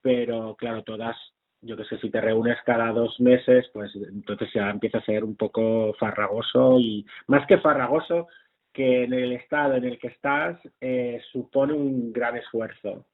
pero 0.00 0.54
claro, 0.56 0.82
todas, 0.84 1.16
yo 1.60 1.76
que 1.76 1.84
sé, 1.84 1.98
si 1.98 2.10
te 2.10 2.20
reúnes 2.20 2.58
cada 2.64 2.92
dos 2.92 3.20
meses, 3.20 3.68
pues 3.72 3.94
entonces 3.94 4.48
ya 4.54 4.70
empieza 4.70 4.98
a 4.98 5.04
ser 5.04 5.24
un 5.24 5.36
poco 5.36 5.92
farragoso 5.98 6.78
y 6.78 7.04
más 7.26 7.46
que 7.46 7.58
farragoso, 7.58 8.28
que 8.72 9.04
en 9.04 9.12
el 9.12 9.32
estado 9.32 9.74
en 9.74 9.84
el 9.84 9.98
que 9.98 10.08
estás 10.08 10.58
eh, 10.80 11.20
supone 11.32 11.72
un 11.74 12.12
gran 12.12 12.36
esfuerzo. 12.36 13.06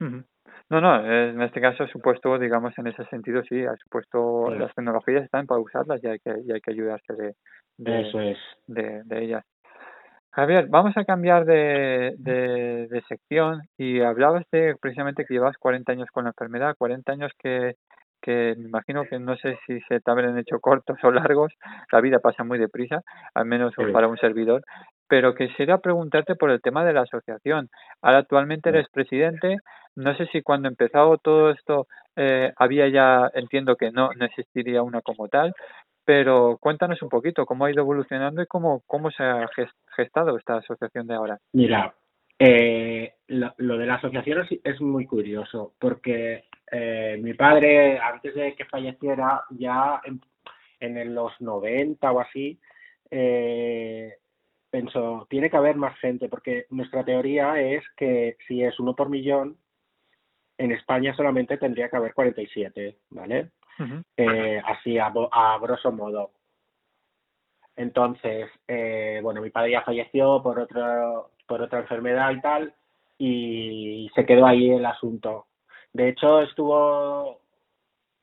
Ujú. 0.00 0.24
No, 0.70 0.80
no, 0.80 1.04
eh, 1.06 1.30
en 1.30 1.40
este 1.42 1.60
caso 1.60 1.84
ha 1.84 1.88
supuesto, 1.88 2.38
digamos, 2.38 2.76
en 2.78 2.86
ese 2.88 3.04
sentido, 3.06 3.42
sí, 3.44 3.64
ha 3.64 3.76
supuesto, 3.76 4.50
Sí. 4.52 4.58
las 4.58 4.74
tecnologías 4.74 5.24
están 5.24 5.46
para 5.46 5.60
usarlas 5.60 6.02
y 6.02 6.06
hay 6.08 6.18
que, 6.18 6.34
y 6.44 6.52
hay 6.52 6.60
que 6.60 6.70
ayudarse 6.72 7.14
de, 7.14 7.34
de, 7.78 8.00
Eso 8.02 8.20
es. 8.20 8.38
de, 8.66 9.02
de 9.04 9.24
ellas. 9.24 9.44
Javier, 10.32 10.66
vamos 10.68 10.96
a 10.96 11.04
cambiar 11.04 11.44
de, 11.46 12.14
de, 12.18 12.86
de 12.88 13.02
sección 13.08 13.62
y 13.76 14.00
hablabas 14.02 14.44
de 14.52 14.76
precisamente 14.80 15.24
que 15.24 15.34
llevas 15.34 15.56
40 15.58 15.92
años 15.92 16.08
con 16.12 16.24
la 16.24 16.30
enfermedad, 16.30 16.76
40 16.78 17.12
años 17.12 17.32
que, 17.38 17.74
que 18.20 18.54
me 18.58 18.68
imagino 18.68 19.04
que 19.04 19.18
no 19.18 19.36
sé 19.36 19.58
si 19.66 19.80
se 19.88 20.00
te 20.00 20.10
habrán 20.10 20.38
hecho 20.38 20.60
cortos 20.60 20.98
o 21.02 21.10
largos, 21.10 21.52
la 21.90 22.00
vida 22.00 22.18
pasa 22.20 22.44
muy 22.44 22.58
deprisa, 22.58 23.00
al 23.34 23.46
menos 23.46 23.72
Sí. 23.76 23.90
para 23.92 24.06
un 24.06 24.18
servidor, 24.18 24.62
pero 25.08 25.34
quisiera 25.34 25.78
preguntarte 25.78 26.36
por 26.36 26.50
el 26.50 26.60
tema 26.60 26.84
de 26.84 26.92
la 26.92 27.02
asociación. 27.02 27.68
Ahora 28.02 28.18
actualmente 28.18 28.68
eres 28.68 28.88
presidente, 28.90 29.56
no 29.96 30.16
sé 30.16 30.26
si 30.26 30.42
cuando 30.42 30.68
empezó 30.68 31.16
todo 31.18 31.50
esto 31.50 31.86
eh, 32.16 32.52
había 32.56 32.88
ya, 32.88 33.30
entiendo 33.34 33.76
que 33.76 33.90
no, 33.90 34.10
no 34.14 34.24
existiría 34.26 34.82
una 34.82 35.00
como 35.02 35.28
tal, 35.28 35.54
pero 36.04 36.56
cuéntanos 36.60 37.02
un 37.02 37.08
poquito 37.08 37.44
cómo 37.46 37.64
ha 37.64 37.70
ido 37.70 37.82
evolucionando 37.82 38.42
y 38.42 38.46
cómo, 38.46 38.82
cómo 38.86 39.10
se 39.10 39.22
ha 39.22 39.46
ges- 39.48 39.72
gestado 39.96 40.36
esta 40.36 40.56
asociación 40.56 41.06
de 41.06 41.14
ahora. 41.14 41.38
Mira, 41.52 41.94
eh, 42.38 43.14
lo, 43.26 43.52
lo 43.56 43.76
de 43.76 43.86
la 43.86 43.94
asociación 43.96 44.42
es, 44.42 44.60
es 44.62 44.80
muy 44.80 45.06
curioso 45.06 45.74
porque 45.78 46.44
eh, 46.70 47.18
mi 47.20 47.34
padre, 47.34 47.98
antes 47.98 48.34
de 48.34 48.54
que 48.54 48.64
falleciera, 48.66 49.42
ya 49.50 50.00
en, 50.04 50.20
en 50.80 51.14
los 51.14 51.32
90 51.40 52.12
o 52.12 52.20
así, 52.20 52.58
eh, 53.10 54.14
pensó, 54.70 55.26
tiene 55.30 55.50
que 55.50 55.56
haber 55.56 55.76
más 55.76 55.98
gente 55.98 56.28
porque 56.28 56.66
nuestra 56.70 57.04
teoría 57.04 57.60
es 57.60 57.84
que 57.96 58.36
si 58.46 58.62
es 58.62 58.78
uno 58.78 58.94
por 58.94 59.08
millón, 59.08 59.56
en 60.58 60.72
España 60.72 61.14
solamente 61.14 61.56
tendría 61.56 61.88
que 61.88 61.96
haber 61.96 62.14
47, 62.14 62.98
¿vale? 63.10 63.50
Ujú, 63.78 64.02
eh, 64.16 64.60
así 64.64 64.98
a, 64.98 65.12
a 65.30 65.58
grosso 65.60 65.92
modo. 65.92 66.32
Entonces, 67.76 68.50
eh, 68.66 69.20
bueno, 69.22 69.40
mi 69.40 69.50
padre 69.50 69.70
ya 69.72 69.82
falleció 69.82 70.42
por 70.42 70.58
otro, 70.58 71.30
por 71.46 71.62
otra 71.62 71.78
enfermedad 71.78 72.32
y 72.32 72.40
tal, 72.40 72.74
y 73.18 74.10
se 74.16 74.26
quedó 74.26 74.46
ahí 74.46 74.70
el 74.70 74.84
asunto. 74.84 75.46
De 75.92 76.08
hecho, 76.08 76.42
estuvo 76.42 77.40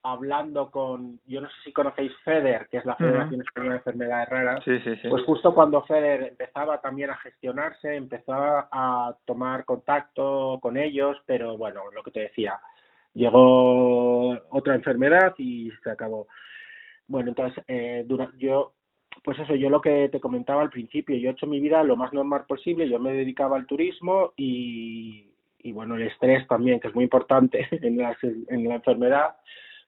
hablando 0.06 0.70
con, 0.72 1.20
yo 1.28 1.42
no 1.42 1.48
sé 1.50 1.56
si 1.66 1.72
conocéis 1.74 2.12
FEDER, 2.24 2.68
que 2.70 2.78
es 2.78 2.86
la 2.86 2.96
Federación 2.96 3.42
Española 3.42 3.74
de 3.74 3.78
Enfermedades 3.80 4.30
Raras, 4.30 4.64
Sí, 4.64 4.80
sí, 4.80 4.96
sí. 5.02 5.08
pues 5.10 5.24
justo 5.24 5.54
cuando 5.54 5.82
Feder 5.84 6.24
empezaba 6.24 6.80
también 6.82 7.10
a 7.10 7.18
gestionarse, 7.18 7.96
empezó 7.96 8.34
a 8.34 9.16
tomar 9.26 9.66
contacto 9.66 10.60
con 10.62 10.78
ellos, 10.78 11.18
pero 11.26 11.58
bueno, 11.58 11.82
lo 11.94 12.04
que 12.04 12.12
te 12.12 12.20
decía, 12.22 12.60
llegó 13.14 14.32
otra 14.50 14.76
enfermedad 14.76 15.34
y 15.38 15.72
se 15.84 15.90
acabó. 15.92 16.28
Bueno, 17.08 17.30
entonces, 17.30 17.64
eh, 17.68 18.04
dura- 18.08 18.32
yo, 18.38 18.74
pues 19.24 19.40
eso, 19.40 19.56
yo 19.56 19.70
lo 19.70 19.82
que 19.82 20.10
te 20.10 20.20
comentaba 20.20 20.62
al 20.62 20.70
principio, 20.70 21.16
yo 21.18 21.30
he 21.30 21.34
hecho 21.34 21.48
mi 21.48 21.60
vida 21.60 21.84
lo 21.84 21.96
más 21.96 22.14
normal 22.14 22.46
posible, 22.48 22.90
yo 22.90 23.00
me 23.00 23.14
dedicaba 23.14 23.58
al 23.58 23.66
turismo 23.66 24.34
y, 24.36 25.30
y 25.60 25.72
bueno, 25.72 25.96
el 25.96 26.04
estrés 26.04 26.48
también, 26.48 26.80
que 26.80 26.90
es 26.90 26.96
muy 26.96 27.04
importante 27.04 27.68
en 27.72 27.98
la, 27.98 28.16
en 28.22 28.68
la 28.68 28.76
enfermedad, 28.76 29.36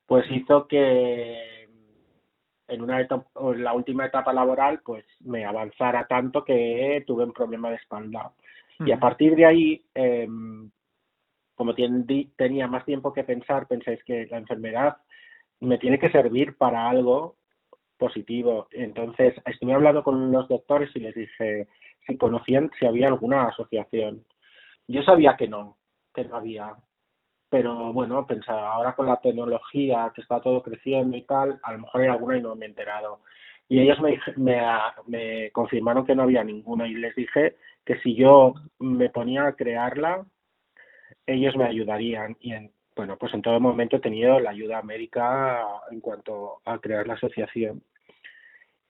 pues 0.08 0.26
hizo 0.32 0.68
que 0.68 1.68
en 2.68 2.82
una 2.82 3.02
etapa, 3.02 3.30
en 3.54 3.64
la 3.64 3.74
última 3.74 4.06
etapa 4.06 4.34
laboral, 4.34 4.82
pues 4.84 5.06
me 5.22 5.46
avanzara 5.46 6.08
tanto 6.08 6.44
que 6.44 7.04
tuve 7.06 7.24
un 7.24 7.34
problema 7.34 7.70
de 7.70 7.76
espalda. 7.76 8.34
Y 8.80 8.92
a 8.92 9.00
partir 9.00 9.36
de 9.36 9.46
ahí, 9.46 9.86
eh, 9.96 10.28
como 11.56 11.74
tenía 11.74 12.68
más 12.68 12.86
tiempo 12.86 13.14
que 13.14 13.24
pensar, 13.24 13.68
pensáis 13.68 14.04
que 14.04 14.28
la 14.28 14.38
enfermedad 14.38 14.98
me 15.60 15.78
tiene 15.80 15.98
que 15.98 16.12
servir 16.12 16.56
para 16.58 16.88
algo 16.90 17.38
positivo. 17.98 18.68
Entonces, 18.72 19.34
estuve 19.46 19.74
hablando 19.74 20.04
con 20.04 20.32
los 20.32 20.48
doctores 20.48 20.96
y 20.96 21.00
les 21.00 21.16
dije 21.16 21.68
si 22.06 22.18
conocían 22.18 22.70
si 22.80 22.86
había 22.86 23.08
alguna 23.08 23.48
asociación. 23.48 24.24
Yo 24.88 25.02
sabía 25.04 25.36
que 25.36 25.48
no, 25.48 25.78
que 26.14 26.24
no 26.26 26.36
había. 26.38 26.76
Pero 27.50 27.94
bueno, 27.94 28.26
pensaba, 28.28 28.74
ahora 28.74 28.94
con 28.94 29.06
la 29.06 29.18
tecnología 29.18 30.12
que 30.14 30.22
está 30.22 30.42
todo 30.42 30.62
creciendo 30.62 31.16
y 31.16 31.22
tal, 31.24 31.60
a 31.64 31.72
lo 31.74 31.80
mejor 31.80 32.02
hay 32.02 32.08
alguna 32.08 32.38
y 32.38 32.42
no 32.42 32.56
me 32.56 32.66
he 32.66 32.70
enterado. 32.70 33.22
Y 33.70 33.80
ellos 33.80 34.00
me, 34.02 34.20
me, 34.36 34.62
me 35.08 35.52
confirmaron 35.52 36.06
que 36.06 36.16
no 36.16 36.24
había 36.24 36.44
ninguna 36.44 36.88
y 36.88 36.94
les 36.94 37.16
dije 37.16 37.56
que 37.86 38.00
si 38.00 38.16
yo 38.16 38.54
me 38.80 39.10
ponía 39.10 39.48
a 39.48 39.54
crearla, 39.54 40.26
ellos 41.26 41.56
me 41.56 41.66
ayudarían. 41.66 42.36
Y 42.42 42.54
en, 42.54 42.72
bueno, 42.96 43.18
pues 43.18 43.34
en 43.34 43.42
todo 43.42 43.60
momento 43.60 43.98
he 43.98 44.02
tenido 44.02 44.40
la 44.40 44.52
ayuda 44.52 44.82
médica 44.82 45.66
en 45.92 46.02
cuanto 46.02 46.62
a 46.66 46.80
crear 46.80 47.08
la 47.08 47.14
asociación. 47.14 47.82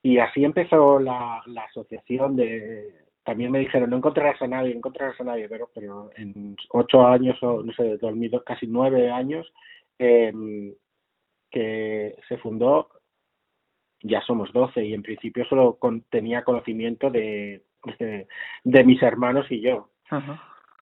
Y 0.02 0.18
así 0.18 0.44
empezó 0.44 0.98
la 0.98 1.42
asociación 1.68 2.36
de... 2.36 3.07
También 3.28 3.50
me 3.52 3.58
dijeron, 3.58 3.90
no 3.90 3.98
encontrarás 3.98 4.40
a 4.40 4.46
nadie, 4.46 4.70
no 4.70 4.78
encontrarás 4.78 5.20
a 5.20 5.24
nadie, 5.24 5.50
pero, 5.50 5.68
pero 5.74 6.08
en 6.16 6.56
ocho 6.70 7.06
años 7.06 7.36
o, 7.42 7.62
no 7.62 7.74
sé, 7.74 7.98
dormido 7.98 8.42
casi 8.42 8.66
nueve 8.66 9.10
años, 9.10 9.46
eh, 9.98 10.32
que 11.50 12.16
se 12.26 12.38
fundó, 12.38 12.88
ya 14.00 14.22
somos 14.22 14.50
doce 14.54 14.82
y 14.82 14.94
en 14.94 15.02
principio 15.02 15.44
solo 15.44 15.74
con- 15.78 16.04
tenía 16.08 16.42
conocimiento 16.42 17.10
de, 17.10 17.64
de, 17.98 18.26
de 18.64 18.84
mis 18.84 19.02
hermanos 19.02 19.44
y 19.50 19.60
yo. 19.60 19.90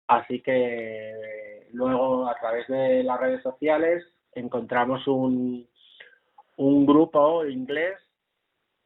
Así 0.07 0.41
que 0.41 1.67
luego 1.73 2.27
a 2.27 2.33
través 2.39 2.67
de 2.69 3.03
las 3.03 3.19
redes 3.19 3.43
sociales 3.43 4.03
encontramos 4.33 5.07
un, 5.07 5.67
un 6.57 6.85
grupo 6.87 7.45
inglés 7.45 7.99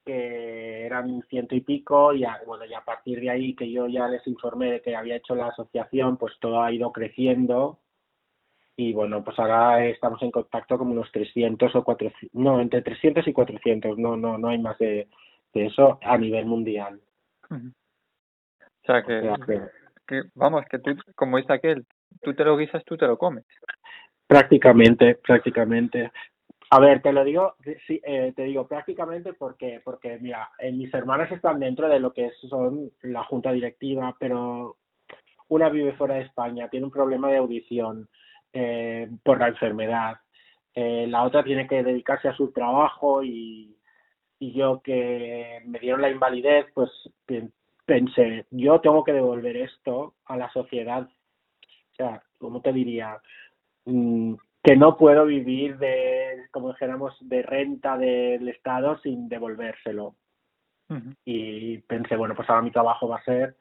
que 0.05 0.85
eran 0.85 1.23
ciento 1.29 1.55
y 1.55 1.61
pico 1.61 2.13
y 2.13 2.23
a, 2.23 2.39
bueno, 2.45 2.65
y 2.65 2.73
a 2.73 2.81
partir 2.81 3.19
de 3.19 3.29
ahí 3.29 3.55
que 3.55 3.71
yo 3.71 3.87
ya 3.87 4.07
les 4.07 4.25
informé 4.27 4.73
de 4.73 4.81
que 4.81 4.95
había 4.95 5.15
hecho 5.15 5.35
la 5.35 5.47
asociación, 5.47 6.17
pues 6.17 6.33
todo 6.39 6.61
ha 6.61 6.71
ido 6.71 6.91
creciendo 6.91 7.79
y 8.77 8.93
bueno, 8.93 9.23
pues 9.23 9.39
ahora 9.39 9.85
estamos 9.85 10.21
en 10.21 10.31
contacto 10.31 10.77
como 10.77 10.91
unos 10.91 11.11
300 11.11 11.75
o 11.75 11.83
400, 11.83 12.29
no, 12.33 12.59
entre 12.59 12.81
300 12.81 13.27
y 13.27 13.33
400, 13.33 13.97
no, 13.97 14.17
no, 14.17 14.37
no 14.37 14.49
hay 14.49 14.59
más 14.59 14.77
de, 14.77 15.07
de 15.53 15.65
eso 15.65 15.97
a 16.03 16.17
nivel 16.17 16.45
mundial. 16.45 17.01
O 17.49 17.57
sea 18.85 18.99
O 18.99 19.03
sea 19.03 19.03
que, 19.03 19.33
que 19.45 19.61
que, 20.07 20.23
vamos, 20.35 20.63
que 20.69 20.79
tú, 20.79 20.95
como 21.15 21.37
dice 21.37 21.53
aquel, 21.53 21.85
tú 22.21 22.33
te 22.33 22.43
lo 22.43 22.57
guisas, 22.57 22.83
tú 22.85 22.97
te 22.97 23.07
lo 23.07 23.17
comes. 23.17 23.45
prácticamente, 24.27 25.15
prácticamente. 25.15 26.11
A 26.71 26.79
ver, 26.79 27.01
te 27.01 27.13
lo 27.13 27.23
digo, 27.23 27.55
sí, 27.87 28.01
eh, 28.03 28.33
te 28.35 28.43
digo 28.43 28.67
prácticamente 28.67 29.33
porque, 29.33 29.81
porque 29.83 30.17
mira, 30.19 30.49
eh, 30.59 30.71
mis 30.71 30.93
hermanas 30.93 31.31
están 31.31 31.59
dentro 31.59 31.87
de 31.87 31.99
lo 31.99 32.11
que 32.11 32.31
son 32.49 32.91
la 33.03 33.23
junta 33.23 33.51
directiva, 33.51 34.15
pero 34.19 34.77
una 35.47 35.69
vive 35.69 35.93
fuera 35.93 36.15
de 36.15 36.23
España, 36.23 36.67
tiene 36.69 36.85
un 36.87 36.91
problema 36.91 37.29
de 37.29 37.37
audición 37.37 38.09
eh, 38.51 39.09
por 39.23 39.39
la 39.39 39.49
enfermedad, 39.49 40.15
la 40.75 41.23
otra 41.23 41.41
tiene 41.43 41.67
que 41.67 41.83
dedicarse 41.83 42.27
a 42.27 42.35
su 42.35 42.51
trabajo 42.51 43.23
y, 43.23 43.77
y 44.39 44.51
yo 44.51 44.81
que 44.83 45.61
me 45.65 45.79
dieron 45.79 46.01
la 46.01 46.09
invalidez, 46.09 46.65
pues 46.73 46.89
pensé, 47.85 48.45
yo 48.51 48.81
tengo 48.81 49.03
que 49.03 49.13
devolver 49.13 49.55
esto 49.55 50.15
a 50.25 50.35
la 50.35 50.51
sociedad. 50.51 51.03
O 51.03 51.95
sea, 51.95 52.21
¿cómo 52.39 52.61
te 52.61 52.73
diría? 52.73 53.21
Mm, 53.85 54.35
que 54.65 54.75
no 54.75 54.97
puedo 54.97 55.25
vivir 55.25 55.77
de, 55.77 56.47
como 56.51 56.69
dijéramos, 56.69 57.15
de 57.21 57.43
renta 57.43 57.97
del 57.97 58.49
Estado 58.49 58.97
sin 58.99 59.29
devolvérselo. 59.29 60.15
Y 61.23 61.79
pensé, 61.79 62.15
bueno, 62.15 62.35
pues 62.35 62.49
ahora 62.49 62.61
mi 62.61 62.71
trabajo 62.71 63.07
va 63.07 63.17
a 63.17 63.23
ser 63.23 63.55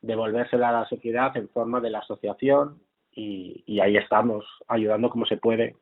devolvérselo 0.00 0.66
a 0.66 0.72
la 0.72 0.86
sociedad 0.86 1.34
en 1.36 1.48
forma 1.48 1.80
de 1.80 1.90
la 1.90 2.00
asociación 2.00 2.80
y, 3.10 3.62
y 3.66 3.80
ahí 3.80 3.96
estamos, 3.96 4.44
ayudando 4.68 5.08
como 5.08 5.24
se 5.24 5.38
puede. 5.38 5.76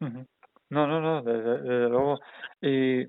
No, 0.00 0.86
no, 0.86 1.00
no, 1.00 1.22
desde, 1.22 1.88
luego. 1.88 2.20
Y 2.62 3.06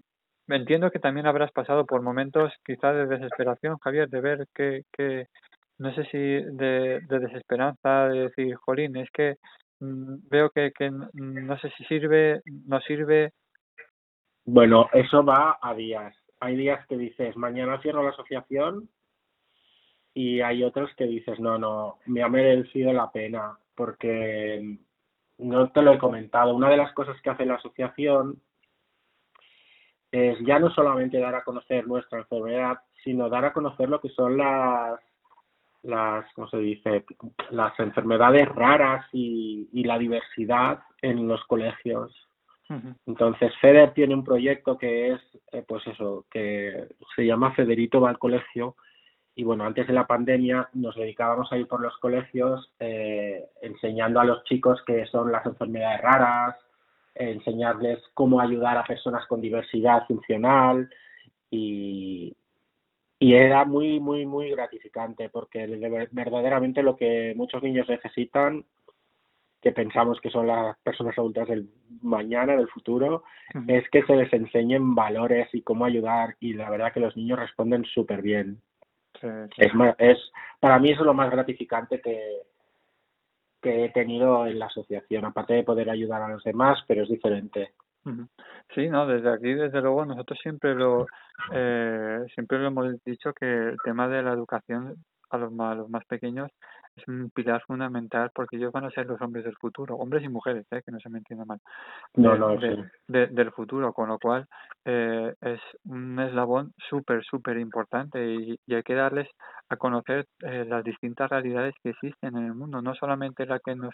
entiendo 0.47 0.91
que 0.91 0.99
también 0.99 1.25
habrás 1.25 1.51
pasado 1.51 1.85
por 1.85 2.01
momentos 2.01 2.53
quizás 2.65 2.95
de 2.95 3.07
desesperación, 3.07 3.77
Javier, 3.77 4.09
de 4.09 4.21
ver 4.21 4.47
que, 4.53 4.83
que 4.91 5.27
no 5.77 5.93
sé 5.93 6.03
si 6.05 6.17
de, 6.17 6.99
de 7.07 7.19
desesperanza, 7.19 8.07
de 8.09 8.23
decir, 8.23 8.55
jolín, 8.55 8.97
es 8.97 9.09
que 9.11 9.35
veo 9.79 10.49
que, 10.49 10.71
que 10.71 10.91
no 10.91 11.59
sé 11.59 11.71
si 11.77 11.83
sirve, 11.85 12.41
no 12.45 12.79
sirve. 12.81 13.33
Bueno, 14.45 14.89
eso 14.93 15.23
va 15.23 15.57
a 15.61 15.73
días. 15.73 16.15
Hay 16.39 16.55
días 16.55 16.85
que 16.87 16.97
dices, 16.97 17.35
mañana 17.35 17.81
cierro 17.81 18.03
la 18.03 18.09
asociación 18.09 18.89
y 20.13 20.41
hay 20.41 20.63
otros 20.63 20.89
que 20.95 21.05
dices, 21.05 21.39
no, 21.39 21.57
no, 21.57 21.99
me 22.05 22.23
ha 22.23 22.29
merecido 22.29 22.91
la 22.93 23.11
pena 23.11 23.57
porque 23.75 24.79
no 25.37 25.71
te 25.71 25.81
lo 25.81 25.93
he 25.93 25.99
comentado. 25.99 26.55
Una 26.55 26.69
de 26.69 26.77
las 26.77 26.93
cosas 26.93 27.21
que 27.21 27.29
hace 27.29 27.45
la 27.45 27.55
asociación 27.55 28.41
es 30.11 30.37
ya 30.45 30.59
no 30.59 30.71
solamente 30.71 31.19
dar 31.19 31.35
a 31.35 31.43
conocer 31.43 31.87
nuestra 31.87 32.19
enfermedad, 32.19 32.79
sino 33.03 33.29
dar 33.29 33.45
a 33.45 33.53
conocer 33.53 33.89
lo 33.89 34.01
que 34.01 34.09
son 34.09 34.37
las 34.37 34.99
las, 35.83 36.25
¿cómo 36.33 36.47
se 36.49 36.57
dice? 36.57 37.05
Las 37.51 37.79
enfermedades 37.79 38.47
raras 38.49 39.05
y, 39.11 39.69
y 39.71 39.83
la 39.83 39.97
diversidad 39.97 40.79
en 41.01 41.27
los 41.27 41.43
colegios. 41.45 42.13
Entonces, 43.07 43.51
FEDER 43.61 43.93
tiene 43.95 44.13
un 44.13 44.23
proyecto 44.23 44.77
que 44.77 45.13
es, 45.13 45.21
eh, 45.51 45.63
pues 45.67 45.85
eso, 45.87 46.25
que 46.29 46.87
se 47.15 47.25
llama 47.25 47.55
Federito 47.55 47.99
va 47.99 48.11
al 48.11 48.19
colegio. 48.19 48.75
Y 49.33 49.43
bueno, 49.43 49.65
antes 49.65 49.87
de 49.87 49.93
la 49.93 50.05
pandemia 50.05 50.69
nos 50.73 50.95
dedicábamos 50.95 51.51
a 51.51 51.57
ir 51.57 51.67
por 51.67 51.81
los 51.81 51.97
colegios 51.97 52.71
eh, 52.79 53.43
enseñando 53.61 54.19
a 54.19 54.25
los 54.25 54.43
chicos 54.43 54.83
qué 54.85 55.05
son 55.07 55.31
las 55.31 55.45
enfermedades 55.47 56.01
raras, 56.01 56.55
enseñarles 57.15 58.03
cómo 58.13 58.39
ayudar 58.39 58.77
a 58.77 58.83
personas 58.83 59.25
con 59.27 59.41
diversidad 59.41 60.05
funcional 60.05 60.89
y, 61.49 62.35
y 63.19 63.33
era 63.33 63.65
muy, 63.65 63.99
muy, 63.99 64.25
muy 64.25 64.49
gratificante 64.51 65.29
porque 65.29 65.67
verdaderamente 66.11 66.81
lo 66.81 66.95
que 66.95 67.33
muchos 67.35 67.61
niños 67.61 67.87
necesitan, 67.89 68.65
que 69.61 69.73
pensamos 69.73 70.21
que 70.21 70.29
son 70.29 70.47
las 70.47 70.77
personas 70.79 71.17
adultas 71.17 71.49
del 71.49 71.69
mañana, 72.01 72.55
del 72.55 72.69
futuro, 72.69 73.23
es 73.67 73.89
que 73.89 74.03
se 74.03 74.15
les 74.15 74.31
enseñen 74.31 74.95
valores 74.95 75.49
y 75.51 75.61
cómo 75.61 75.83
ayudar 75.83 76.37
y 76.39 76.53
la 76.53 76.69
verdad 76.69 76.93
que 76.93 77.01
los 77.01 77.17
niños 77.17 77.39
responden 77.39 77.83
súper 77.83 78.21
bien. 78.21 78.61
Es, 79.57 79.71
es, 79.97 80.17
para 80.61 80.79
mí 80.79 80.91
eso 80.91 81.01
es 81.01 81.05
lo 81.05 81.13
más 81.13 81.29
gratificante 81.29 81.99
que, 81.99 82.43
que 83.61 83.85
he 83.85 83.89
tenido 83.89 84.47
en 84.47 84.59
la 84.59 84.67
asociación, 84.67 85.25
aparte 85.25 85.55
de 85.55 85.63
poder 85.63 85.89
ayudar 85.89 86.21
a 86.21 86.29
los 86.29 86.43
demás, 86.43 86.79
pero 86.87 87.03
es 87.03 87.09
diferente. 87.09 87.73
Sí, 88.73 88.87
no, 88.89 89.05
desde 89.05 89.31
aquí, 89.31 89.53
desde 89.53 89.81
luego, 89.81 90.05
nosotros 90.05 90.39
siempre 90.41 90.73
lo, 90.73 91.05
eh, 91.53 92.25
siempre 92.33 92.57
lo 92.59 92.67
hemos 92.67 93.03
dicho 93.03 93.33
que 93.33 93.45
el 93.45 93.77
tema 93.83 94.07
de 94.07 94.23
la 94.23 94.33
educación 94.33 94.95
a 95.29 95.37
los 95.37 95.51
más, 95.51 95.77
los 95.77 95.89
más 95.89 96.05
pequeños 96.05 96.49
es 96.99 97.07
un 97.07 97.29
pilar 97.31 97.61
fundamental 97.65 98.31
porque 98.33 98.57
ellos 98.57 98.71
van 98.71 98.85
a 98.85 98.91
ser 98.91 99.05
los 99.05 99.21
hombres 99.21 99.45
del 99.45 99.55
futuro, 99.55 99.95
hombres 99.95 100.23
y 100.23 100.29
mujeres, 100.29 100.65
¿eh? 100.71 100.81
que 100.85 100.91
no 100.91 100.99
se 100.99 101.09
me 101.09 101.19
entienda 101.19 101.45
mal, 101.45 101.59
no, 102.15 102.35
no, 102.35 102.57
del 103.07 103.51
futuro, 103.51 103.93
con 103.93 104.09
lo 104.09 104.19
cual 104.19 104.45
eh, 104.85 105.33
es 105.41 105.59
un 105.85 106.19
eslabón 106.19 106.73
súper, 106.89 107.23
súper 107.23 107.57
importante 107.57 108.33
y, 108.33 108.59
y, 108.65 108.73
hay 108.75 108.83
que 108.83 108.95
darles 108.95 109.27
a 109.69 109.77
conocer 109.77 110.25
eh, 110.41 110.65
las 110.67 110.83
distintas 110.83 111.29
realidades 111.29 111.75
que 111.83 111.91
existen 111.91 112.35
en 112.35 112.45
el 112.45 112.55
mundo, 112.55 112.81
no 112.81 112.95
solamente 112.95 113.45
la 113.45 113.59
que 113.59 113.75
nos, 113.75 113.93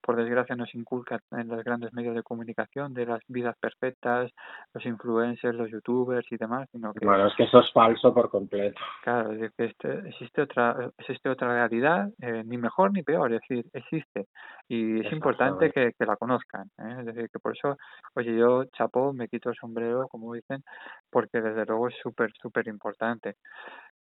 por 0.00 0.16
desgracia, 0.16 0.56
nos 0.56 0.74
inculca 0.74 1.20
en 1.32 1.48
los 1.48 1.62
grandes 1.62 1.92
medios 1.92 2.14
de 2.14 2.22
comunicación 2.22 2.94
de 2.94 3.06
las 3.06 3.20
vidas 3.28 3.54
perfectas, 3.60 4.30
los 4.72 4.86
influencers, 4.86 5.54
los 5.54 5.70
youtubers 5.70 6.26
y 6.32 6.36
demás, 6.36 6.68
sino 6.72 6.92
que... 6.94 7.04
Bueno, 7.04 7.26
es 7.26 7.34
que 7.34 7.44
eso 7.44 7.60
es 7.60 7.70
falso 7.72 8.14
por 8.14 8.30
completo. 8.30 8.80
Claro, 9.02 9.32
es 9.32 9.52
que 9.56 9.64
este, 9.66 10.08
existe 10.08 10.42
otra 10.42 10.90
existe 10.98 11.28
otra 11.28 11.48
realidad, 11.48 12.08
eh, 12.26 12.42
ni 12.44 12.56
mejor 12.58 12.92
ni 12.92 13.02
peor, 13.02 13.32
es 13.32 13.40
decir, 13.40 13.66
existe 13.72 14.26
y 14.68 15.06
es 15.06 15.12
importante 15.12 15.70
que, 15.70 15.92
que 15.98 16.06
la 16.06 16.16
conozcan, 16.16 16.68
¿eh? 16.78 16.96
es 17.00 17.06
decir, 17.06 17.28
que 17.30 17.38
por 17.38 17.56
eso, 17.56 17.76
oye, 18.14 18.36
yo 18.36 18.64
chapo, 18.76 19.12
me 19.12 19.28
quito 19.28 19.50
el 19.50 19.56
sombrero, 19.56 20.08
como 20.08 20.34
dicen, 20.34 20.62
porque 21.10 21.40
desde 21.40 21.66
luego 21.66 21.88
es 21.88 21.94
súper, 22.02 22.32
súper 22.40 22.66
importante. 22.68 23.36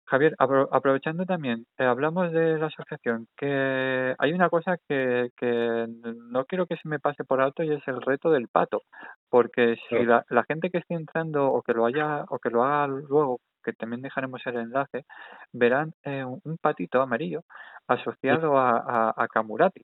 Javier, 0.09 0.35
aprovechando 0.39 1.25
también, 1.25 1.65
eh, 1.77 1.83
hablamos 1.83 2.31
de 2.31 2.57
la 2.57 2.67
asociación, 2.67 3.27
que 3.35 4.15
hay 4.17 4.31
una 4.31 4.49
cosa 4.49 4.77
que, 4.87 5.31
que 5.35 5.85
no 6.31 6.45
quiero 6.45 6.65
que 6.65 6.77
se 6.77 6.87
me 6.87 6.99
pase 6.99 7.25
por 7.25 7.41
alto 7.41 7.61
y 7.61 7.73
es 7.73 7.85
el 7.87 8.01
reto 8.01 8.31
del 8.31 8.47
pato, 8.47 8.83
porque 9.29 9.75
si 9.89 10.05
la, 10.05 10.23
la 10.29 10.45
gente 10.45 10.69
que 10.69 10.77
esté 10.77 10.93
entrando 10.93 11.51
o 11.51 11.61
que 11.61 11.73
lo 11.73 11.85
haya 11.85 12.23
o 12.29 12.39
que 12.39 12.49
lo 12.49 12.63
haga 12.63 12.87
luego, 12.87 13.41
que 13.67 13.73
también 13.73 14.01
dejaremos 14.01 14.41
el 14.47 14.55
enlace, 14.55 15.05
verán 15.51 15.93
eh, 16.03 16.23
un 16.23 16.57
patito 16.61 17.01
amarillo 17.01 17.41
asociado 17.87 18.57
a, 18.57 18.77
a, 18.77 19.13
a 19.17 19.27
Camurati, 19.27 19.83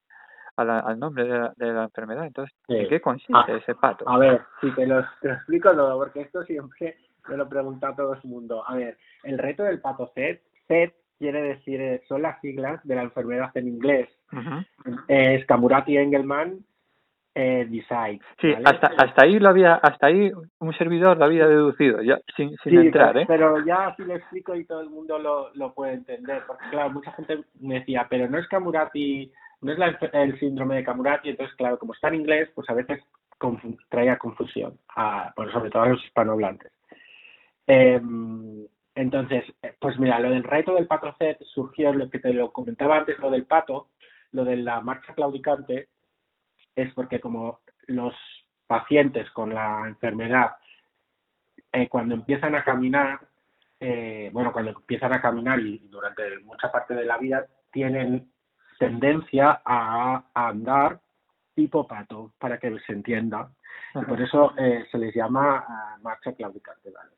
al 0.56 0.98
nombre 1.00 1.26
de 1.26 1.38
la, 1.38 1.54
de 1.58 1.74
la 1.74 1.84
enfermedad. 1.84 2.26
Entonces, 2.26 2.56
¿en 2.70 2.88
qué 2.88 3.02
consiste 3.02 3.34
ah, 3.34 3.58
ese 3.58 3.76
pato? 3.76 4.08
A 4.08 4.18
ver, 4.18 4.42
si 4.62 4.72
te 4.72 4.88
lo, 4.88 5.04
te 5.20 5.28
lo 5.28 5.34
explico 5.34 5.72
todo, 5.74 5.98
porque 5.98 6.22
esto 6.22 6.44
siempre 6.44 6.96
me 7.28 7.36
lo 7.36 7.50
pregunta 7.50 7.94
todo 7.94 8.14
el 8.14 8.22
mundo. 8.24 8.64
A 8.66 8.76
ver, 8.76 8.98
el 9.24 9.38
reto 9.38 9.64
del 9.64 9.82
pato 9.82 10.12
Z, 10.16 10.40
Z 10.68 10.94
quiere 11.20 11.42
decir, 11.42 11.82
eh, 11.82 12.04
son 12.08 12.22
las 12.22 12.40
siglas 12.40 12.80
de 12.86 12.96
la 12.96 13.04
enfermedad 13.04 13.52
en 13.56 13.68
inglés. 13.68 14.10
Es 15.08 15.46
Camurati 15.46 15.98
Engelman 15.98 16.60
eh, 17.36 17.66
Decide. 17.70 18.20
Sí, 18.40 18.54
hasta, 18.64 18.92
hasta 18.98 19.24
ahí 19.24 19.40
lo 19.40 19.50
había, 19.50 19.76
hasta 19.76 20.08
ahí 20.08 20.32
un 20.60 20.74
servidor 20.74 21.18
lo 21.18 21.26
había 21.26 21.48
deducido, 21.48 22.02
ya 22.02 22.20
sin, 22.36 22.56
sin 22.58 22.78
entrar, 22.78 23.18
¿eh? 23.18 23.26
Pero 23.28 23.66
ya 23.66 23.88
así 23.88 24.04
lo 24.04 24.16
explico 24.16 24.56
y 24.56 24.66
todo 24.66 24.82
el 24.82 24.90
mundo 24.90 25.18
lo, 25.18 25.50
lo 25.56 25.74
puede 25.74 25.94
entender, 25.94 26.44
porque 26.46 26.66
claro, 26.70 26.92
mucha 26.92 27.12
gente 27.14 27.44
me 27.60 27.80
decía, 27.80 28.06
pero 28.10 28.30
no 28.30 28.38
es 28.38 28.48
Camurati, 28.48 29.32
no 29.62 29.72
es 29.72 29.80
la, 29.80 29.98
el 30.14 30.40
síndrome 30.40 30.76
de 30.76 30.84
Camurati, 30.84 31.30
entonces 31.30 31.56
claro, 31.56 31.80
como 31.80 31.94
está 31.94 32.10
en 32.10 32.16
inglés, 32.16 32.50
pues 32.54 32.70
a 32.70 32.74
veces 32.74 33.02
traía 33.90 34.18
confusión, 34.18 34.78
a, 34.96 35.34
sobre 35.52 35.70
todo 35.70 35.84
a 35.84 35.90
los 35.90 36.04
hispanohablantes. 36.06 36.72
Eh, 37.68 38.00
entonces, 38.96 39.44
pues 39.80 39.98
mira, 39.98 40.20
lo 40.20 40.30
del 40.30 40.44
reto 40.44 40.76
del 40.76 40.88
pato 40.88 41.16
surgió, 41.46 41.94
lo 41.94 42.10
que 42.10 42.20
te 42.20 42.32
lo 42.32 42.52
comentaba 42.52 42.98
antes, 42.98 43.18
lo 43.20 43.32
del 43.32 43.46
pato, 43.46 43.88
lo 44.32 44.46
de 44.46 44.58
la 44.58 44.82
marcha 44.82 45.14
claudicante, 45.14 45.90
es 46.76 46.94
porque 46.94 47.20
como 47.20 47.60
los 47.88 48.14
pacientes 48.68 49.30
con 49.32 49.54
la 49.54 49.88
enfermedad, 49.88 50.52
eh, 51.72 51.88
cuando 51.90 52.16
empiezan 52.16 52.56
a 52.56 52.64
caminar, 52.64 53.20
eh, 53.80 54.30
bueno, 54.34 54.52
cuando 54.52 54.72
empiezan 54.72 55.14
a 55.14 55.22
caminar 55.22 55.60
y 55.60 55.80
durante 55.90 56.40
mucha 56.40 56.72
parte 56.72 56.94
de 56.94 57.06
la 57.06 57.18
vida, 57.18 57.46
tienen 57.72 58.32
tendencia 58.80 59.62
a, 59.66 60.26
andar 60.34 61.00
tipo 61.56 61.88
pato, 61.88 62.34
para 62.40 62.58
que 62.60 62.80
se 62.80 62.94
entienda. 62.94 63.52
Y 63.96 64.06
por 64.06 64.22
eso 64.22 64.54
eh, 64.58 64.86
se 64.92 64.98
les 64.98 65.14
llama 65.14 65.98
marcha 66.02 66.34
claudicante, 66.34 66.90
¿vale? 66.90 67.12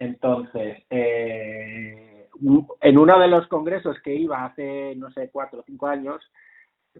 Entonces, 0.00 0.82
eh, 0.88 2.26
en 2.80 2.98
uno 2.98 3.18
de 3.18 3.28
los 3.28 3.46
congresos 3.48 4.00
que 4.00 4.14
iba 4.14 4.46
hace, 4.46 4.94
no 4.96 5.10
sé, 5.10 5.28
cuatro 5.30 5.60
o 5.60 5.64
cinco 5.64 5.86
años, 5.86 6.20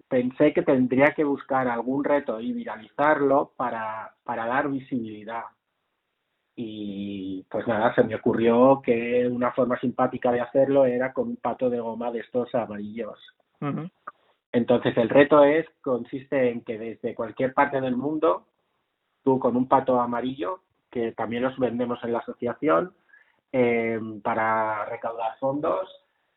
pensé 0.09 0.53
que 0.53 0.63
tendría 0.63 1.13
que 1.15 1.25
buscar 1.25 1.69
algún 1.69 2.05
reto 2.05 2.41
y 2.41 2.53
viralizarlo 2.53 3.53
para, 3.57 4.15
para 4.25 4.47
dar 4.47 4.69
visibilidad. 4.69 5.45
Y 6.57 7.47
pues 7.51 7.67
nada, 7.67 7.95
se 7.95 8.03
me 8.05 8.15
ocurrió 8.15 8.83
que 8.85 9.27
una 9.27 9.53
forma 9.53 9.79
simpática 9.79 10.31
de 10.31 10.41
hacerlo 10.41 10.85
era 10.85 11.13
con 11.13 11.29
un 11.29 11.37
pato 11.37 11.71
de 11.71 11.81
goma 11.81 12.11
de 12.11 12.21
estos 12.21 12.55
amarillos. 12.55 13.19
Entonces 14.53 14.97
el 14.97 15.09
reto 15.09 15.45
es, 15.45 15.67
consiste 15.81 16.51
en 16.51 16.63
que 16.63 16.79
desde 16.79 17.15
cualquier 17.15 17.55
parte 17.55 17.81
del 17.81 17.97
mundo 17.97 18.47
tú 19.23 19.39
con 19.39 19.57
un 19.57 19.69
pato 19.69 20.01
amarillo, 20.01 20.61
que 20.91 21.13
también 21.13 21.43
los 21.43 21.59
vendemos 21.59 22.03
en 22.03 22.13
la 22.13 22.19
asociación, 22.19 22.93
eh, 23.53 24.01
para 24.23 24.85
recaudar 24.87 25.39
fondos, 25.39 25.89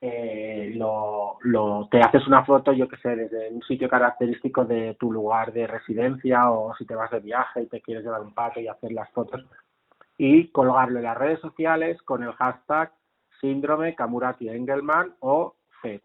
eh, 0.05 0.73
lo, 0.75 1.87
te 1.89 2.01
haces 2.01 2.27
una 2.27 2.43
foto, 2.43 2.73
yo 2.73 2.89
que 2.89 2.97
sé, 2.97 3.15
desde 3.15 3.49
un 3.53 3.61
sitio 3.61 3.87
característico 3.87 4.65
de 4.65 4.95
tu 4.95 5.13
lugar 5.13 5.53
de 5.53 5.65
residencia 5.65 6.51
o 6.51 6.75
si 6.75 6.85
te 6.85 6.93
vas 6.93 7.09
de 7.09 7.21
viaje 7.21 7.61
y 7.61 7.67
te 7.67 7.79
quieres 7.79 8.03
llevar 8.03 8.19
un 8.19 8.33
pato 8.33 8.59
y 8.59 8.67
hacer 8.67 8.91
las 8.91 9.09
fotos 9.11 9.45
y 10.17 10.49
colgarlo 10.49 10.99
en 10.99 11.05
las 11.05 11.17
redes 11.17 11.39
sociales 11.39 12.01
con 12.01 12.21
el 12.21 12.33
hashtag 12.33 12.91
síndrome 13.39 13.95
Kamurati 13.95 14.49
Engelman 14.49 15.15
o 15.21 15.55
FED. 15.81 16.01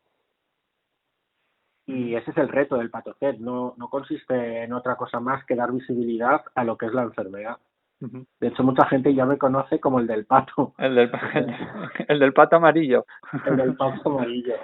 Y 1.87 2.15
ese 2.15 2.31
es 2.31 2.37
el 2.37 2.51
reto 2.51 2.77
del 2.77 2.91
pato 2.91 3.15
FED, 3.15 3.39
no, 3.39 3.75
no 3.79 3.91
consiste 3.91 4.63
en 4.63 4.75
otra 4.75 4.95
cosa 4.95 5.19
más 5.19 5.45
que 5.45 5.57
dar 5.57 5.73
visibilidad 5.73 6.45
a 6.55 6.63
lo 6.63 6.79
que 6.79 6.87
es 6.87 6.95
la 6.95 7.03
enfermedad. 7.03 7.57
De 8.01 8.49
hecho, 8.49 8.63
mucha 8.63 8.87
gente 8.87 9.13
ya 9.15 9.27
me 9.27 9.39
conoce 9.39 9.81
como 9.81 9.99
el 9.99 10.07
del 10.07 10.25
pato. 10.25 10.75
El 10.79 10.95
del, 10.95 11.11
el 12.09 12.19
del 12.19 12.33
pato 12.33 12.57
amarillo. 12.57 13.05
El 13.47 13.57
del 13.57 13.77
pato 13.77 14.11
amarillo. 14.19 14.55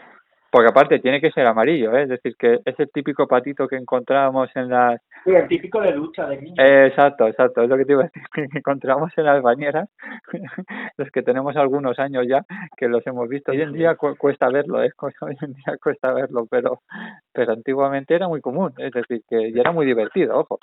Porque 0.50 0.68
aparte 0.68 1.00
tiene 1.00 1.20
que 1.20 1.32
ser 1.32 1.44
amarillo, 1.48 1.96
¿eh? 1.96 2.04
es 2.04 2.08
decir, 2.10 2.36
que 2.38 2.60
es 2.64 2.78
el 2.78 2.88
típico 2.92 3.26
patito 3.26 3.66
que 3.66 3.74
encontrábamos 3.74 4.48
en 4.54 4.68
las... 4.68 5.00
Sí, 5.24 5.32
el 5.32 5.48
típico 5.48 5.80
de 5.80 5.92
ducha 5.94 6.28
de 6.28 6.40
niños. 6.40 6.56
exacto, 6.56 7.26
exacto, 7.26 7.62
es 7.62 7.68
lo 7.68 7.76
que 7.76 7.84
te 7.84 7.90
iba 7.90 8.02
a 8.02 8.04
decir, 8.04 8.22
que 8.32 8.58
encontramos 8.58 9.10
en 9.16 9.24
las 9.24 9.42
bañeras, 9.42 9.88
los 10.96 11.10
que 11.10 11.22
tenemos 11.24 11.56
algunos 11.56 11.98
años 11.98 12.24
ya, 12.28 12.44
que 12.76 12.86
los 12.86 13.04
hemos 13.04 13.28
visto. 13.28 13.50
Hoy 13.50 13.62
en 13.62 13.72
día 13.72 13.96
cuesta 13.96 14.48
verlo, 14.48 14.80
¿eh? 14.80 14.92
hoy 15.22 15.36
en 15.40 15.54
día 15.54 15.76
cuesta 15.82 16.12
verlo, 16.12 16.46
pero, 16.48 16.82
pero 17.32 17.52
antiguamente 17.52 18.14
era 18.14 18.28
muy 18.28 18.40
común, 18.40 18.74
es 18.78 18.92
decir, 18.92 19.22
que 19.28 19.50
ya 19.50 19.60
era 19.60 19.72
muy 19.72 19.86
divertido, 19.86 20.38
ojo. 20.38 20.60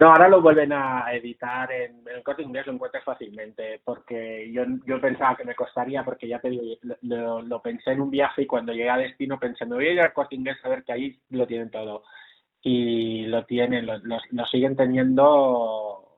No, 0.00 0.12
ahora 0.12 0.28
lo 0.28 0.40
vuelven 0.40 0.72
a 0.72 1.12
editar 1.12 1.72
en, 1.72 2.02
el 2.06 2.22
corte 2.22 2.42
inglés, 2.42 2.66
lo 2.66 2.72
encuentras 2.72 3.02
fácilmente, 3.02 3.80
porque 3.84 4.48
yo, 4.52 4.62
yo 4.86 5.00
pensaba 5.00 5.36
que 5.36 5.44
me 5.44 5.56
costaría, 5.56 6.04
porque 6.04 6.28
ya 6.28 6.38
te 6.38 6.50
digo, 6.50 6.62
lo, 7.02 7.42
lo, 7.42 7.60
pensé 7.60 7.92
en 7.92 8.02
un 8.02 8.10
viaje 8.10 8.42
y 8.42 8.46
cuando 8.46 8.72
llegué 8.72 8.90
a 8.90 8.96
destino 8.96 9.40
pensé, 9.40 9.66
me 9.66 9.74
voy 9.74 9.88
a 9.88 9.92
ir 9.92 10.00
al 10.00 10.12
corte 10.12 10.36
inglés 10.36 10.56
a 10.62 10.68
ver 10.68 10.84
que 10.84 10.92
ahí 10.92 11.20
lo 11.30 11.48
tienen 11.48 11.70
todo. 11.70 12.04
Y 12.62 13.26
lo 13.26 13.44
tienen, 13.44 13.86
lo, 13.86 13.98
lo, 13.98 14.46
siguen 14.46 14.76
teniendo 14.76 16.08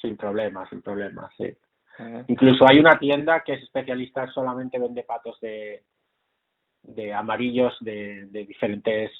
sin 0.00 0.16
problemas, 0.16 0.68
sin 0.68 0.80
problemas, 0.80 1.32
sí. 1.36 1.52
Incluso 2.28 2.64
hay 2.68 2.78
una 2.78 2.96
tienda 2.96 3.42
que 3.42 3.54
es 3.54 3.62
especialista, 3.64 4.30
solamente 4.30 4.78
vende 4.78 5.02
patos 5.02 5.40
de, 5.40 5.82
de 6.82 7.12
amarillos 7.12 7.76
de, 7.80 8.26
de 8.26 8.44
diferentes 8.44 9.10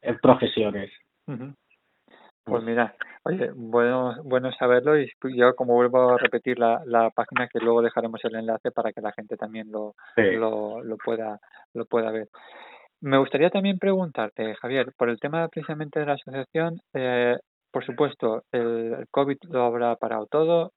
eh, 0.00 0.14
profesiones. 0.22 0.92
Pues 2.44 2.62
mira, 2.64 2.94
oye, 3.22 3.50
bueno, 3.54 4.16
bueno 4.24 4.50
saberlo 4.52 4.98
y 4.98 5.08
yo 5.36 5.54
como 5.54 5.74
vuelvo 5.74 6.10
a 6.10 6.18
repetir 6.18 6.58
la, 6.58 6.82
la 6.86 7.10
página 7.10 7.48
que 7.48 7.60
luego 7.60 7.82
dejaremos 7.82 8.20
el 8.24 8.34
enlace 8.34 8.72
para 8.72 8.92
que 8.92 9.00
la 9.00 9.12
gente 9.12 9.36
también 9.36 9.70
lo, 9.70 9.94
lo, 10.16 10.82
lo 10.82 10.96
pueda 10.96 11.38
lo 11.74 11.86
pueda 11.86 12.10
ver. 12.10 12.28
Me 13.00 13.18
gustaría 13.18 13.50
también 13.50 13.78
preguntarte, 13.78 14.54
Javier, 14.56 14.92
por 14.96 15.08
el 15.08 15.18
tema 15.18 15.48
precisamente 15.48 16.00
de 16.00 16.06
la 16.06 16.12
asociación, 16.12 16.80
eh, 16.94 17.36
por 17.72 17.84
supuesto, 17.84 18.44
el, 18.52 19.06
COVID 19.10 19.38
lo 19.50 19.64
habrá 19.64 19.96
parado 19.96 20.26
todo, 20.26 20.72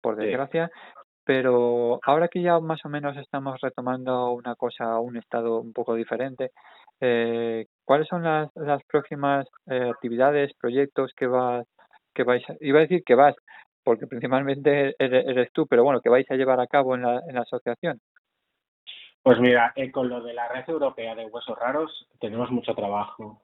por 0.00 0.16
desgracia, 0.16 0.70
pero 1.24 2.00
ahora 2.02 2.28
que 2.28 2.42
ya 2.42 2.58
más 2.58 2.84
o 2.84 2.88
menos 2.88 3.16
estamos 3.16 3.60
retomando 3.60 4.32
una 4.32 4.56
cosa, 4.56 4.98
un 4.98 5.16
estado 5.18 5.60
un 5.60 5.72
poco 5.72 5.94
diferente, 5.94 6.52
eh, 7.00 7.66
¿cuáles 7.88 8.06
son 8.06 8.22
las, 8.22 8.54
las 8.54 8.82
próximas 8.84 9.46
eh, 9.66 9.88
actividades, 9.90 10.52
proyectos 10.60 11.10
que 11.16 11.26
vas, 11.26 11.66
que 12.14 12.22
vais, 12.22 12.44
iba 12.60 12.80
a 12.80 12.82
decir 12.82 13.02
que 13.02 13.14
vas, 13.14 13.34
porque 13.82 14.06
principalmente 14.06 14.94
eres, 14.98 15.50
tú, 15.54 15.66
pero 15.66 15.84
bueno, 15.84 16.02
que 16.02 16.10
vais 16.10 16.30
a 16.30 16.34
llevar 16.34 16.60
a 16.60 16.66
cabo 16.66 16.94
en 16.96 17.02
la, 17.02 17.22
en 17.26 17.34
la 17.34 17.40
asociación? 17.40 17.98
Pues 19.22 19.40
mira, 19.40 19.72
eh, 19.74 19.90
con 19.90 20.10
lo 20.10 20.20
de 20.20 20.34
la 20.34 20.48
red 20.48 20.68
europea 20.68 21.14
de 21.14 21.24
huesos 21.24 21.58
raros 21.58 22.06
tenemos 22.20 22.50
mucho 22.50 22.74
trabajo. 22.74 23.40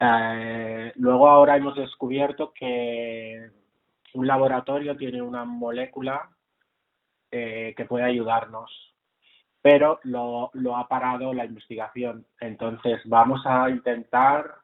Eh, 0.00 0.92
luego 0.96 1.28
ahora 1.28 1.56
hemos 1.56 1.76
descubierto 1.76 2.52
que 2.52 3.50
un 4.14 4.26
laboratorio 4.26 4.96
tiene 4.96 5.22
una 5.22 5.44
molécula 5.44 6.28
eh, 7.30 7.72
que 7.76 7.84
puede 7.84 8.04
ayudarnos, 8.04 8.93
pero 9.64 9.98
lo, 10.02 10.50
ha 10.76 10.88
parado 10.88 11.32
la 11.32 11.46
investigación. 11.46 12.26
Entonces 12.38 13.00
vamos 13.06 13.40
a 13.46 13.70
intentar 13.70 14.56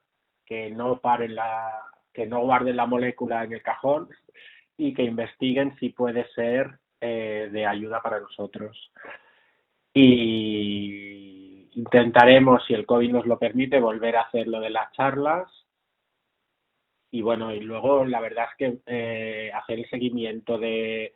que 0.44 0.70
no 0.70 1.00
paren 1.00 1.36
la, 1.36 1.72
que 2.12 2.26
no 2.26 2.40
guarden 2.40 2.76
la 2.76 2.84
molécula 2.84 3.42
en 3.44 3.54
el 3.54 3.62
cajón 3.62 4.10
y 4.76 4.92
que 4.92 5.04
investiguen 5.04 5.74
si 5.78 5.88
puede 5.88 6.28
ser 6.34 6.80
eh, 7.00 7.48
de 7.50 7.64
ayuda 7.64 8.02
para 8.02 8.20
nosotros. 8.20 8.92
Y 9.94 11.70
intentaremos, 11.76 12.62
si 12.66 12.74
el 12.74 12.84
COVID 12.84 13.10
nos 13.10 13.26
lo 13.26 13.38
permite, 13.38 13.80
volver 13.80 14.16
a 14.16 14.24
hacer 14.24 14.48
lo 14.48 14.60
de 14.60 14.68
las 14.68 14.92
charlas. 14.92 15.50
Y 17.10 17.22
bueno, 17.22 17.54
y 17.54 17.60
luego 17.60 18.04
la 18.04 18.20
verdad 18.20 18.48
es 18.50 18.56
que 18.58 18.78
eh, 18.84 19.50
hacer 19.54 19.78
el 19.78 19.88
seguimiento 19.88 20.58
de 20.58 21.14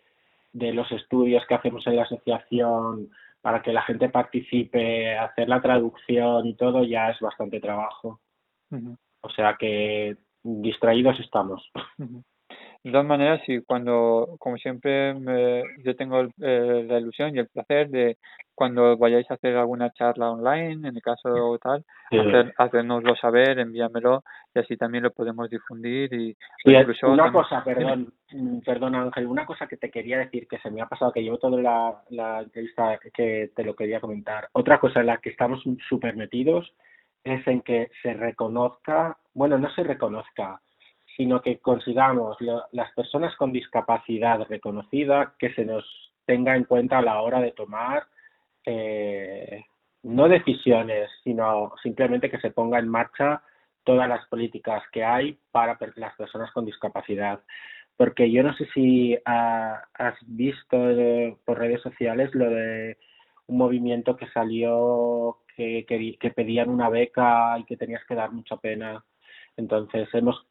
los 0.54 0.90
estudios 0.90 1.44
que 1.46 1.54
hacemos 1.54 1.86
en 1.86 1.96
la 1.96 2.04
asociación 2.04 3.10
para 3.44 3.60
que 3.60 3.74
la 3.74 3.82
gente 3.82 4.08
participe, 4.08 5.18
hacer 5.18 5.50
la 5.50 5.60
traducción 5.60 6.46
y 6.46 6.54
todo 6.54 6.82
ya 6.82 7.10
es 7.10 7.20
bastante 7.20 7.60
trabajo. 7.60 8.22
O 9.20 9.28
sea 9.28 9.56
que 9.58 10.16
distraídos 10.42 11.20
estamos. 11.20 11.70
De 12.84 12.90
todas 12.90 13.06
maneras, 13.06 13.40
y 13.48 13.62
cuando, 13.62 14.36
como 14.38 14.58
siempre, 14.58 15.14
yo 15.82 15.96
tengo 15.96 16.20
eh, 16.42 16.84
la 16.86 16.98
ilusión 16.98 17.34
y 17.34 17.38
el 17.38 17.48
placer 17.48 17.88
de 17.88 18.18
cuando 18.54 18.98
vayáis 18.98 19.28
a 19.30 19.34
hacer 19.34 19.56
alguna 19.56 19.90
charla 19.92 20.30
online, 20.30 20.86
en 20.88 20.94
el 20.94 21.00
caso 21.00 21.58
tal, 21.62 21.82
hacer, 22.10 22.54
hacernoslo 22.58 23.16
saber, 23.16 23.58
envíamelo 23.58 24.22
y 24.54 24.58
así 24.58 24.76
también 24.76 25.02
lo 25.02 25.12
podemos 25.12 25.48
difundir. 25.48 26.12
y 26.12 26.36
incluso 26.64 27.10
Una 27.10 27.32
cosa, 27.32 27.64
perdón, 27.64 28.12
mm, 28.30 28.58
perdón 28.58 28.94
Ángel, 28.94 29.28
una 29.28 29.46
cosa 29.46 29.66
que 29.66 29.78
te 29.78 29.90
quería 29.90 30.18
decir 30.18 30.46
que 30.46 30.58
se 30.58 30.70
me 30.70 30.82
ha 30.82 30.86
pasado, 30.86 31.10
que 31.10 31.22
llevo 31.22 31.38
toda 31.38 31.60
la, 31.62 32.02
la 32.10 32.40
entrevista 32.40 32.98
que 33.14 33.50
te 33.56 33.64
lo 33.64 33.74
quería 33.74 33.98
comentar. 33.98 34.48
Otra 34.52 34.78
cosa 34.78 35.00
en 35.00 35.06
la 35.06 35.16
que 35.16 35.30
estamos 35.30 35.64
súper 35.88 36.16
metidos 36.16 36.70
es 37.24 37.46
en 37.46 37.62
que 37.62 37.90
se 38.02 38.12
reconozca, 38.12 39.16
bueno, 39.32 39.58
no 39.58 39.70
se 39.70 39.82
reconozca, 39.82 40.60
sino 41.16 41.40
que 41.40 41.58
consigamos 41.58 42.36
las 42.72 42.92
personas 42.92 43.34
con 43.36 43.52
discapacidad 43.52 44.40
reconocida 44.48 45.34
que 45.38 45.52
se 45.54 45.64
nos 45.64 45.84
tenga 46.26 46.56
en 46.56 46.64
cuenta 46.64 46.98
a 46.98 47.02
la 47.02 47.20
hora 47.20 47.40
de 47.40 47.52
tomar 47.52 48.06
eh, 48.64 49.64
no 50.02 50.28
decisiones, 50.28 51.10
sino 51.22 51.72
simplemente 51.82 52.30
que 52.30 52.40
se 52.40 52.50
ponga 52.50 52.78
en 52.78 52.88
marcha 52.88 53.42
todas 53.84 54.08
las 54.08 54.26
políticas 54.28 54.82
que 54.92 55.04
hay 55.04 55.38
para 55.52 55.78
las 55.96 56.14
personas 56.16 56.50
con 56.52 56.64
discapacidad. 56.64 57.40
Porque 57.96 58.30
yo 58.30 58.42
no 58.42 58.54
sé 58.54 58.66
si 58.74 59.16
has 59.24 60.16
visto 60.26 60.76
por 61.44 61.58
redes 61.58 61.80
sociales 61.82 62.34
lo 62.34 62.50
de 62.50 62.98
un 63.46 63.58
movimiento 63.58 64.16
que 64.16 64.28
salió 64.30 65.38
que, 65.54 65.84
que, 65.86 66.16
que 66.18 66.30
pedían 66.30 66.70
una 66.70 66.88
beca 66.88 67.56
y 67.58 67.64
que 67.64 67.76
tenías 67.76 68.04
que 68.06 68.16
dar 68.16 68.32
mucha 68.32 68.56
pena. 68.56 69.04
Entonces 69.56 70.08
hemos 70.12 70.44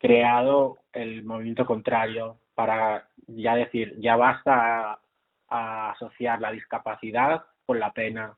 creado 0.00 0.78
el 0.92 1.22
movimiento 1.24 1.66
contrario 1.66 2.38
para 2.54 3.06
ya 3.26 3.54
decir, 3.54 3.94
ya 3.98 4.16
basta 4.16 4.98
a, 5.48 5.90
asociar 5.90 6.40
la 6.40 6.50
discapacidad 6.52 7.44
con 7.66 7.78
la 7.78 7.92
pena. 7.92 8.34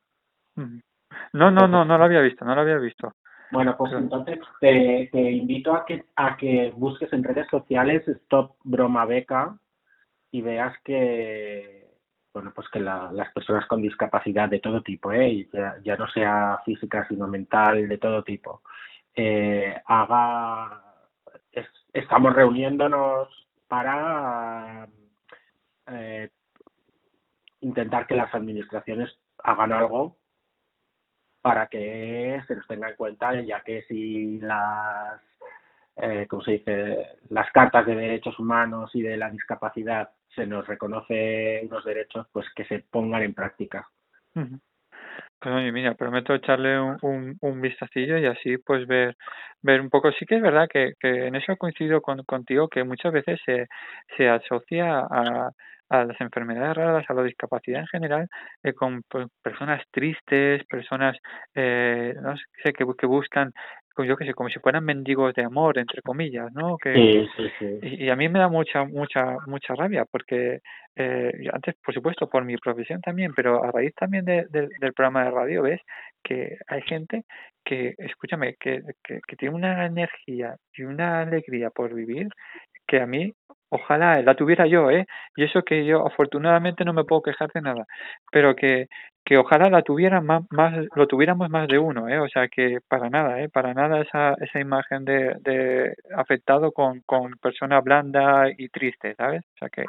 No, 0.57 1.51
no, 1.51 1.69
no, 1.69 1.85
no 1.85 1.99
lo 1.99 2.05
había 2.05 2.21
visto, 2.21 2.45
no 2.45 2.55
lo 2.55 2.63
había 2.63 2.79
visto. 2.79 3.15
Bueno, 3.51 3.77
pues 3.77 3.93
entonces 3.93 4.39
te, 4.61 5.11
te 5.13 5.31
invito 5.31 5.75
a 5.75 5.85
que, 5.85 6.05
a 6.17 6.37
que 6.37 6.73
busques 6.75 7.13
en 7.13 7.23
redes 7.23 7.47
sociales 7.49 8.07
Stop 8.09 8.57
Broma 8.65 9.05
Beca 9.05 9.59
y 10.31 10.41
veas 10.41 10.75
que, 10.83 11.87
bueno, 12.33 12.53
pues 12.55 12.67
que 12.71 12.81
la, 12.81 13.11
las 13.13 13.31
personas 13.33 13.67
con 13.67 13.83
discapacidad 13.83 14.49
de 14.49 14.61
todo 14.61 14.83
tipo, 14.83 15.13
¿eh? 15.13 15.47
ya, 15.53 15.77
ya 15.85 15.97
no 15.97 16.09
sea 16.09 16.61
física 16.65 17.07
sino 17.09 17.29
mental, 17.29 17.87
de 17.87 17.99
todo 17.99 18.25
tipo, 18.25 18.63
eh, 19.15 19.77
haga 19.85 20.92
estamos 21.93 22.35
reuniéndonos 22.35 23.29
para 23.69 24.89
eh, 25.87 26.31
intentar 27.61 28.07
que 28.07 28.17
las 28.17 28.35
administraciones 28.35 29.11
hagan 29.39 29.73
algo 29.73 30.17
para 31.41 31.67
que 31.67 32.41
se 32.47 32.55
nos 32.55 32.67
tenga 32.69 32.89
en 32.89 32.97
cuenta, 32.97 33.41
ya 33.43 33.63
que 33.63 33.83
si 33.83 34.39
las, 34.39 35.21
eh, 35.97 36.27
¿cómo 36.29 36.43
se 36.43 36.53
dice?, 36.53 37.19
las 37.31 37.51
cartas 37.51 37.85
de 37.85 37.97
derechos 37.97 38.39
humanos 38.39 38.95
y 38.95 39.03
de 39.03 39.17
la 39.17 39.29
discapacidad 39.29 40.11
se 40.35 40.47
nos 40.47 40.67
reconoce 40.67 41.61
unos 41.65 41.85
derechos, 41.85 42.27
pues 42.33 42.47
que 42.55 42.65
se 42.65 42.79
pongan 42.79 43.23
en 43.23 43.35
práctica. 43.35 43.91
Pues 45.43 45.55
oye, 45.57 45.73
mira, 45.73 45.95
prometo 45.95 46.35
echarle 46.35 46.79
un, 46.81 46.97
un, 47.03 47.37
un 47.41 47.61
vistacillo 47.61 48.17
y 48.17 48.27
así 48.27 48.59
pues 48.59 48.87
ver, 48.87 49.17
ver 49.61 49.81
un 49.81 49.91
poco. 49.91 50.13
Sí 50.13 50.25
que 50.25 50.37
es 50.37 50.43
verdad 50.43 50.69
que, 50.73 50.93
que 51.01 51.27
en 51.27 51.35
eso 51.35 51.57
coincido 51.57 52.01
con, 52.01 52.23
contigo, 52.25 52.69
que 52.69 52.85
muchas 52.85 53.13
veces 53.13 53.41
se, 53.45 53.67
se 54.17 54.29
asocia 54.29 55.01
a, 55.01 55.51
a 55.91 56.05
las 56.05 56.21
enfermedades 56.21 56.77
raras, 56.77 57.05
a 57.11 57.15
la 57.15 57.25
discapacidad 57.25 57.81
en 57.81 57.89
general, 57.89 58.29
eh, 58.63 58.73
con 58.73 59.03
pues, 59.09 59.27
personas 59.43 59.83
tristes, 59.91 60.65
personas 60.67 61.17
eh, 61.57 62.15
no 62.23 62.37
sé, 62.63 62.73
que, 62.73 62.85
que 62.97 63.07
buscan 63.07 63.53
pues 63.95 64.09
yo 64.09 64.17
qué 64.17 64.25
sé, 64.27 64.35
como 64.35 64.49
si 64.49 64.59
fueran 64.61 64.85
mendigos 64.85 65.35
de 65.35 65.45
amor, 65.45 65.79
entre 65.79 66.03
comillas, 66.03 66.53
¿no? 66.55 66.77
Que, 66.79 66.95
Sí, 66.95 67.27
sí, 67.37 67.49
sí. 67.59 67.79
y, 67.83 68.05
y 68.07 68.11
a 68.11 68.17
mí 68.17 68.29
me 68.29 68.39
da 68.39 68.49
mucha, 68.49 68.85
mucha, 68.85 69.37
mucha 69.47 69.75
rabia 69.75 70.05
porque 70.11 70.61
eh, 70.97 71.33
antes, 71.53 71.75
por 71.85 71.95
supuesto, 71.95 72.29
por 72.29 72.45
mi 72.45 72.57
profesión 72.57 73.01
también, 73.01 73.33
pero 73.35 73.63
a 73.65 73.71
raíz 73.71 73.95
también 73.95 74.25
de- 74.25 74.47
del 74.51 74.69
del 74.81 74.93
programa 74.95 75.25
de 75.25 75.31
radio, 75.31 75.63
ves 75.63 75.81
que 76.23 76.57
hay 76.69 76.83
gente 76.83 77.23
que, 77.65 77.95
escúchame, 77.99 78.55
que, 78.61 78.83
que, 79.05 79.21
que 79.27 79.37
tiene 79.37 79.55
una 79.55 79.87
energía 79.87 80.57
y 80.77 80.83
una 80.83 81.21
alegría 81.23 81.71
por 81.71 81.95
vivir 81.95 82.29
que 82.87 83.01
a 83.01 83.07
mí, 83.07 83.33
ojalá 83.71 84.21
la 84.23 84.35
tuviera 84.35 84.67
yo, 84.67 84.91
¿eh? 84.91 85.07
Y 85.37 85.45
eso 85.45 85.63
que 85.63 85.85
yo 85.87 86.07
afortunadamente 86.07 86.85
no 86.85 86.93
me 86.93 87.05
puedo 87.05 87.23
quejar 87.23 87.51
de 87.55 87.63
nada, 87.63 87.85
pero 88.31 88.55
que, 88.55 88.87
que 89.25 89.39
ojalá 89.39 89.71
la 89.71 89.83
tuviera 89.83 90.21
más, 90.21 90.45
lo 90.95 91.07
tuviéramos 91.07 91.49
más 91.49 91.69
de 91.69 91.79
uno, 91.79 92.09
¿eh? 92.09 92.19
O 92.19 92.29
sea 92.29 92.49
que 92.49 92.81
para 92.89 93.09
nada, 93.09 93.41
¿eh? 93.41 93.49
Para 93.49 93.73
nada 93.73 94.01
esa, 94.01 94.35
esa 94.41 94.61
imagen 94.61 95.05
de, 95.05 95.95
afectado 96.17 96.73
con, 96.73 97.03
persona 97.41 97.81
blanda 97.81 98.51
y 98.57 98.69
triste, 98.69 99.15
¿sabes? 99.15 99.45
O 99.55 99.59
sea 99.59 99.69
que, 99.69 99.85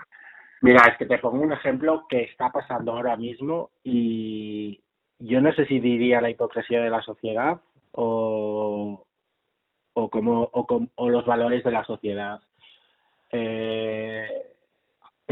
Mira, 0.62 0.82
es 0.90 0.98
que 0.98 1.06
te 1.06 1.18
pongo 1.18 1.44
un 1.44 1.52
ejemplo 1.52 2.06
que 2.08 2.22
está 2.24 2.52
pasando 2.52 2.94
ahora 2.94 3.18
mismo 3.18 3.72
y 3.84 4.82
yo 5.20 5.42
no 5.42 5.52
sé 5.54 5.66
si 5.66 5.80
diría 5.80 6.22
la 6.22 6.30
hipocresía 6.30 6.82
de 6.82 6.90
la 6.90 7.02
sociedad 7.02 7.60
o, 7.92 9.06
o, 9.94 10.10
como, 10.10 10.44
o, 10.54 10.88
o 10.96 11.10
los 11.10 11.26
valores 11.26 11.64
de 11.64 11.72
la 11.72 11.84
sociedad. 11.84 12.40
Eh, 13.32 14.53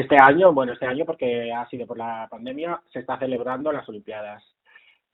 este 0.02 0.18
año, 0.22 0.54
bueno, 0.54 0.74
este 0.74 0.86
año 0.86 1.06
porque 1.06 1.52
ha 1.52 1.68
sido 1.70 1.88
por 1.88 1.98
la 1.98 2.28
pandemia, 2.30 2.82
se 2.92 3.00
está 3.00 3.18
celebrando 3.18 3.72
las 3.72 3.88
Olimpiadas. 3.88 4.44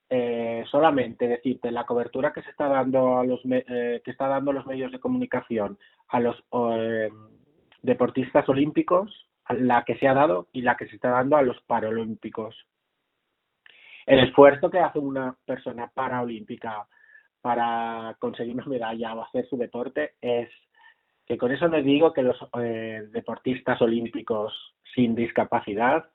Eh, 0.09 0.63
solamente 0.71 1.27
decirte 1.27 1.69
la 1.69 1.85
cobertura 1.85 2.31
que 2.31 2.41
se 2.41 2.49
está 2.49 2.69
dando 2.69 3.17
a 3.17 3.25
los 3.25 3.41
eh, 3.43 4.01
que 4.05 4.11
está 4.11 4.27
dando 4.29 4.53
los 4.53 4.65
medios 4.65 4.89
de 4.93 5.01
comunicación 5.01 5.77
a 6.07 6.21
los 6.21 6.41
eh, 6.53 7.09
deportistas 7.81 8.47
olímpicos, 8.47 9.27
la 9.49 9.83
que 9.83 9.97
se 9.97 10.07
ha 10.07 10.13
dado 10.13 10.47
y 10.53 10.61
la 10.61 10.77
que 10.77 10.87
se 10.87 10.95
está 10.95 11.09
dando 11.09 11.35
a 11.35 11.41
los 11.41 11.59
paralímpicos. 11.63 12.55
El 14.05 14.19
esfuerzo 14.19 14.69
que 14.69 14.79
hace 14.79 14.99
una 14.99 15.35
persona 15.45 15.91
paraolímpica 15.93 16.87
para 17.41 18.15
conseguir 18.19 18.53
una 18.53 18.65
medalla 18.65 19.13
o 19.13 19.23
hacer 19.23 19.45
su 19.49 19.57
deporte 19.57 20.13
es 20.21 20.49
que 21.25 21.37
con 21.37 21.51
eso 21.51 21.67
no 21.67 21.81
digo 21.81 22.13
que 22.13 22.23
los 22.23 22.37
eh, 22.61 23.03
deportistas 23.11 23.81
olímpicos 23.81 24.53
sin 24.95 25.15
discapacidad 25.15 26.05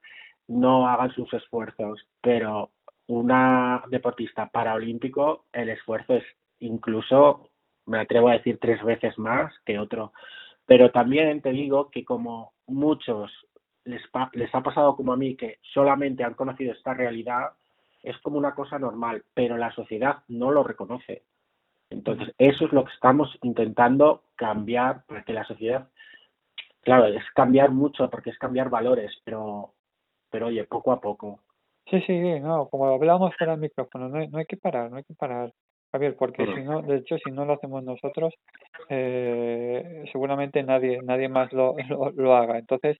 no 0.49 0.89
hagan 0.89 1.13
sus 1.13 1.33
esfuerzos, 1.35 2.07
pero 2.21 2.71
una 3.07 3.83
deportista 3.91 4.49
paraolímpico 4.49 5.47
el 5.53 5.69
esfuerzo 5.71 6.15
es 6.15 6.25
incluso, 6.61 7.51
me 7.87 7.99
atrevo 8.01 8.29
a 8.29 8.35
decir, 8.35 8.59
tres 8.61 8.83
veces 8.83 9.19
más 9.19 9.53
que 9.65 9.79
otro. 9.79 10.13
Pero 10.67 10.91
también 10.91 11.41
te 11.43 11.51
digo 11.51 11.91
que 11.91 12.05
como 12.05 12.53
muchos 12.67 13.31
les, 13.85 14.07
pa- 14.09 14.31
les 14.35 14.55
ha 14.55 14.63
pasado 14.63 14.97
como 14.97 15.13
a 15.13 15.17
mí, 15.17 15.37
que 15.37 15.59
solamente 15.75 16.25
han 16.25 16.35
conocido 16.35 16.73
esta 16.73 16.95
realidad, 16.95 17.51
es 18.03 18.17
como 18.19 18.39
una 18.39 18.55
cosa 18.55 18.79
normal, 18.79 19.25
pero 19.35 19.57
la 19.57 19.73
sociedad 19.73 20.23
no 20.29 20.51
lo 20.51 20.63
reconoce. 20.65 21.23
Entonces, 21.91 22.35
eso 22.39 22.67
es 22.67 22.73
lo 22.73 22.85
que 22.85 22.93
estamos 22.95 23.37
intentando 23.43 24.25
cambiar 24.37 25.05
para 25.07 25.25
que 25.25 25.33
la 25.35 25.45
sociedad, 25.45 25.89
claro, 26.83 27.07
es 27.07 27.25
cambiar 27.35 27.71
mucho 27.71 28.09
porque 28.11 28.31
es 28.31 28.39
cambiar 28.39 28.69
valores, 28.71 29.11
pero, 29.25 29.73
pero 30.31 30.47
oye, 30.49 30.65
poco 30.65 30.93
a 30.93 31.01
poco. 31.01 31.41
sí, 31.87 31.99
sí, 32.01 32.21
sí, 32.21 32.41
no, 32.41 32.69
como 32.69 32.87
hablábamos 32.87 33.35
fuera 33.37 33.53
del 33.53 33.61
micrófono, 33.61 34.09
no 34.09 34.19
hay, 34.19 34.29
no 34.29 34.39
hay 34.39 34.47
que 34.47 34.57
parar, 34.57 34.91
no 34.91 34.97
hay 34.99 35.05
que 35.05 35.15
parar, 35.15 35.53
Javier, 35.93 36.17
porque 36.17 36.47
si 36.55 36.63
no, 36.63 36.83
de 36.83 36.97
hecho, 36.99 37.17
si 37.19 37.31
no 37.31 37.45
lo 37.45 37.55
hacemos 37.55 37.83
nosotros, 37.85 38.35
eh, 38.89 40.05
seguramente 40.13 40.63
nadie, 40.63 41.01
nadie 41.03 41.29
más 41.29 41.53
lo, 41.53 41.75
lo, 41.89 42.11
lo 42.11 42.37
haga. 42.37 42.59
Entonces, 42.59 42.99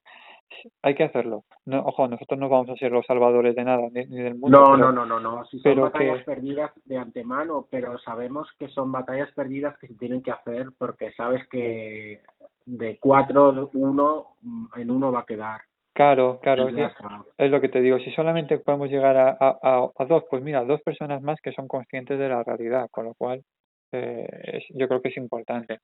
hay 0.83 0.95
que 0.95 1.05
hacerlo. 1.05 1.45
No, 1.65 1.81
ojo, 1.81 2.09
nosotros 2.09 2.39
no 2.39 2.49
vamos 2.49 2.69
a 2.71 2.77
ser 2.77 2.93
los 2.93 3.07
salvadores 3.07 3.55
de 3.55 3.65
nada, 3.65 3.89
ni, 3.93 4.05
ni 4.07 4.21
del 4.23 4.35
mundo, 4.35 4.59
No, 4.59 4.65
pero, 4.65 4.77
no, 4.77 4.93
no, 4.93 5.07
no, 5.07 5.21
no. 5.21 5.45
Si 5.47 5.59
son 5.59 5.63
pero 5.73 5.83
batallas 5.83 6.19
que- 6.19 6.25
perdidas 6.25 6.73
de 6.85 6.99
antemano, 6.99 7.67
pero 7.71 7.99
sabemos 7.99 8.49
que 8.59 8.69
son 8.69 8.93
batallas 8.93 9.31
perdidas 9.33 9.77
que 9.79 9.89
se 9.89 9.95
tienen 9.95 10.23
que 10.23 10.31
hacer 10.33 10.67
porque 10.79 11.13
sabes 11.13 11.47
que 11.49 12.21
de 12.67 12.99
cuatro, 13.01 13.71
uno, 13.75 14.37
mm, 14.43 14.67
en 14.77 14.91
uno 14.91 15.13
va 15.13 15.21
a 15.21 15.27
quedar. 15.27 15.61
claro, 15.95 16.41
claro, 16.43 16.69
está. 16.69 17.23
es 17.39 17.51
lo 17.51 17.61
que 17.61 17.69
te 17.69 17.81
digo. 17.81 17.99
Si 17.99 18.11
solamente 18.13 18.59
podemos 18.59 18.89
llegar 18.89 19.17
a, 19.17 19.31
a, 19.39 19.59
a, 19.63 19.89
a 19.99 20.05
dos, 20.07 20.25
pues 20.31 20.43
mira, 20.43 20.65
dos 20.65 20.81
personas 20.83 21.23
más 21.23 21.41
que 21.41 21.53
son 21.53 21.69
conscientes 21.69 22.19
de 22.19 22.29
la 22.29 22.43
realidad, 22.43 22.89
con 22.91 23.05
lo 23.05 23.15
cual 23.15 23.43
eh, 23.95 24.27
es- 24.45 24.65
yo 24.71 24.89
creo 24.89 25.03
que 25.03 25.11
es 25.11 25.17
importante. 25.19 25.81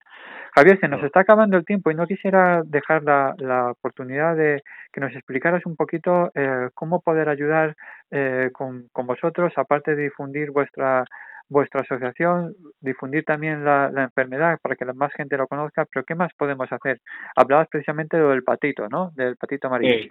Javier, 0.55 0.81
se 0.81 0.89
nos 0.89 1.03
está 1.03 1.21
acabando 1.21 1.59
el 1.59 1.67
tiempo 1.67 1.91
y 1.91 1.95
no 1.95 2.07
quisiera 2.07 2.63
dejar 2.65 3.03
la, 3.03 3.35
la 3.39 3.71
oportunidad 3.73 4.35
de 4.35 4.63
que 4.93 5.01
nos 5.01 5.13
explicaras 5.15 5.67
un 5.67 5.77
poquito 5.77 6.31
eh, 6.35 6.71
cómo 6.75 7.01
poder 7.03 7.29
ayudar 7.29 7.77
eh, 8.11 8.49
con, 8.55 8.89
con 8.93 9.07
vosotros, 9.07 9.53
aparte 9.57 9.95
de 9.95 10.05
difundir 10.05 10.51
vuestra 10.53 11.05
vuestra 11.49 11.81
asociación, 11.81 12.55
difundir 12.81 13.25
también 13.25 13.65
la, 13.65 13.91
la 13.91 14.05
enfermedad 14.05 14.59
para 14.61 14.77
que 14.77 14.85
más 14.85 15.13
gente 15.13 15.37
lo 15.37 15.47
conozca, 15.47 15.87
pero 15.87 16.05
¿qué 16.05 16.15
más 16.15 16.33
podemos 16.35 16.71
hacer? 16.71 17.01
Hablabas 17.37 17.69
precisamente 17.69 18.17
de 18.17 18.23
lo 18.23 18.31
del 18.31 18.45
patito, 18.45 18.89
¿no? 18.89 19.11
Del 19.15 19.37
patito 19.37 19.69
amarillo. 19.69 20.05
Sí. 20.05 20.11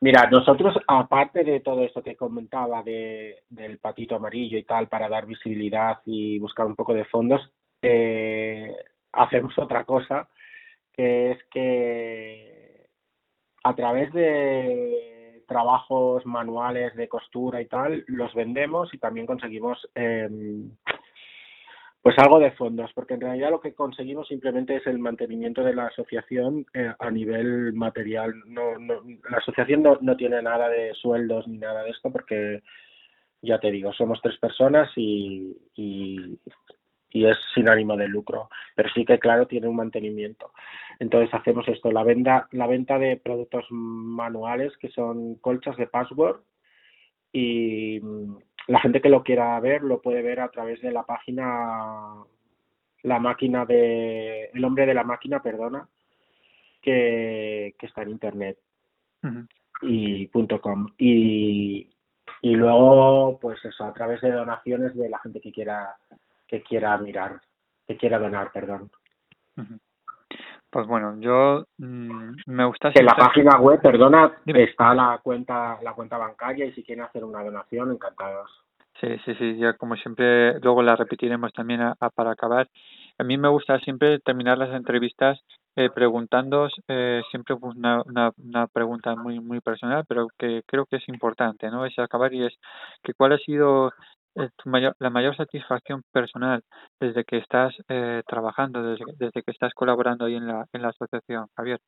Mira, 0.00 0.28
nosotros, 0.30 0.76
aparte 0.86 1.44
de 1.44 1.60
todo 1.60 1.82
esto 1.82 2.02
que 2.02 2.16
comentaba 2.16 2.82
de, 2.82 3.44
del 3.48 3.78
patito 3.78 4.16
amarillo 4.16 4.58
y 4.58 4.64
tal, 4.64 4.88
para 4.88 5.08
dar 5.08 5.24
visibilidad 5.24 6.00
y 6.04 6.38
buscar 6.38 6.66
un 6.66 6.74
poco 6.74 6.92
de 6.92 7.04
fondos, 7.06 7.50
eh, 7.80 8.74
hacemos 9.12 9.56
otra 9.58 9.84
cosa, 9.84 10.28
que 10.92 11.30
es 11.30 11.44
que 11.50 12.86
a 13.62 13.74
través 13.74 14.12
de 14.12 15.13
trabajos 15.46 16.24
manuales 16.26 16.94
de 16.94 17.08
costura 17.08 17.60
y 17.60 17.66
tal, 17.66 18.04
los 18.06 18.34
vendemos 18.34 18.92
y 18.92 18.98
también 18.98 19.26
conseguimos 19.26 19.88
em, 19.94 20.70
pues 22.04 22.18
algo 22.18 22.38
de 22.38 22.50
fondos, 22.50 22.90
porque 22.94 23.14
en 23.14 23.22
realidad 23.22 23.50
lo 23.50 23.62
que 23.62 23.72
conseguimos 23.72 24.28
simplemente 24.28 24.76
es 24.76 24.86
el 24.86 24.98
mantenimiento 24.98 25.64
de 25.64 25.74
la 25.74 25.86
asociación 25.86 26.66
eh, 26.74 26.92
a 26.98 27.10
nivel 27.10 27.72
material. 27.72 28.34
No, 28.46 28.78
no, 28.78 29.00
la 29.30 29.38
asociación 29.38 29.82
no, 29.82 29.96
no 30.02 30.14
tiene 30.14 30.42
nada 30.42 30.68
de 30.68 30.92
sueldos 30.94 31.48
ni 31.48 31.56
nada 31.56 31.82
de 31.82 31.90
esto, 31.90 32.12
porque 32.12 32.62
ya 33.40 33.58
te 33.58 33.70
digo, 33.70 33.92
somos 33.94 34.20
tres 34.22 34.38
personas 34.38 34.90
y, 34.96 35.56
y, 35.76 36.38
y 37.14 37.26
es 37.26 37.38
sin 37.54 37.68
ánimo 37.68 37.96
de 37.96 38.08
lucro, 38.08 38.50
pero 38.74 38.88
sí 38.92 39.04
que 39.04 39.20
claro 39.20 39.46
tiene 39.46 39.68
un 39.68 39.76
mantenimiento. 39.76 40.50
Entonces 40.98 41.32
hacemos 41.32 41.66
esto, 41.68 41.92
la 41.92 42.02
venta, 42.02 42.48
la 42.50 42.66
venta 42.66 42.98
de 42.98 43.16
productos 43.16 43.64
manuales 43.70 44.76
que 44.78 44.88
son 44.88 45.36
colchas 45.36 45.76
de 45.76 45.86
password 45.86 46.40
y 47.32 48.00
mm, 48.02 48.36
la 48.66 48.80
gente 48.80 49.00
que 49.00 49.08
lo 49.08 49.22
quiera 49.22 49.58
ver 49.60 49.82
lo 49.82 50.02
puede 50.02 50.22
ver 50.22 50.40
a 50.40 50.48
través 50.48 50.82
de 50.82 50.90
la 50.90 51.04
página 51.04 52.16
la 53.02 53.18
máquina 53.20 53.64
de 53.64 54.50
el 54.52 54.64
hombre 54.64 54.84
de 54.84 54.94
la 54.94 55.04
máquina 55.04 55.40
perdona 55.40 55.88
que, 56.82 57.76
que 57.78 57.86
está 57.86 58.02
en 58.02 58.10
internet. 58.10 58.58
Y 59.82 60.26
punto 60.26 60.60
.com. 60.60 60.88
Y, 60.98 61.90
y 62.42 62.54
luego 62.56 63.38
pues 63.40 63.64
eso 63.64 63.84
a 63.84 63.94
través 63.94 64.20
de 64.20 64.32
donaciones 64.32 64.96
de 64.96 65.08
la 65.08 65.18
gente 65.20 65.40
que 65.40 65.52
quiera 65.52 65.96
que 66.46 66.62
quiera 66.62 66.96
mirar 66.98 67.40
que 67.86 67.96
quiera 67.96 68.18
donar 68.18 68.50
perdón. 68.52 68.90
Pues 70.70 70.86
bueno, 70.86 71.16
yo 71.20 71.66
mm, 71.78 72.34
me 72.46 72.64
gusta 72.64 72.90
que 72.92 73.00
en 73.00 73.06
la 73.06 73.14
página 73.14 73.58
web 73.60 73.80
perdona 73.80 74.32
Dime. 74.44 74.64
está 74.64 74.94
la 74.94 75.20
cuenta 75.22 75.78
la 75.82 75.92
cuenta 75.92 76.18
bancaria 76.18 76.64
y 76.66 76.72
si 76.72 76.82
quieren 76.82 77.04
hacer 77.04 77.24
una 77.24 77.44
donación 77.44 77.92
encantados 77.92 78.50
Sí, 79.00 79.08
sí, 79.24 79.34
sí, 79.34 79.56
ya 79.56 79.72
como 79.72 79.96
siempre, 79.96 80.58
luego 80.60 80.80
la 80.82 80.94
repetiremos 80.94 81.52
también 81.52 81.80
a- 81.80 81.96
a- 81.98 82.10
para 82.10 82.30
acabar. 82.30 82.68
A 83.18 83.24
mí 83.24 83.36
me 83.36 83.48
gusta 83.48 83.78
siempre 83.80 84.20
terminar 84.20 84.56
las 84.56 84.70
entrevistas 84.72 85.40
eh, 85.76 85.90
preguntándoos 85.90 86.72
eh, 86.86 87.20
siempre 87.32 87.56
pues, 87.56 87.74
una, 87.74 88.02
una, 88.06 88.30
una 88.38 88.66
pregunta 88.68 89.16
muy 89.16 89.40
muy 89.40 89.60
personal, 89.60 90.04
pero 90.08 90.28
que 90.38 90.62
creo 90.66 90.86
que 90.86 90.96
es 90.96 91.08
importante, 91.08 91.68
¿no? 91.70 91.84
Es 91.84 91.98
acabar 91.98 92.32
y 92.32 92.46
es 92.46 92.54
que 93.02 93.14
cuál 93.14 93.32
ha 93.32 93.38
sido 93.38 93.92
tu 94.34 94.68
mayor, 94.68 94.96
la 94.98 95.10
mayor 95.10 95.36
satisfacción 95.36 96.02
personal 96.12 96.62
desde 97.00 97.24
que 97.24 97.38
estás 97.38 97.74
eh, 97.88 98.22
trabajando, 98.26 98.82
desde, 98.82 99.04
desde 99.18 99.42
que 99.42 99.50
estás 99.50 99.72
colaborando 99.74 100.24
ahí 100.24 100.34
en 100.34 100.46
la, 100.46 100.66
en 100.72 100.82
la 100.82 100.88
asociación, 100.88 101.46
Javier. 101.56 101.80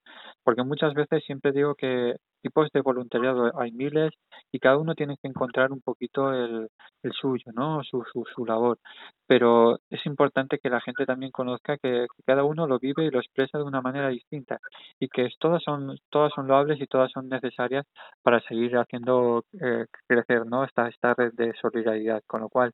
Porque 0.44 0.62
muchas 0.62 0.94
veces 0.94 1.24
siempre 1.24 1.52
digo 1.52 1.74
que 1.74 2.16
tipos 2.46 2.68
de 2.72 2.80
voluntariado 2.80 3.58
hay 3.60 3.72
miles 3.72 4.12
y 4.52 4.60
cada 4.60 4.78
uno 4.78 4.94
tiene 4.94 5.16
que 5.20 5.28
encontrar 5.28 5.72
un 5.72 5.80
poquito 5.80 6.32
el, 6.32 6.68
el 7.02 7.12
suyo, 7.12 7.50
¿no? 7.54 7.82
Su, 7.82 8.04
su, 8.12 8.24
su 8.34 8.46
labor. 8.46 8.78
Pero 9.26 9.78
es 9.90 10.06
importante 10.06 10.58
que 10.58 10.70
la 10.70 10.80
gente 10.80 11.04
también 11.06 11.32
conozca 11.32 11.76
que, 11.78 12.06
cada 12.24 12.44
uno 12.44 12.66
lo 12.66 12.78
vive 12.78 13.04
y 13.04 13.10
lo 13.10 13.18
expresa 13.18 13.58
de 13.58 13.64
una 13.64 13.80
manera 13.80 14.08
distinta 14.08 14.58
y 15.00 15.08
que 15.08 15.28
todas 15.40 15.62
son 15.62 15.98
todas 16.10 16.32
son 16.34 16.46
loables 16.46 16.80
y 16.80 16.86
todas 16.86 17.10
son 17.12 17.28
necesarias 17.28 17.84
para 18.22 18.40
seguir 18.42 18.76
haciendo 18.76 19.44
eh, 19.60 19.86
crecer, 20.06 20.46
¿no? 20.46 20.64
Esta 20.64 20.88
esta 20.88 21.14
red 21.14 21.32
de 21.34 21.52
solidaridad. 21.60 22.22
Con 22.26 22.42
lo 22.42 22.48
cual 22.48 22.72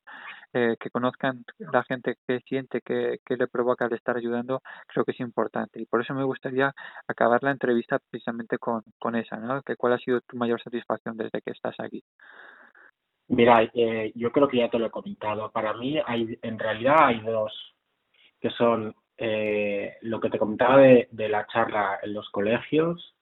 eh, 0.55 0.75
que 0.79 0.91
conozcan 0.91 1.43
la 1.57 1.83
gente 1.83 2.15
que 2.27 2.39
siente 2.41 2.81
que, 2.81 3.17
que 3.25 3.37
le 3.37 3.47
provoca 3.47 3.85
el 3.85 3.93
estar 3.93 4.15
ayudando, 4.15 4.61
creo 4.87 5.03
que 5.03 5.11
es 5.11 5.19
importante. 5.19 5.81
Y 5.81 5.85
por 5.87 6.01
eso 6.01 6.13
me 6.13 6.23
gustaría 6.23 6.71
acabar 7.07 7.41
la 7.41 7.49
entrevista 7.49 7.97
precisamente 8.11 8.59
con, 8.59 8.83
con 8.99 9.15
esa, 9.15 9.37
¿no? 9.37 9.63
Que 9.63 9.75
cuál 9.75 9.93
ha 9.93 9.97
sido 9.97 10.21
tu 10.21 10.37
mayor 10.37 10.61
satisfacción 10.61 11.17
desde 11.17 11.41
que 11.41 11.49
estás 11.51 11.79
aquí. 11.79 12.03
Mira, 13.29 13.63
eh, 13.73 14.11
yo 14.13 14.31
creo 14.31 14.47
que 14.47 14.57
ya 14.57 14.69
te 14.69 14.77
lo 14.77 14.85
he 14.85 14.91
comentado. 14.91 15.51
Para 15.51 15.73
mí, 15.73 15.99
hay, 16.05 16.37
en 16.43 16.59
realidad 16.59 17.07
hay 17.07 17.21
dos, 17.21 17.51
que 18.39 18.51
son 18.51 18.93
eh, 19.17 19.97
lo 20.01 20.19
que 20.19 20.29
te 20.29 20.37
comentaba 20.37 20.77
de, 20.77 21.07
de, 21.09 21.29
la 21.29 21.47
charla 21.47 21.99
en 22.03 22.13
los 22.13 22.29
colegios 22.29 23.15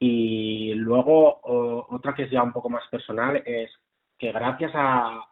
y 0.00 0.74
luego 0.74 1.40
otra 1.42 2.14
que 2.14 2.24
es 2.24 2.30
ya 2.30 2.42
un 2.42 2.52
poco 2.52 2.70
más 2.70 2.86
personal 2.88 3.42
es 3.44 3.70
que 4.18 4.32
gracias 4.32 4.72
a, 4.74 5.28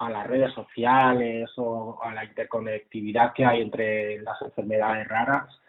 a 0.00 0.08
las 0.08 0.26
redes 0.26 0.52
sociales 0.54 1.50
o 1.56 2.02
a 2.02 2.14
la 2.14 2.24
interconectividad 2.24 3.34
que 3.34 3.44
hay 3.44 3.60
entre 3.60 4.18
las 4.22 4.40
enfermedades 4.40 5.06
raras, 5.06 5.60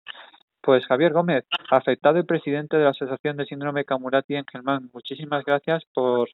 Pues 0.63 0.85
Javier 0.85 1.11
Gómez, 1.11 1.43
afectado 1.71 2.19
y 2.19 2.23
presidente 2.23 2.77
de 2.77 2.85
la 2.85 2.91
Asociación 2.91 3.35
de 3.35 3.45
Síndrome 3.45 3.83
Camurati 3.83 4.35
en 4.35 4.45
Germán, 4.49 4.89
muchísimas 4.93 5.43
gracias 5.43 5.83
por, 5.93 6.29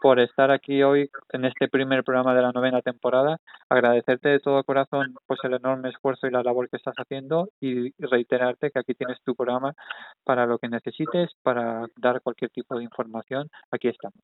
por 0.00 0.20
estar 0.20 0.52
aquí 0.52 0.84
hoy 0.84 1.10
en 1.32 1.44
este 1.44 1.66
primer 1.66 2.04
programa 2.04 2.36
de 2.36 2.42
la 2.42 2.52
novena 2.52 2.82
temporada. 2.82 3.38
Agradecerte 3.68 4.28
de 4.28 4.38
todo 4.38 4.62
corazón 4.62 5.16
pues 5.26 5.40
el 5.42 5.54
enorme 5.54 5.88
esfuerzo 5.88 6.28
y 6.28 6.30
la 6.30 6.44
labor 6.44 6.70
que 6.70 6.76
estás 6.76 6.94
haciendo 6.96 7.48
y 7.60 7.90
reiterarte 7.98 8.70
que 8.70 8.78
aquí 8.78 8.94
tienes 8.94 9.20
tu 9.24 9.34
programa 9.34 9.74
para 10.22 10.46
lo 10.46 10.58
que 10.58 10.68
necesites, 10.68 11.32
para 11.42 11.88
dar 11.96 12.20
cualquier 12.20 12.52
tipo 12.52 12.78
de 12.78 12.84
información. 12.84 13.50
Aquí 13.72 13.88
estamos. 13.88 14.22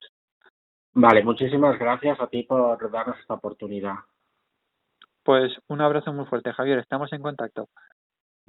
Vale, 0.92 1.24
muchísimas 1.24 1.76
gracias 1.76 2.20
a 2.20 2.28
ti 2.28 2.44
por 2.44 2.88
darnos 2.88 3.18
esta 3.18 3.34
oportunidad. 3.34 3.94
Pues 5.24 5.52
un 5.66 5.80
abrazo 5.80 6.12
muy 6.12 6.26
fuerte, 6.26 6.52
Javier. 6.52 6.78
Estamos 6.78 7.12
en 7.12 7.20
contacto. 7.20 7.68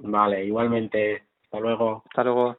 Vale, 0.02 0.44
igualmente. 0.44 1.24
Hasta 1.44 1.60
luego. 1.60 2.02
Hasta 2.06 2.24
luego. 2.24 2.58